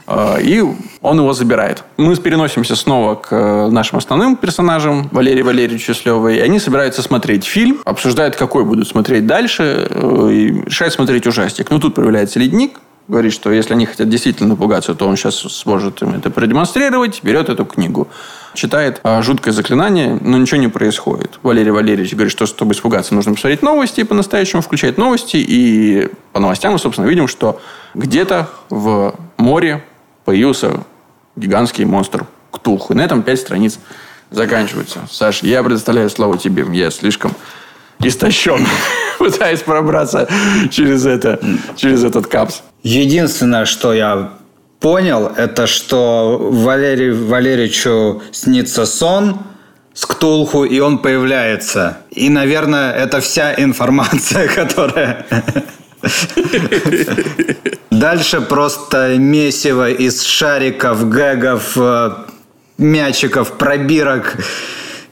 Э, 0.09 0.37
и 0.41 0.63
он 1.01 1.19
его 1.19 1.33
забирает. 1.33 1.83
Мы 1.97 2.15
переносимся 2.17 2.75
снова 2.75 3.15
к 3.15 3.69
нашим 3.69 3.99
основным 3.99 4.35
персонажам, 4.35 5.07
Валерию 5.11 5.45
Валерьевичу 5.45 5.93
Слевой. 5.93 6.37
И 6.37 6.39
они 6.39 6.59
собираются 6.59 7.01
смотреть 7.01 7.45
фильм, 7.45 7.79
обсуждают, 7.85 8.35
какой 8.35 8.65
будут 8.65 8.87
смотреть 8.87 9.27
дальше, 9.27 9.87
и 10.31 10.63
решают 10.65 10.93
смотреть 10.93 11.27
ужастик. 11.27 11.69
Ну, 11.69 11.79
тут 11.79 11.95
появляется 11.95 12.39
ледник, 12.39 12.79
говорит, 13.09 13.33
что 13.33 13.51
если 13.51 13.73
они 13.73 13.85
хотят 13.85 14.07
действительно 14.07 14.49
напугаться, 14.49 14.93
то 14.95 15.07
он 15.07 15.15
сейчас 15.15 15.35
сможет 15.35 16.01
им 16.01 16.13
это 16.13 16.29
продемонстрировать, 16.29 17.21
берет 17.23 17.49
эту 17.49 17.65
книгу, 17.65 18.07
читает 18.53 19.01
а, 19.03 19.21
жуткое 19.21 19.51
заклинание, 19.51 20.17
но 20.21 20.37
ничего 20.37 20.59
не 20.59 20.67
происходит. 20.67 21.39
Валерий 21.41 21.71
Валерьевич 21.71 22.13
говорит, 22.13 22.31
что 22.31 22.45
чтобы 22.45 22.73
испугаться, 22.73 23.15
нужно 23.15 23.33
посмотреть 23.33 23.63
новости, 23.63 24.03
по-настоящему 24.03 24.61
включать 24.61 24.97
новости, 24.97 25.37
и 25.37 26.09
по 26.33 26.39
новостям 26.39 26.73
мы, 26.73 26.79
собственно, 26.79 27.07
видим, 27.07 27.27
что 27.27 27.59
где-то 27.95 28.49
в 28.69 29.15
море 29.37 29.83
появился 30.29 30.83
гигантский 31.35 31.85
монстр 31.85 32.27
Ктулху. 32.51 32.93
И 32.93 32.95
на 32.95 33.01
этом 33.01 33.23
пять 33.23 33.39
страниц 33.39 33.79
заканчиваются. 34.29 34.99
Саша, 35.09 35.47
я 35.47 35.63
предоставляю 35.63 36.07
слово 36.11 36.37
тебе. 36.37 36.63
Я 36.71 36.91
слишком 36.91 37.31
истощен, 37.99 38.63
пытаясь 39.17 39.61
пробраться 39.61 40.29
через, 40.69 41.07
это, 41.07 41.39
через 41.75 42.03
этот 42.03 42.27
капс. 42.27 42.61
Единственное, 42.83 43.65
что 43.65 43.91
я 43.91 44.33
понял, 44.79 45.31
это 45.35 45.65
что 45.65 46.37
Валерию 46.39 47.25
Валерьевичу 47.25 48.21
снится 48.31 48.85
сон 48.85 49.39
с 49.95 50.05
Ктулху, 50.05 50.63
и 50.63 50.79
он 50.79 50.99
появляется. 50.99 51.97
И, 52.11 52.29
наверное, 52.29 52.93
это 52.93 53.19
вся 53.19 53.55
информация, 53.55 54.47
которая... 54.55 55.25
Дальше 57.99 58.39
просто 58.39 59.17
месиво 59.17 59.89
из 59.89 60.23
шариков, 60.23 61.09
гэгов, 61.09 61.73
э, 61.75 62.11
мячиков, 62.77 63.57
пробирок, 63.57 64.37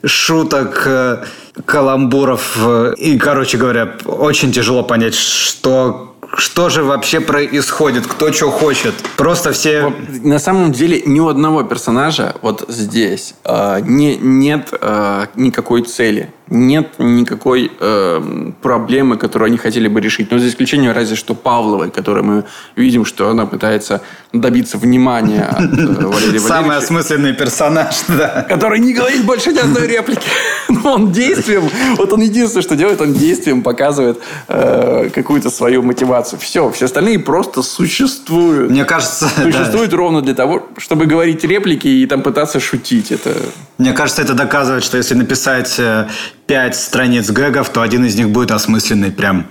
шуток, 0.06 0.84
э, 0.86 1.26
каламбуров. 1.66 2.58
Э, 2.58 2.94
и, 2.98 3.18
короче 3.18 3.58
говоря, 3.58 3.98
очень 4.06 4.54
тяжело 4.54 4.84
понять, 4.84 5.16
что 5.16 6.16
что 6.38 6.70
же 6.70 6.84
вообще 6.84 7.20
происходит, 7.20 8.08
кто 8.08 8.32
что 8.32 8.52
хочет. 8.52 8.94
Просто 9.18 9.52
все... 9.52 9.94
На 10.24 10.40
самом 10.40 10.72
деле 10.72 11.02
ни 11.06 11.20
у 11.20 11.28
одного 11.28 11.64
персонажа 11.64 12.36
вот 12.42 12.64
здесь 12.70 13.34
э, 13.44 13.82
не, 13.82 14.16
нет 14.16 14.70
э, 14.80 15.26
никакой 15.36 15.82
цели 15.82 16.32
нет 16.50 16.93
никакой 16.98 17.72
э, 17.80 18.52
проблемы, 18.62 19.18
которую 19.18 19.48
они 19.48 19.58
хотели 19.58 19.88
бы 19.88 20.02
решить. 20.02 20.32
Но 20.32 20.39
за 20.39 20.48
исключением 20.48 20.93
разве 20.93 21.16
что 21.16 21.36
Павловой, 21.36 21.91
которой 21.91 22.24
мы 22.24 22.43
видим, 22.76 23.06
что 23.06 23.30
она 23.30 23.45
пытается 23.45 24.02
добиться 24.34 24.78
внимания 24.78 25.43
от 25.43 25.62
э, 25.62 26.06
Валерия 26.06 26.39
Самый 26.48 26.78
осмысленный 26.78 27.34
персонаж, 27.34 27.95
да. 28.08 28.45
Который 28.48 28.80
не 28.80 28.93
говорит 28.93 29.26
больше 29.26 29.52
ни 29.52 29.60
одной 29.60 29.88
реплики. 29.88 30.28
Но 30.70 30.93
он 30.93 31.12
действием, 31.12 31.70
вот 31.98 32.14
он 32.14 32.22
единственное, 32.22 32.64
что 32.64 32.76
делает, 32.76 33.02
он 33.02 33.14
действием 33.14 33.62
показывает 33.62 34.20
э, 34.48 35.10
какую-то 35.14 35.50
свою 35.50 35.84
мотивацию. 35.84 36.39
Все, 36.39 36.70
все 36.72 36.86
остальные 36.86 37.20
просто 37.20 37.62
существуют. 37.62 38.72
Мне 38.72 38.86
кажется, 38.86 39.28
Существуют 39.28 39.91
да. 39.91 39.98
ровно 39.98 40.22
для 40.22 40.34
того, 40.34 40.68
чтобы 40.78 41.06
говорить 41.06 41.43
реплики 41.43 41.88
и 41.88 42.06
там 42.06 42.22
пытаться 42.22 42.60
шутить. 42.60 43.12
Это... 43.12 43.34
Мне 43.78 43.93
кажется, 43.93 44.22
это 44.22 44.34
доказывает, 44.34 44.84
что 44.84 44.98
если 44.98 45.16
написать 45.16 45.76
э, 45.80 46.08
пять 46.48 46.76
страниц 46.76 47.30
гэгов, 47.30 47.70
то 47.70 47.82
один 47.82 48.06
из 48.06 48.16
них 48.16 48.30
будет 48.30 48.52
осмысленный 48.52 49.12
прям 49.12 49.48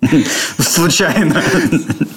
случайно. 0.58 1.42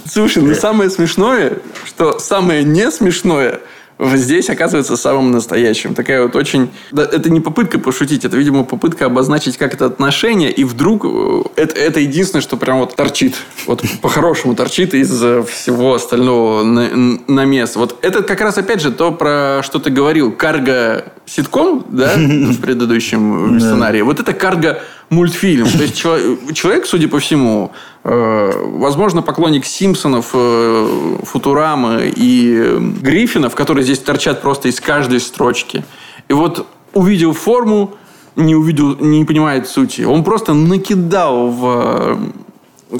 Слушай, 0.05 0.43
ну 0.43 0.53
самое 0.53 0.89
смешное, 0.89 1.59
что 1.85 2.19
самое 2.19 2.63
не 2.63 2.91
смешное– 2.91 3.59
здесь 3.99 4.49
оказывается 4.49 4.95
самым 4.95 5.31
настоящим. 5.31 5.93
Такая 5.93 6.23
вот 6.23 6.35
очень... 6.35 6.69
Это 6.91 7.29
не 7.29 7.41
попытка 7.41 7.79
пошутить, 7.79 8.25
это, 8.25 8.37
видимо, 8.37 8.63
попытка 8.63 9.05
обозначить 9.05 9.57
как 9.57 9.73
это 9.73 9.85
отношение, 9.85 10.51
и 10.51 10.63
вдруг 10.63 11.05
э, 11.05 11.43
это, 11.55 11.75
это 11.75 11.99
единственное, 11.99 12.41
что 12.41 12.57
прям 12.57 12.79
вот 12.79 12.95
торчит. 12.95 13.35
Вот 13.67 13.83
по-хорошему 14.01 14.55
торчит 14.55 14.93
из 14.93 15.09
всего 15.09 15.95
остального 15.95 16.63
на, 16.63 17.19
на 17.27 17.45
место. 17.45 17.79
Вот 17.79 17.97
это 18.01 18.23
как 18.23 18.41
раз, 18.41 18.57
опять 18.57 18.81
же, 18.81 18.91
то, 18.91 19.11
про 19.11 19.61
что 19.63 19.79
ты 19.79 19.89
говорил. 19.89 20.31
Карго 20.31 21.05
ситком, 21.25 21.85
да, 21.89 22.13
в 22.17 22.61
предыдущем 22.61 23.59
сценарии. 23.59 24.01
Вот 24.01 24.19
это 24.19 24.33
карго 24.33 24.81
мультфильм. 25.09 25.67
То 25.67 25.83
есть 25.83 25.95
человек, 25.97 26.85
судя 26.85 27.07
по 27.07 27.19
всему, 27.19 27.71
э, 28.03 28.51
возможно, 28.55 29.21
поклонник 29.21 29.65
Симпсонов, 29.65 30.29
э, 30.33 31.17
Футурамы 31.23 32.13
и 32.15 32.77
Гриффинов, 33.01 33.55
которые 33.55 33.83
здесь 33.83 33.99
торчат 33.99 34.41
просто 34.41 34.67
из 34.67 34.79
каждой 34.79 35.19
строчки. 35.19 35.83
И 36.27 36.33
вот 36.33 36.67
увидел 36.93 37.33
форму, 37.33 37.95
не 38.35 38.55
увидел, 38.55 38.95
не 38.97 39.25
понимает 39.25 39.67
сути. 39.67 40.03
Он 40.03 40.23
просто 40.23 40.53
накидал 40.53 41.49
в, 41.49 42.19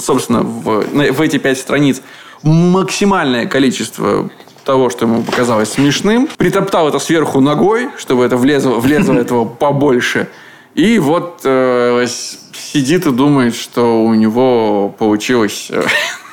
собственно, 0.00 0.42
в, 0.42 0.84
в 1.12 1.20
эти 1.20 1.38
пять 1.38 1.58
страниц 1.58 2.02
максимальное 2.42 3.46
количество 3.46 4.30
того, 4.64 4.90
что 4.90 5.06
ему 5.06 5.22
показалось 5.22 5.72
смешным, 5.72 6.28
притоптал 6.36 6.88
это 6.88 6.98
сверху 6.98 7.40
ногой, 7.40 7.88
чтобы 7.96 8.24
это 8.24 8.36
влезло, 8.36 8.74
влезло 8.74 9.14
этого 9.14 9.44
побольше– 9.44 10.28
и 10.74 10.98
вот 10.98 11.40
э, 11.44 12.06
сидит 12.52 13.06
и 13.06 13.10
думает, 13.10 13.54
что 13.54 14.04
у 14.04 14.14
него 14.14 14.94
получилась 14.98 15.68
э, 15.70 15.82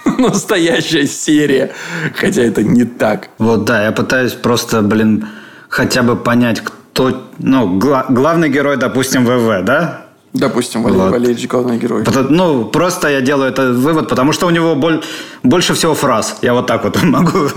настоящая 0.18 1.08
серия. 1.08 1.72
Хотя 2.16 2.44
это 2.44 2.64
не 2.64 2.86
так. 2.86 3.30
Вот 3.38 3.66
да, 3.66 3.84
я 3.84 3.92
пытаюсь 3.92 4.34
просто, 4.34 4.82
блин, 4.82 5.28
хотя 5.70 6.04
бы 6.04 6.16
понять, 6.16 6.62
кто... 6.62 7.28
Ну, 7.40 7.78
гла- 7.78 8.06
главный 8.10 8.50
герой, 8.50 8.78
допустим, 8.78 9.26
ВВ, 9.26 9.64
да? 9.64 10.08
Допустим, 10.34 10.84
Валерий 10.84 11.02
вот. 11.04 11.12
Валерьевич 11.12 11.48
главный 11.48 11.78
герой. 11.78 12.04
Ну, 12.30 12.66
просто 12.66 13.10
я 13.10 13.22
делаю 13.22 13.50
этот 13.50 13.78
вывод, 13.78 14.08
потому 14.10 14.34
что 14.34 14.46
у 14.46 14.50
него 14.50 14.76
боль, 14.76 15.02
больше 15.42 15.74
всего 15.74 15.94
фраз. 15.96 16.38
Я 16.42 16.54
вот 16.54 16.68
так 16.68 16.84
вот 16.84 17.02
могу. 17.04 17.50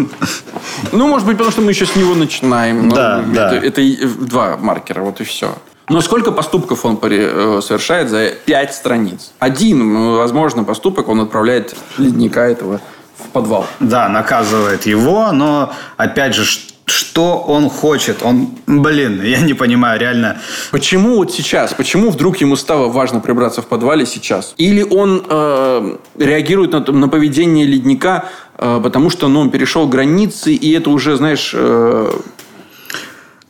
Ну, 0.93 1.09
может 1.09 1.27
быть, 1.27 1.37
потому 1.37 1.51
что 1.53 1.61
мы 1.63 1.73
еще 1.73 1.85
с 1.85 1.97
него 1.97 2.15
начинаем. 2.15 2.89
Да, 2.89 3.23
да. 3.35 3.55
Это, 3.55 3.81
это 3.83 4.09
два 4.27 4.57
маркера, 4.57 5.03
вот 5.03 5.21
и 5.21 5.25
все. 5.25 5.55
Но 5.91 6.01
сколько 6.01 6.31
поступков 6.31 6.85
он 6.85 6.99
э, 7.03 7.61
совершает 7.63 8.11
за 8.11 8.31
пять 8.47 8.73
страниц? 8.75 9.33
Один, 9.41 10.15
возможно, 10.15 10.63
поступок 10.63 11.09
он 11.09 11.21
отправляет 11.21 11.75
ледника 11.99 12.41
этого 12.41 12.81
в 13.19 13.29
подвал. 13.29 13.67
Да, 13.81 14.09
наказывает 14.09 14.87
его, 14.87 15.33
но, 15.33 15.73
опять 15.97 16.37
же, 16.37 16.45
что 16.91 17.39
он 17.39 17.69
хочет. 17.69 18.23
Он, 18.23 18.51
блин, 18.67 19.21
я 19.23 19.41
не 19.41 19.55
понимаю, 19.55 19.99
реально. 19.99 20.39
Почему 20.71 21.17
вот 21.17 21.33
сейчас? 21.33 21.75
Почему 21.75 22.11
вдруг 22.11 22.37
ему 22.39 22.55
стало 22.55 22.87
важно 22.87 23.19
прибраться 23.19 23.61
в 23.61 23.67
подвале 23.67 24.07
сейчас? 24.07 24.55
Или 24.59 24.83
он 24.83 25.25
э, 25.29 25.97
реагирует 26.19 26.73
на, 26.73 26.81
на 26.81 27.09
поведение 27.09 27.67
ледника, 27.67 28.27
э, 28.59 28.81
потому 28.81 29.11
что 29.11 29.27
ну, 29.27 29.41
он 29.41 29.51
перешел 29.51 29.89
границы, 29.89 30.53
и 30.53 30.73
это 30.73 30.91
уже, 30.91 31.17
знаешь, 31.17 31.51
э, 31.53 32.13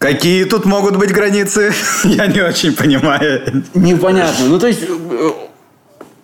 Какие 0.00 0.44
тут 0.44 0.64
могут 0.64 0.96
быть 0.96 1.12
границы? 1.12 1.74
Я 2.04 2.26
не 2.26 2.40
очень 2.40 2.72
понимаю. 2.72 3.64
Непонятно. 3.74 4.46
Ну, 4.46 4.58
то 4.58 4.66
есть, 4.66 4.80
э, 4.82 5.30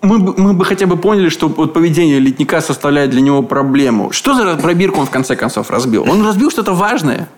мы, 0.00 0.18
мы 0.18 0.54
бы 0.54 0.64
хотя 0.64 0.86
бы 0.86 0.96
поняли, 0.96 1.28
что 1.28 1.48
вот 1.48 1.74
поведение 1.74 2.18
летника 2.18 2.62
составляет 2.62 3.10
для 3.10 3.20
него 3.20 3.42
проблему. 3.42 4.12
Что 4.12 4.34
за 4.34 4.56
пробирку 4.56 5.00
он 5.00 5.06
в 5.06 5.10
конце 5.10 5.36
концов 5.36 5.70
разбил? 5.70 6.10
Он 6.10 6.26
разбил 6.26 6.50
что-то 6.50 6.72
важное. 6.72 7.28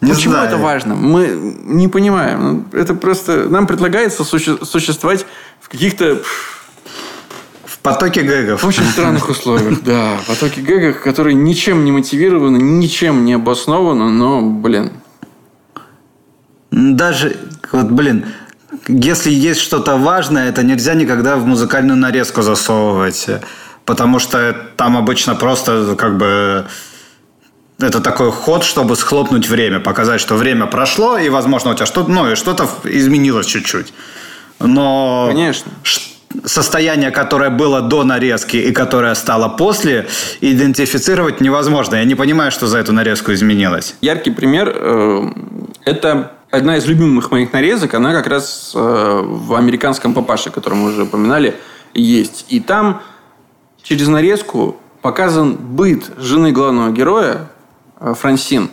Не 0.00 0.12
Почему 0.12 0.32
знаю. 0.32 0.48
это 0.48 0.56
важно? 0.56 0.94
Мы 0.94 1.38
не 1.64 1.88
понимаем. 1.88 2.42
Ну, 2.72 2.80
это 2.80 2.94
просто... 2.94 3.50
Нам 3.50 3.66
предлагается 3.66 4.24
суще... 4.24 4.56
существовать 4.62 5.26
в 5.60 5.68
каких-то... 5.68 6.22
В 7.66 7.78
потоке 7.80 8.22
гэгов. 8.22 8.62
В 8.62 8.66
очень 8.66 8.84
странных 8.84 9.28
условиях, 9.28 9.82
да. 9.82 10.16
В 10.24 10.28
потоке 10.28 10.62
гэгов, 10.62 11.02
которые 11.02 11.34
ничем 11.34 11.84
не 11.84 11.92
мотивированы, 11.92 12.56
ничем 12.56 13.26
не 13.26 13.34
обоснованы, 13.34 14.08
но, 14.08 14.40
блин, 14.40 14.92
даже, 16.70 17.36
вот, 17.72 17.86
блин, 17.86 18.26
если 18.88 19.30
есть 19.30 19.60
что-то 19.60 19.96
важное, 19.96 20.48
это 20.48 20.62
нельзя 20.62 20.94
никогда 20.94 21.36
в 21.36 21.46
музыкальную 21.46 21.96
нарезку 21.96 22.42
засовывать. 22.42 23.26
Потому 23.84 24.18
что 24.18 24.54
там 24.76 24.96
обычно 24.96 25.34
просто 25.34 25.96
как 25.96 26.18
бы 26.18 26.66
это 27.78 28.00
такой 28.00 28.32
ход, 28.32 28.64
чтобы 28.64 28.96
схлопнуть 28.96 29.48
время, 29.48 29.80
показать, 29.80 30.20
что 30.20 30.34
время 30.34 30.66
прошло, 30.66 31.16
и, 31.16 31.28
возможно, 31.28 31.70
у 31.70 31.74
тебя 31.74 31.86
что-то, 31.86 32.10
ну, 32.10 32.30
и 32.30 32.34
что-то 32.34 32.68
изменилось 32.84 33.46
чуть-чуть. 33.46 33.92
Но 34.58 35.26
Конечно. 35.28 35.70
состояние, 36.44 37.12
которое 37.12 37.50
было 37.50 37.80
до 37.80 38.02
нарезки 38.02 38.56
и 38.56 38.72
которое 38.72 39.14
стало 39.14 39.48
после, 39.48 40.08
идентифицировать 40.40 41.40
невозможно. 41.40 41.96
Я 41.96 42.04
не 42.04 42.16
понимаю, 42.16 42.50
что 42.50 42.66
за 42.66 42.78
эту 42.78 42.92
нарезку 42.92 43.32
изменилось. 43.32 43.94
Яркий 44.00 44.32
пример 44.32 44.72
э,– 44.74 45.32
это 45.84 46.32
одна 46.50 46.76
из 46.76 46.86
любимых 46.86 47.30
моих 47.30 47.52
нарезок, 47.52 47.94
она 47.94 48.12
как 48.12 48.26
раз 48.26 48.72
э, 48.74 49.22
в 49.24 49.54
американском 49.54 50.14
папаше, 50.14 50.50
который 50.50 50.74
мы 50.74 50.88
уже 50.88 51.04
упоминали, 51.04 51.56
есть. 51.94 52.46
И 52.48 52.60
там 52.60 53.02
через 53.82 54.08
нарезку 54.08 54.76
показан 55.02 55.56
быт 55.56 56.10
жены 56.16 56.52
главного 56.52 56.90
героя, 56.90 57.50
э, 58.00 58.14
Франсин. 58.14 58.70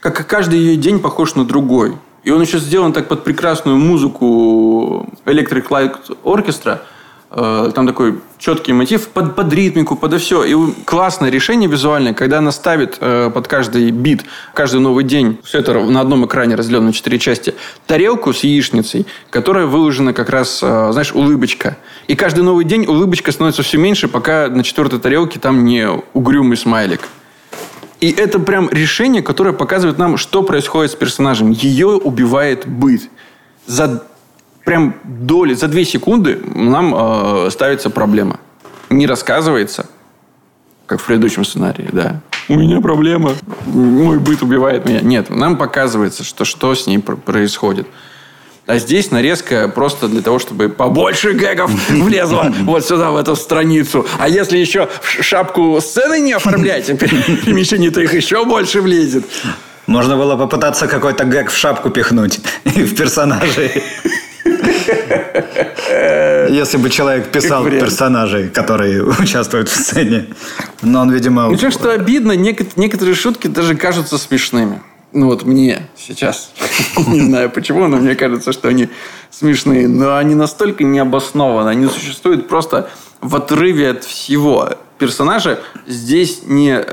Как 0.00 0.26
каждый 0.26 0.58
ее 0.58 0.76
день 0.76 1.00
похож 1.00 1.34
на 1.34 1.44
другой. 1.44 1.96
И 2.22 2.30
он 2.30 2.40
еще 2.42 2.58
сделан 2.58 2.92
так 2.92 3.08
под 3.08 3.24
прекрасную 3.24 3.76
музыку 3.76 5.08
Electric 5.24 5.68
Light 5.68 6.16
Orchestra– 6.24 6.80
там 7.30 7.86
такой 7.86 8.20
четкий 8.38 8.72
мотив 8.72 9.08
под, 9.08 9.34
под 9.34 9.52
ритмику, 9.52 9.96
под 9.96 10.20
все. 10.20 10.44
И 10.44 10.54
классное 10.84 11.30
решение 11.30 11.68
визуальное, 11.68 12.14
когда 12.14 12.38
она 12.38 12.52
ставит 12.52 12.98
э, 13.00 13.30
под 13.32 13.48
каждый 13.48 13.90
бит, 13.90 14.24
каждый 14.54 14.80
новый 14.80 15.04
день, 15.04 15.38
все 15.42 15.58
это 15.58 15.74
на 15.74 16.00
одном 16.00 16.26
экране 16.26 16.54
разделено 16.54 16.86
на 16.86 16.92
четыре 16.92 17.18
части, 17.18 17.54
тарелку 17.86 18.32
с 18.32 18.44
яичницей, 18.44 19.06
которая 19.30 19.66
выложена 19.66 20.12
как 20.12 20.30
раз, 20.30 20.60
э, 20.62 20.88
знаешь, 20.92 21.12
улыбочка. 21.12 21.76
И 22.06 22.14
каждый 22.14 22.44
новый 22.44 22.64
день 22.64 22.86
улыбочка 22.86 23.32
становится 23.32 23.62
все 23.62 23.78
меньше, 23.78 24.08
пока 24.08 24.48
на 24.48 24.62
четвертой 24.62 25.00
тарелке 25.00 25.40
там 25.40 25.64
не 25.64 25.88
угрюмый 26.12 26.56
смайлик. 26.56 27.00
И 28.00 28.10
это 28.10 28.38
прям 28.38 28.68
решение, 28.70 29.22
которое 29.22 29.52
показывает 29.52 29.98
нам, 29.98 30.18
что 30.18 30.42
происходит 30.42 30.92
с 30.92 30.94
персонажем. 30.94 31.50
Ее 31.50 31.88
убивает 31.88 32.68
быт. 32.68 33.08
За 33.66 34.06
прям 34.66 34.96
доли, 35.04 35.54
за 35.54 35.68
две 35.68 35.84
секунды 35.84 36.40
нам 36.54 36.92
э, 36.94 37.50
ставится 37.50 37.88
проблема. 37.88 38.40
Не 38.90 39.06
рассказывается, 39.06 39.86
как 40.86 41.00
в 41.00 41.06
предыдущем 41.06 41.44
сценарии, 41.44 41.88
да. 41.92 42.20
У 42.48 42.54
меня 42.56 42.80
проблема, 42.80 43.32
мой 43.66 44.18
быт 44.18 44.42
убивает 44.42 44.84
меня. 44.84 45.00
Нет, 45.00 45.30
нам 45.30 45.56
показывается, 45.56 46.24
что, 46.24 46.44
что 46.44 46.74
с 46.74 46.86
ней 46.86 46.98
происходит. 46.98 47.86
А 48.66 48.78
здесь 48.78 49.12
нарезка 49.12 49.68
просто 49.68 50.08
для 50.08 50.20
того, 50.20 50.40
чтобы 50.40 50.68
побольше 50.68 51.32
гэгов 51.32 51.70
влезло 51.88 52.52
вот 52.62 52.84
сюда, 52.84 53.12
в 53.12 53.16
эту 53.16 53.36
страницу. 53.36 54.04
А 54.18 54.28
если 54.28 54.58
еще 54.58 54.88
шапку 55.20 55.80
сцены 55.80 56.18
не 56.18 56.32
оформлять, 56.32 56.86
перемещение, 56.98 57.92
то 57.92 58.00
их 58.00 58.12
еще 58.14 58.44
больше 58.44 58.80
влезет. 58.80 59.24
Можно 59.86 60.16
было 60.16 60.36
попытаться 60.36 60.88
какой-то 60.88 61.24
гэг 61.24 61.50
в 61.50 61.56
шапку 61.56 61.90
пихнуть 61.90 62.40
в 62.64 62.96
персонажей. 62.96 63.84
Если 66.50 66.76
бы 66.78 66.90
человек 66.90 67.30
писал 67.30 67.64
персонажей, 67.64 68.48
которые 68.48 69.04
участвуют 69.20 69.68
в 69.68 69.76
сцене. 69.76 70.26
Но 70.82 71.00
он, 71.00 71.10
видимо... 71.10 71.48
Ничего, 71.48 71.70
что 71.70 71.90
обидно, 71.92 72.32
некоторые 72.32 73.14
шутки 73.14 73.46
даже 73.46 73.74
кажутся 73.74 74.18
смешными. 74.18 74.80
Ну 75.12 75.26
вот 75.26 75.44
мне 75.44 75.88
сейчас. 75.96 76.50
Не 77.06 77.20
знаю 77.20 77.50
почему, 77.50 77.86
но 77.86 77.96
мне 77.96 78.14
кажется, 78.14 78.52
что 78.52 78.68
они 78.68 78.88
смешные. 79.30 79.88
Но 79.88 80.16
они 80.16 80.34
настолько 80.34 80.84
необоснованны. 80.84 81.70
Они 81.70 81.86
существуют 81.86 82.48
просто 82.48 82.90
в 83.20 83.34
отрыве 83.34 83.90
от 83.90 84.04
всего. 84.04 84.74
Персонажа 84.98 85.60
здесь 85.86 86.42
не 86.44 86.84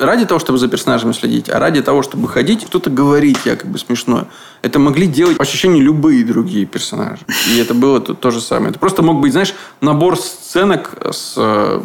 ради 0.00 0.24
того, 0.26 0.40
чтобы 0.40 0.58
за 0.58 0.68
персонажем 0.68 1.14
следить, 1.14 1.48
а 1.48 1.58
ради 1.58 1.82
того, 1.82 2.02
чтобы 2.02 2.28
ходить, 2.28 2.62
что-то 2.62 2.90
говорить 2.90 3.38
якобы 3.44 3.78
смешное. 3.78 4.26
Это 4.62 4.78
могли 4.78 5.06
делать 5.06 5.36
по 5.36 5.42
ощущению 5.42 5.82
любые 5.84 6.24
другие 6.24 6.66
персонажи. 6.66 7.22
И 7.52 7.58
это 7.58 7.74
было 7.74 8.00
то, 8.00 8.14
то 8.14 8.30
же 8.30 8.40
самое. 8.40 8.70
Это 8.70 8.78
просто 8.78 9.02
мог 9.02 9.20
быть, 9.20 9.32
знаешь, 9.32 9.54
набор 9.80 10.18
сценок 10.18 10.96
с 11.10 11.34
э, 11.36 11.82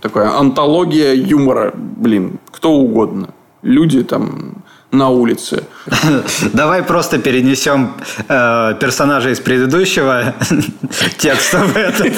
такая 0.00 0.36
антология 0.36 1.14
юмора. 1.14 1.72
Блин, 1.74 2.38
кто 2.50 2.72
угодно. 2.72 3.34
Люди 3.62 4.02
там 4.02 4.64
на 4.92 5.08
улице. 5.08 5.64
Давай 6.52 6.82
просто 6.82 7.18
перенесем 7.18 7.94
э, 8.28 8.74
персонажа 8.80 9.30
из 9.30 9.40
предыдущего 9.40 10.34
текста 11.18 11.58
в 11.58 11.76
этот. 11.76 12.12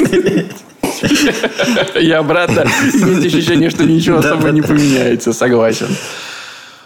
И 2.00 2.10
обратно 2.10 2.64
есть 2.82 3.26
ощущение, 3.26 3.70
что 3.70 3.84
ничего 3.84 4.18
особо 4.18 4.50
не 4.50 4.62
поменяется, 4.62 5.32
согласен. 5.32 5.88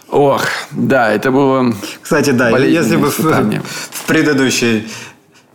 Ох, 0.09 0.45
да, 0.71 1.11
это 1.11 1.31
было... 1.31 1.73
Кстати, 2.01 2.29
да, 2.29 2.49
если 2.57 2.95
бы 2.95 3.11
в, 3.11 3.19
в 3.19 4.05
предыдущий 4.07 4.87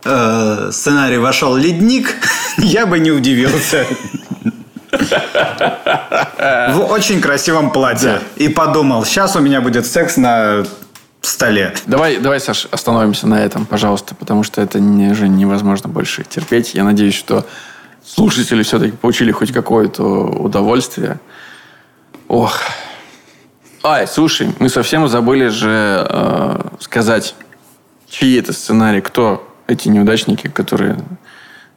э, 0.05 0.69
сценарий 0.71 1.17
вошел 1.17 1.55
ледник, 1.55 2.15
я 2.57 2.85
бы 2.85 2.99
не 2.99 3.11
удивился. 3.11 3.85
В 6.39 6.87
очень 6.89 7.21
красивом 7.21 7.71
платье. 7.71 8.19
И 8.35 8.49
подумал, 8.49 9.05
сейчас 9.05 9.35
у 9.35 9.39
меня 9.39 9.61
будет 9.61 9.85
секс 9.85 10.17
на 10.17 10.65
столе. 11.21 11.73
Давай, 11.85 12.17
давай, 12.17 12.39
Саш, 12.39 12.67
остановимся 12.71 13.27
на 13.27 13.43
этом, 13.43 13.65
пожалуйста, 13.65 14.15
потому 14.15 14.43
что 14.43 14.61
это 14.61 14.79
не, 14.79 15.11
уже 15.11 15.27
невозможно 15.27 15.89
больше 15.89 16.23
терпеть. 16.23 16.73
Я 16.73 16.83
надеюсь, 16.83 17.15
что 17.15 17.45
слушатели 18.05 18.63
все-таки 18.63 18.95
получили 18.95 19.31
хоть 19.31 19.51
какое-то 19.51 20.03
удовольствие. 20.03 21.19
Ох. 22.27 22.59
Ай, 23.83 24.07
слушай, 24.07 24.53
мы 24.59 24.69
совсем 24.69 25.07
забыли 25.07 25.49
же 25.49 26.07
э, 26.09 26.61
сказать, 26.79 27.35
чьи 28.07 28.39
это 28.39 28.53
сценарий, 28.53 29.01
кто 29.01 29.47
эти 29.67 29.89
неудачники, 29.89 30.47
которые 30.47 30.97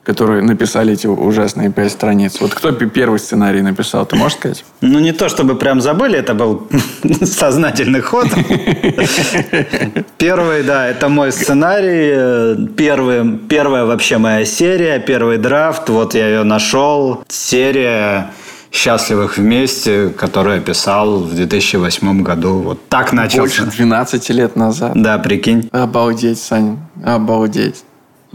которые 0.06 0.40
написали 0.40 0.92
эти 0.92 1.08
ужасные 1.08 1.70
пять 1.70 1.90
страниц. 1.90 2.40
Вот 2.40 2.54
кто 2.54 2.70
первый 2.70 3.18
сценарий 3.18 3.60
написал, 3.60 4.06
ты 4.06 4.14
можешь 4.14 4.38
сказать? 4.38 4.64
Ну, 4.80 5.00
не 5.00 5.12
то 5.12 5.28
чтобы 5.28 5.56
прям 5.56 5.80
забыли, 5.80 6.16
это 6.16 6.32
был 6.32 6.68
сознательный 7.22 8.00
ход. 8.00 8.28
Первый, 10.18 10.62
да, 10.62 10.86
это 10.86 11.08
мой 11.08 11.32
сценарий. 11.32 12.68
Первый, 12.76 13.36
первая 13.48 13.84
вообще 13.84 14.18
моя 14.18 14.44
серия, 14.44 15.00
первый 15.00 15.38
драфт. 15.38 15.88
Вот 15.88 16.14
я 16.14 16.28
ее 16.28 16.44
нашел. 16.44 17.24
Серия 17.28 18.30
«Счастливых 18.70 19.38
вместе», 19.38 20.10
которую 20.10 20.56
я 20.56 20.62
писал 20.62 21.18
в 21.18 21.34
2008 21.34 22.22
году. 22.22 22.60
Вот 22.60 22.88
так 22.88 23.12
начался. 23.12 23.40
Больше 23.40 23.64
12 23.64 24.30
лет 24.30 24.54
назад. 24.54 24.92
Да, 24.94 25.18
прикинь. 25.18 25.68
Обалдеть, 25.72 26.38
Саня, 26.38 26.76
обалдеть. 27.04 27.82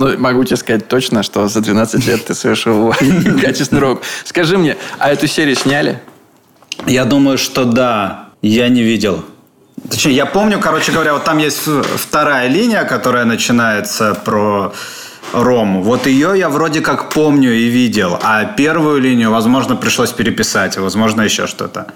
Ну, 0.01 0.17
могу 0.17 0.43
тебе 0.43 0.57
сказать 0.57 0.87
точно, 0.87 1.21
что 1.21 1.47
за 1.47 1.61
12 1.61 2.07
лет 2.07 2.25
ты 2.25 2.33
совершил 2.33 2.91
качественный 3.41 3.83
урок. 3.83 4.01
Скажи 4.23 4.57
мне, 4.57 4.75
а 4.97 5.11
эту 5.11 5.27
серию 5.27 5.55
сняли? 5.55 6.01
Я 6.87 7.05
думаю, 7.05 7.37
что 7.37 7.65
да. 7.65 8.29
Я 8.41 8.69
не 8.69 8.81
видел. 8.81 9.23
Точнее, 9.87 10.13
я 10.13 10.25
помню, 10.25 10.59
короче 10.59 10.91
говоря, 10.91 11.13
вот 11.13 11.23
там 11.23 11.37
есть 11.37 11.59
вторая 11.95 12.47
линия, 12.47 12.83
которая 12.83 13.25
начинается 13.25 14.15
про 14.15 14.73
Рому. 15.33 15.83
Вот 15.83 16.07
ее 16.07 16.33
я 16.35 16.49
вроде 16.49 16.81
как 16.81 17.09
помню 17.09 17.53
и 17.53 17.67
видел. 17.67 18.17
А 18.23 18.45
первую 18.45 19.01
линию, 19.01 19.29
возможно, 19.29 19.75
пришлось 19.75 20.11
переписать. 20.11 20.77
Возможно, 20.77 21.21
еще 21.21 21.45
что-то. 21.45 21.93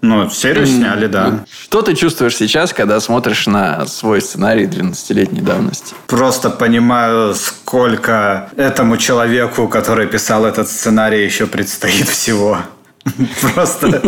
Ну, 0.00 0.28
серию 0.30 0.66
сняли, 0.66 1.06
да. 1.06 1.44
Что 1.50 1.82
ты 1.82 1.94
чувствуешь 1.94 2.36
сейчас, 2.36 2.72
когда 2.72 3.00
смотришь 3.00 3.46
на 3.46 3.86
свой 3.86 4.20
сценарий 4.20 4.66
12-летней 4.66 5.40
давности? 5.40 5.94
Просто 6.06 6.50
понимаю, 6.50 7.34
сколько 7.34 8.50
этому 8.56 8.96
человеку, 8.96 9.68
который 9.68 10.06
писал 10.06 10.44
этот 10.44 10.68
сценарий, 10.68 11.24
еще 11.24 11.46
предстоит 11.46 12.08
всего. 12.08 12.58
Просто 13.54 14.00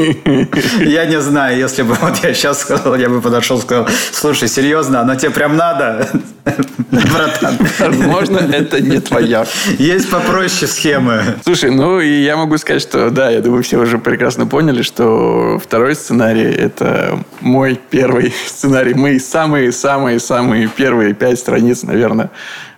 я 0.81 1.05
не 1.07 1.21
знаю, 1.21 1.59
если 1.59 1.83
бы 1.83 1.95
вот 2.01 2.17
я 2.23 2.33
сейчас 2.33 2.61
сказал, 2.61 2.97
я 2.97 3.09
бы 3.09 3.21
подошел 3.21 3.59
и 3.59 3.61
сказал, 3.61 3.87
слушай, 4.13 4.49
серьезно, 4.49 5.01
оно 5.01 5.15
тебе 5.17 5.31
прям 5.31 5.57
надо, 5.57 6.09
братан. 6.91 7.59
Возможно, 7.79 8.39
это 8.39 8.81
не 8.81 9.01
твоя. 9.01 9.47
Есть 9.79 10.11
попроще 10.11 10.67
схемы. 10.67 11.23
Слушай, 11.45 11.71
ну 11.71 12.01
и 12.01 12.23
я 12.23 12.37
могу 12.37 12.57
сказать, 12.57 12.83
что 12.83 13.11
да, 13.11 13.31
я 13.31 13.41
думаю, 13.41 13.63
все 13.63 13.79
уже 13.79 13.99
прекрасно 13.99 14.47
поняли, 14.47 14.83
что 14.83 15.59
второй 15.63 15.95
сценарий– 15.95 16.51
это 16.57 17.23
мой 17.41 17.79
первый 17.91 18.35
сценарий. 18.47 18.95
Мы 18.95 19.21
самые-самые-самые 19.21 20.69
первые 20.69 21.13
пять 21.13 21.39
страниц, 21.39 21.83
наверное, 21.83 22.31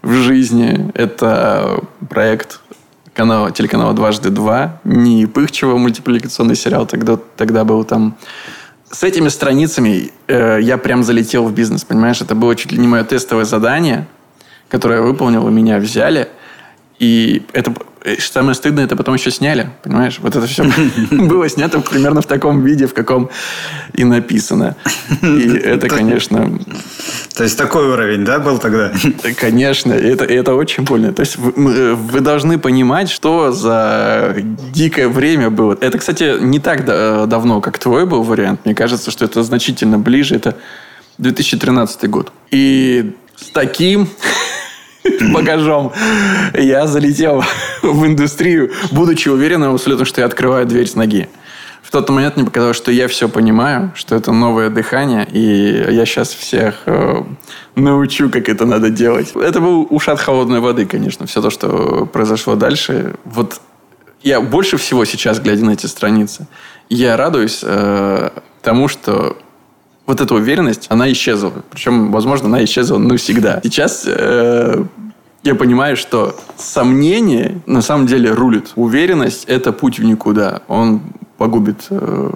в 0.03 0.13
жизни. 0.13 0.91
Это 0.95 1.81
проект 2.09 2.61
канала, 3.19 3.51
телеканала 3.51 3.95
«Дважды 3.95 4.31
два». 4.31 4.81
Не 4.85 5.27
Пыхчева 5.27 5.77
мультипликационный 5.77 6.55
сериал 6.55 6.87
тогда, 6.87 7.19
тогда 7.37 7.65
был 7.65 7.83
там. 7.83 8.15
С 8.93 9.03
этими 9.03 9.29
страницами 9.29 10.13
э, 10.29 10.61
я 10.63 10.79
прям 10.79 11.03
залетел 11.03 11.45
в 11.45 11.53
бизнес, 11.53 11.85
понимаешь? 11.85 12.21
Это 12.23 12.37
было 12.37 12.55
чуть 12.55 12.71
ли 12.71 12.79
не 12.79 12.87
мое 12.87 13.03
тестовое 13.03 13.45
задание, 13.45 14.07
которое 14.69 15.01
я 15.01 15.03
выполнил, 15.03 15.49
меня 15.51 15.79
взяли. 15.79 16.29
И 16.99 17.43
это 17.53 17.75
Э, 18.09 18.17
самое 18.21 18.55
стыдное, 18.55 18.85
это 18.85 18.97
потом 18.97 19.15
еще 19.15 19.31
сняли, 19.31 19.71
понимаешь? 19.83 20.19
Вот 20.21 20.35
это 20.37 20.47
все 20.47 20.65
было 21.11 21.49
снято 21.49 21.81
примерно 21.81 22.23
в 22.23 22.27
таком 22.27 22.63
виде, 22.63 22.87
в 22.87 22.95
каком 22.95 23.29
и 23.93 24.05
написано. 24.05 24.77
И 25.23 25.49
это, 25.49 25.89
конечно... 25.89 26.59
То 27.35 27.45
есть 27.45 27.57
такой 27.57 27.89
уровень, 27.89 28.25
да, 28.25 28.39
был 28.39 28.59
тогда? 28.59 28.93
Конечно, 29.39 29.93
это, 29.93 30.25
это 30.25 30.55
очень 30.55 30.85
больно. 30.85 31.13
То 31.13 31.21
есть 31.21 31.37
вы, 31.37 31.95
вы 31.95 32.21
должны 32.21 32.59
понимать, 32.59 33.11
что 33.11 33.53
за 33.53 34.37
дикое 34.73 35.09
время 35.09 35.51
было. 35.51 35.77
Это, 35.81 35.99
кстати, 35.99 36.41
не 36.41 36.59
так 36.59 36.85
давно, 36.85 37.61
как 37.61 37.79
твой 37.79 38.07
был 38.07 38.23
вариант. 38.23 38.61
Мне 38.65 38.75
кажется, 38.75 39.11
что 39.11 39.25
это 39.25 39.43
значительно 39.43 39.99
ближе. 39.99 40.35
Это 40.35 40.57
2013 41.19 42.11
год. 42.11 42.33
И 42.51 43.15
с 43.37 43.51
таким 43.51 44.09
багажом, 45.33 45.93
я 46.55 46.87
залетел 46.87 47.45
в 47.83 48.07
индустрию, 48.07 48.73
будучи 48.91 49.29
уверенным 49.29 49.75
абсолютно, 49.75 50.05
что 50.05 50.21
я 50.21 50.27
открываю 50.27 50.67
дверь 50.67 50.87
с 50.87 50.95
ноги. 50.95 51.29
В 51.83 51.91
тот 51.91 52.11
момент 52.11 52.37
мне 52.37 52.45
показалось, 52.45 52.77
что 52.77 52.91
я 52.91 53.09
все 53.09 53.29
понимаю, 53.29 53.93
что 53.95 54.15
это 54.15 54.31
новое 54.31 54.69
дыхание, 54.69 55.27
и 55.31 55.87
я 55.91 56.05
сейчас 56.05 56.35
всех 56.35 56.83
э, 56.85 57.23
научу, 57.77 58.29
как 58.29 58.51
это 58.51 58.67
надо 58.67 58.91
делать. 58.91 59.33
Это 59.35 59.61
был 59.61 59.87
ушат 59.89 60.21
холодной 60.21 60.61
воды, 60.61 60.85
конечно, 60.85 61.27
все 61.27 61.41
то, 61.41 61.49
что 61.49 62.07
произошло 62.13 62.57
дальше. 62.57 63.15
Вот 63.25 63.61
я 64.23 64.43
больше 64.43 64.77
всего 64.77 65.07
сейчас, 65.07 65.41
глядя 65.41 65.65
на 65.65 65.71
эти 65.71 65.87
страницы, 65.87 66.47
я 66.91 67.17
радуюсь 67.17 67.61
э, 67.63 68.31
тому, 68.61 68.89
что 68.89 69.39
вот 70.09 70.23
эта 70.23 70.35
уверенность, 70.35 70.87
она 70.89 71.13
исчезла. 71.13 71.53
Причем, 71.71 72.11
возможно, 72.11 72.49
она 72.49 72.65
исчезла 72.65 72.97
навсегда. 72.97 73.61
Сейчас 73.63 74.05
э, 74.07 74.83
я 75.43 75.55
понимаю, 75.55 75.99
что 75.99 76.35
сомнение 76.57 77.61
на 77.67 77.83
самом 77.83 78.07
деле 78.07 78.33
рулит. 78.33 78.73
Уверенность– 78.75 79.45
это 79.47 79.71
путь 79.71 79.99
в 79.99 80.05
никуда. 80.05 80.63
Он 80.67 81.03
погубит 81.37 81.87
э, 81.91 82.31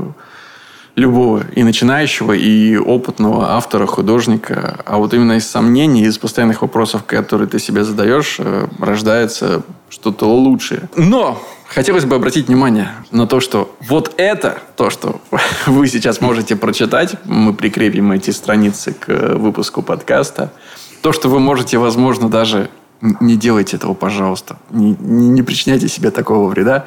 любого 0.94 1.44
и 1.54 1.62
начинающего, 1.62 2.32
и 2.32 2.76
опытного 2.76 3.52
автора, 3.52 3.86
художника. 3.86 4.80
А 4.84 4.98
вот 4.98 5.14
именно 5.14 5.32
из 5.32 5.48
сомнений, 5.48 6.02
из 6.02 6.18
постоянных 6.18 6.62
вопросов, 6.62 7.04
которые 7.04 7.48
ты 7.48 7.58
себе 7.58 7.84
задаешь, 7.84 8.36
э, 8.38 8.66
рождается 8.78 9.62
что-то 9.88 10.26
лучшее. 10.26 10.88
Но 10.96 11.42
хотелось 11.66 12.04
бы 12.04 12.16
обратить 12.16 12.48
внимание 12.48 12.90
на 13.10 13.26
то, 13.26 13.40
что 13.40 13.74
вот 13.80 14.12
это, 14.18 14.58
то, 14.76 14.90
что 14.90 15.20
вы 15.66 15.88
сейчас 15.88 16.20
можете 16.20 16.56
прочитать, 16.56 17.16
мы 17.24 17.54
прикрепим 17.54 18.12
эти 18.12 18.30
страницы 18.30 18.92
к 18.92 19.34
выпуску 19.36 19.82
подкаста, 19.82 20.52
то, 21.00 21.12
что 21.12 21.28
вы 21.28 21.40
можете, 21.40 21.78
возможно, 21.78 22.28
даже 22.28 22.68
не 23.00 23.36
делайте 23.36 23.76
этого, 23.76 23.94
пожалуйста. 23.94 24.56
Не, 24.70 24.96
не, 25.00 25.28
не 25.28 25.42
причиняйте 25.42 25.88
себе 25.88 26.10
такого 26.10 26.48
вреда. 26.48 26.86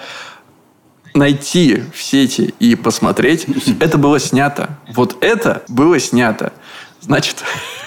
Найти 1.16 1.82
в 1.94 2.04
сети 2.04 2.54
и 2.60 2.76
посмотреть, 2.76 3.48
это 3.80 3.98
было 3.98 4.20
снято. 4.20 4.78
Вот 4.94 5.16
это 5.22 5.64
было 5.70 5.98
снято. 5.98 6.52
Значит, 7.00 7.38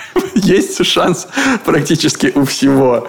есть 0.35 0.83
шанс 0.87 1.29
практически 1.66 2.33
у 2.35 2.47
всего 2.47 3.07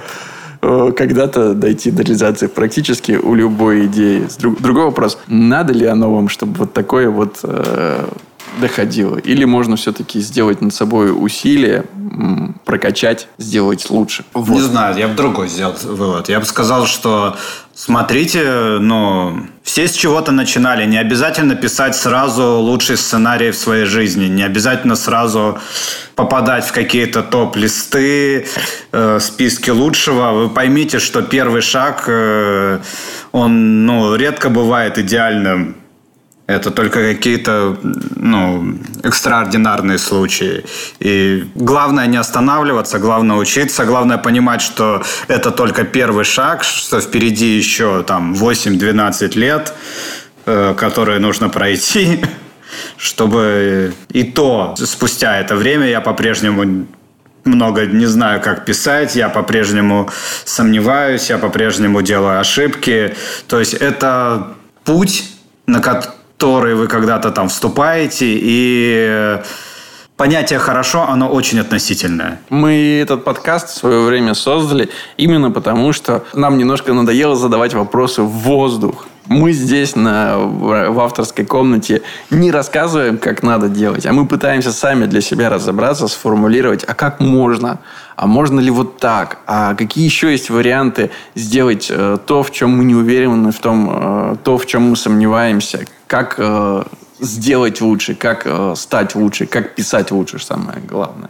э, 0.62 0.92
когда-то 0.96 1.54
дойти 1.54 1.90
до 1.90 2.04
реализации 2.04 2.48
практически 2.48 3.14
у 3.14 3.34
любой 3.34 3.86
идеи. 3.86 4.28
Другой 4.40 4.86
вопрос, 4.86 5.18
надо 5.28 5.72
ли 5.72 5.86
оно 5.86 6.14
вам, 6.14 6.28
чтобы 6.28 6.54
вот 6.60 6.74
такое 6.74 7.10
вот 7.10 7.40
э, 7.44 8.06
доходило? 8.60 9.18
Или 9.18 9.46
можно 9.46 9.78
все-таки 9.78 10.20
сделать 10.20 10.60
над 10.60 10.74
собой 10.74 11.12
усилие, 11.12 11.86
прокачать, 12.66 13.30
сделать 13.38 13.90
лучше? 13.90 14.26
Вот. 14.34 14.50
Не 14.50 14.62
знаю, 14.62 14.98
я 14.98 15.08
бы 15.08 15.16
другой 15.16 15.48
сделал 15.48 15.76
вывод. 15.84 16.30
Я 16.30 16.40
бы 16.40 16.46
сказал, 16.46 16.86
что 16.86 17.38
Смотрите, 17.82 18.78
ну, 18.82 19.48
все 19.64 19.88
с 19.88 19.94
чего-то 19.94 20.34
начинали. 20.34 20.86
Не 20.86 20.98
обязательно 20.98 21.56
писать 21.56 21.96
сразу 21.96 22.44
лучший 22.60 22.98
сценарий 22.98 23.52
в 23.52 23.56
своей 23.56 23.86
жизни. 23.86 24.26
Не 24.26 24.44
обязательно 24.44 24.98
сразу 24.98 25.58
попадать 26.14 26.66
в 26.66 26.74
какие-то 26.74 27.24
топ-листы, 27.24 28.48
э, 28.92 29.20
списки 29.22 29.70
лучшего. 29.70 30.34
Вы 30.34 30.50
поймите, 30.50 31.00
что 31.00 31.22
первый 31.22 31.62
шаг, 31.62 32.04
э, 32.08 32.80
он 33.32 33.86
ну, 33.86 34.14
редко 34.14 34.50
бывает 34.50 34.98
идеальным. 34.98 35.78
Это 36.50 36.72
только 36.72 37.14
какие-то 37.14 37.78
ну, 38.16 38.76
экстраординарные 39.04 40.00
случаи. 40.00 40.66
И 41.00 41.48
главное 41.54 42.08
не 42.08 42.18
останавливаться, 42.18 42.98
главное 42.98 43.38
учиться, 43.38 43.86
главное 43.86 44.18
понимать, 44.18 44.62
что 44.62 45.04
это 45.28 45.52
только 45.52 45.84
первый 45.84 46.24
шаг, 46.24 46.64
что 46.64 47.02
впереди 47.02 47.56
еще 47.56 48.02
там 48.02 48.34
8-12 48.34 49.38
лет, 49.38 49.74
э, 50.48 50.74
которые 50.76 51.20
нужно 51.20 51.50
пройти, 51.50 52.20
чтобы 52.98 53.94
и 54.10 54.24
то 54.24 54.74
спустя 54.76 55.38
это 55.38 55.56
время 55.56 55.86
я 55.88 56.02
по-прежнему 56.02 56.88
много 57.46 57.86
не 57.86 58.08
знаю, 58.08 58.42
как 58.42 58.66
писать, 58.66 59.16
я 59.16 59.30
по-прежнему 59.30 60.10
сомневаюсь, 60.46 61.30
я 61.30 61.38
по-прежнему 61.38 62.02
делаю 62.02 62.40
ошибки. 62.40 63.14
То 63.48 63.60
есть 63.60 63.76
это 63.76 64.48
путь, 64.84 65.30
на 65.68 65.80
который 65.80 66.19
который 66.40 66.74
вы 66.74 66.88
когда-то 66.88 67.32
там 67.32 67.50
вступаете, 67.50 68.26
и 68.30 69.42
понятие 70.16 70.58
«хорошо», 70.58 71.06
оно 71.10 71.28
очень 71.28 71.60
относительное. 71.60 72.40
Мы 72.50 73.00
этот 73.02 73.26
подкаст 73.26 73.68
в 73.70 73.78
свое 73.78 74.00
время 74.06 74.34
создали 74.34 74.90
именно 75.18 75.52
потому, 75.52 75.92
что 75.92 76.24
нам 76.34 76.58
немножко 76.58 76.94
надоело 76.94 77.36
задавать 77.36 77.74
вопросы 77.74 78.22
в 78.22 78.30
воздух. 78.30 79.06
Мы 79.26 79.52
здесь 79.52 79.98
на, 79.98 80.38
в 80.38 81.00
авторской 81.02 81.46
комнате 81.46 82.04
не 82.30 82.52
рассказываем, 82.52 83.18
как 83.18 83.44
надо 83.44 83.68
делать, 83.68 84.06
а 84.06 84.14
мы 84.14 84.26
пытаемся 84.26 84.72
сами 84.72 85.08
для 85.08 85.20
себя 85.20 85.50
разобраться, 85.50 86.08
сформулировать, 86.08 86.86
а 86.86 86.94
как 86.94 87.20
можно, 87.20 87.80
а 88.16 88.28
можно 88.28 88.62
ли 88.62 88.72
вот 88.72 88.98
так, 88.98 89.40
а 89.46 89.76
какие 89.76 90.06
еще 90.06 90.32
есть 90.32 90.50
варианты 90.50 91.12
сделать 91.36 91.92
э, 91.92 92.18
то, 92.26 92.44
в 92.44 92.52
чем 92.52 92.78
мы 92.78 92.86
не 92.86 92.96
уверены, 92.96 93.52
в 93.52 93.60
том, 93.60 93.90
э, 93.92 94.36
то, 94.42 94.58
в 94.58 94.66
чем 94.66 94.90
мы 94.90 94.96
сомневаемся, 94.96 95.86
как 96.10 96.36
э, 96.40 96.84
сделать 97.20 97.82
лучше, 97.82 98.16
как 98.16 98.42
э, 98.46 98.74
стать 98.76 99.14
лучше, 99.14 99.46
как 99.46 99.76
писать 99.76 100.10
лучше, 100.10 100.40
самое 100.40 100.80
главное. 100.80 101.30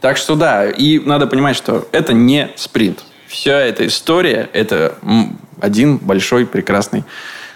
Так 0.00 0.16
что 0.16 0.34
да, 0.34 0.68
и 0.68 0.98
надо 0.98 1.28
понимать, 1.28 1.56
что 1.56 1.88
это 1.92 2.12
не 2.12 2.50
спринт. 2.56 3.04
Вся 3.28 3.60
эта 3.60 3.86
история– 3.86 4.50
это 4.52 4.96
один 5.60 5.98
большой, 5.98 6.46
прекрасный, 6.46 7.04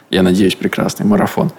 я 0.09 0.23
надеюсь, 0.23 0.55
прекрасный 0.55 1.05
марафон. 1.05 1.51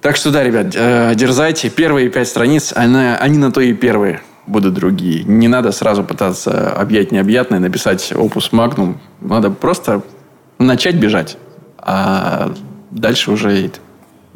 Так 0.00 0.16
что 0.16 0.30
да, 0.30 0.42
ребят, 0.42 0.68
э, 0.74 1.12
дерзайте. 1.14 1.68
Первые 1.68 2.08
пять 2.08 2.28
страниц, 2.28 2.72
они, 2.74 2.96
они 3.20 3.36
на 3.36 3.52
то 3.52 3.60
и 3.60 3.74
первые 3.74 4.22
будут 4.46 4.72
другие. 4.72 5.24
Не 5.24 5.48
надо 5.48 5.72
сразу 5.72 6.02
пытаться 6.02 6.70
объять 6.72 7.12
необъятное, 7.12 7.58
написать 7.58 8.14
опус 8.16 8.50
магнум. 8.52 8.98
Надо 9.20 9.50
просто 9.50 10.02
начать 10.58 10.94
бежать. 10.94 11.36
А 11.78 12.54
дальше 12.90 13.30
уже 13.30 13.70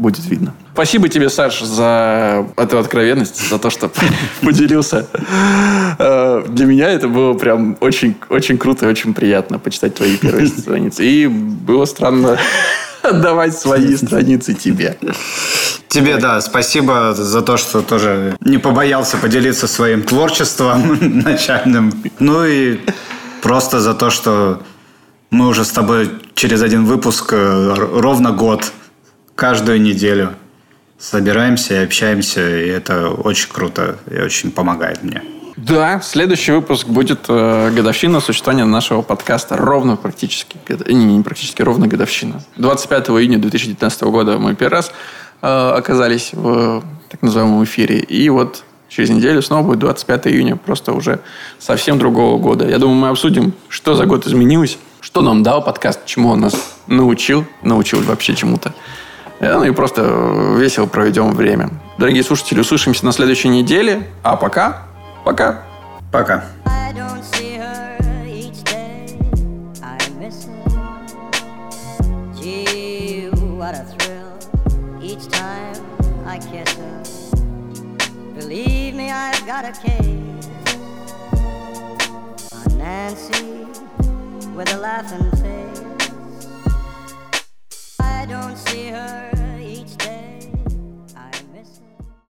будет 0.00 0.24
видно. 0.26 0.54
Спасибо 0.72 1.08
тебе, 1.08 1.28
Саш, 1.28 1.60
за 1.60 2.46
эту 2.56 2.78
откровенность, 2.78 3.48
за 3.48 3.58
то, 3.58 3.70
что 3.70 3.90
поделился. 4.40 5.06
Э, 5.98 6.44
для 6.48 6.66
меня 6.66 6.88
это 6.90 7.08
было 7.08 7.34
прям 7.34 7.76
очень, 7.80 8.16
очень 8.30 8.56
круто 8.58 8.86
и 8.86 8.88
очень 8.88 9.14
приятно 9.14 9.58
почитать 9.58 9.94
твои 9.94 10.16
первые 10.16 10.46
страницы. 10.58 11.04
И 11.04 11.26
было 11.26 11.84
странно 11.84 12.38
отдавать 13.02 13.56
свои 13.56 13.94
страницы 13.96 14.54
тебе. 14.54 14.96
Тебе, 15.88 16.16
да, 16.16 16.40
спасибо 16.40 17.14
за 17.14 17.42
то, 17.42 17.56
что 17.56 17.82
тоже 17.82 18.36
не 18.40 18.58
побоялся 18.58 19.18
поделиться 19.18 19.66
своим 19.66 20.02
творчеством 20.02 20.98
начальным. 21.00 21.92
Ну 22.18 22.44
и 22.46 22.78
просто 23.42 23.80
за 23.80 23.94
то, 23.94 24.10
что 24.10 24.62
мы 25.30 25.48
уже 25.48 25.64
с 25.64 25.70
тобой 25.70 26.10
через 26.34 26.62
один 26.62 26.86
выпуск 26.86 27.32
э, 27.32 27.74
ровно 27.76 28.30
год 28.32 28.72
каждую 29.34 29.80
неделю 29.80 30.34
собираемся 30.98 31.74
и 31.74 31.84
общаемся, 31.84 32.40
и 32.40 32.68
это 32.68 33.10
очень 33.10 33.48
круто 33.48 33.98
и 34.10 34.20
очень 34.20 34.50
помогает 34.50 35.02
мне. 35.02 35.22
Да, 35.56 36.00
следующий 36.00 36.52
выпуск 36.52 36.86
будет 36.86 37.20
э, 37.28 37.70
годовщина 37.74 38.20
существования 38.20 38.64
нашего 38.64 39.02
подкаста. 39.02 39.56
Ровно 39.56 39.96
практически. 39.96 40.56
Не, 40.88 41.16
не 41.16 41.22
практически, 41.22 41.60
ровно 41.60 41.86
годовщина. 41.86 42.42
25 42.56 43.10
июня 43.10 43.38
2019 43.38 44.02
года 44.04 44.38
мы 44.38 44.54
первый 44.54 44.72
раз 44.72 44.92
э, 45.42 45.46
оказались 45.46 46.30
в 46.32 46.82
так 47.10 47.20
называемом 47.20 47.62
эфире. 47.64 47.98
И 47.98 48.28
вот 48.30 48.64
через 48.88 49.10
неделю 49.10 49.42
снова 49.42 49.66
будет 49.66 49.80
25 49.80 50.28
июня, 50.28 50.56
просто 50.56 50.92
уже 50.92 51.20
совсем 51.58 51.98
другого 51.98 52.38
года. 52.38 52.66
Я 52.66 52.78
думаю, 52.78 52.96
мы 52.96 53.08
обсудим, 53.08 53.52
что 53.68 53.94
за 53.94 54.06
год 54.06 54.26
изменилось, 54.26 54.78
что 55.00 55.20
нам 55.20 55.42
дал 55.42 55.62
подкаст, 55.62 56.06
чему 56.06 56.30
он 56.30 56.40
нас 56.40 56.54
научил, 56.86 57.44
научил 57.62 58.00
вообще 58.02 58.34
чему-то. 58.34 58.72
Э, 59.40 59.54
ну 59.54 59.64
и 59.64 59.70
просто 59.72 60.02
весело 60.56 60.86
проведем 60.86 61.32
время. 61.32 61.70
Дорогие 61.98 62.22
слушатели, 62.22 62.60
услышимся 62.60 63.04
на 63.04 63.12
следующей 63.12 63.48
неделе. 63.48 64.06
А 64.22 64.36
пока, 64.36 64.86
пока. 65.24 65.62
Пока. 66.12 66.44
got 79.50 79.64
a 79.64 79.72
case 79.72 80.52
on 82.52 82.78
Nancy 82.78 83.66
with 84.54 84.72
a 84.72 84.78
laughing 84.78 85.39
fire 88.90 89.39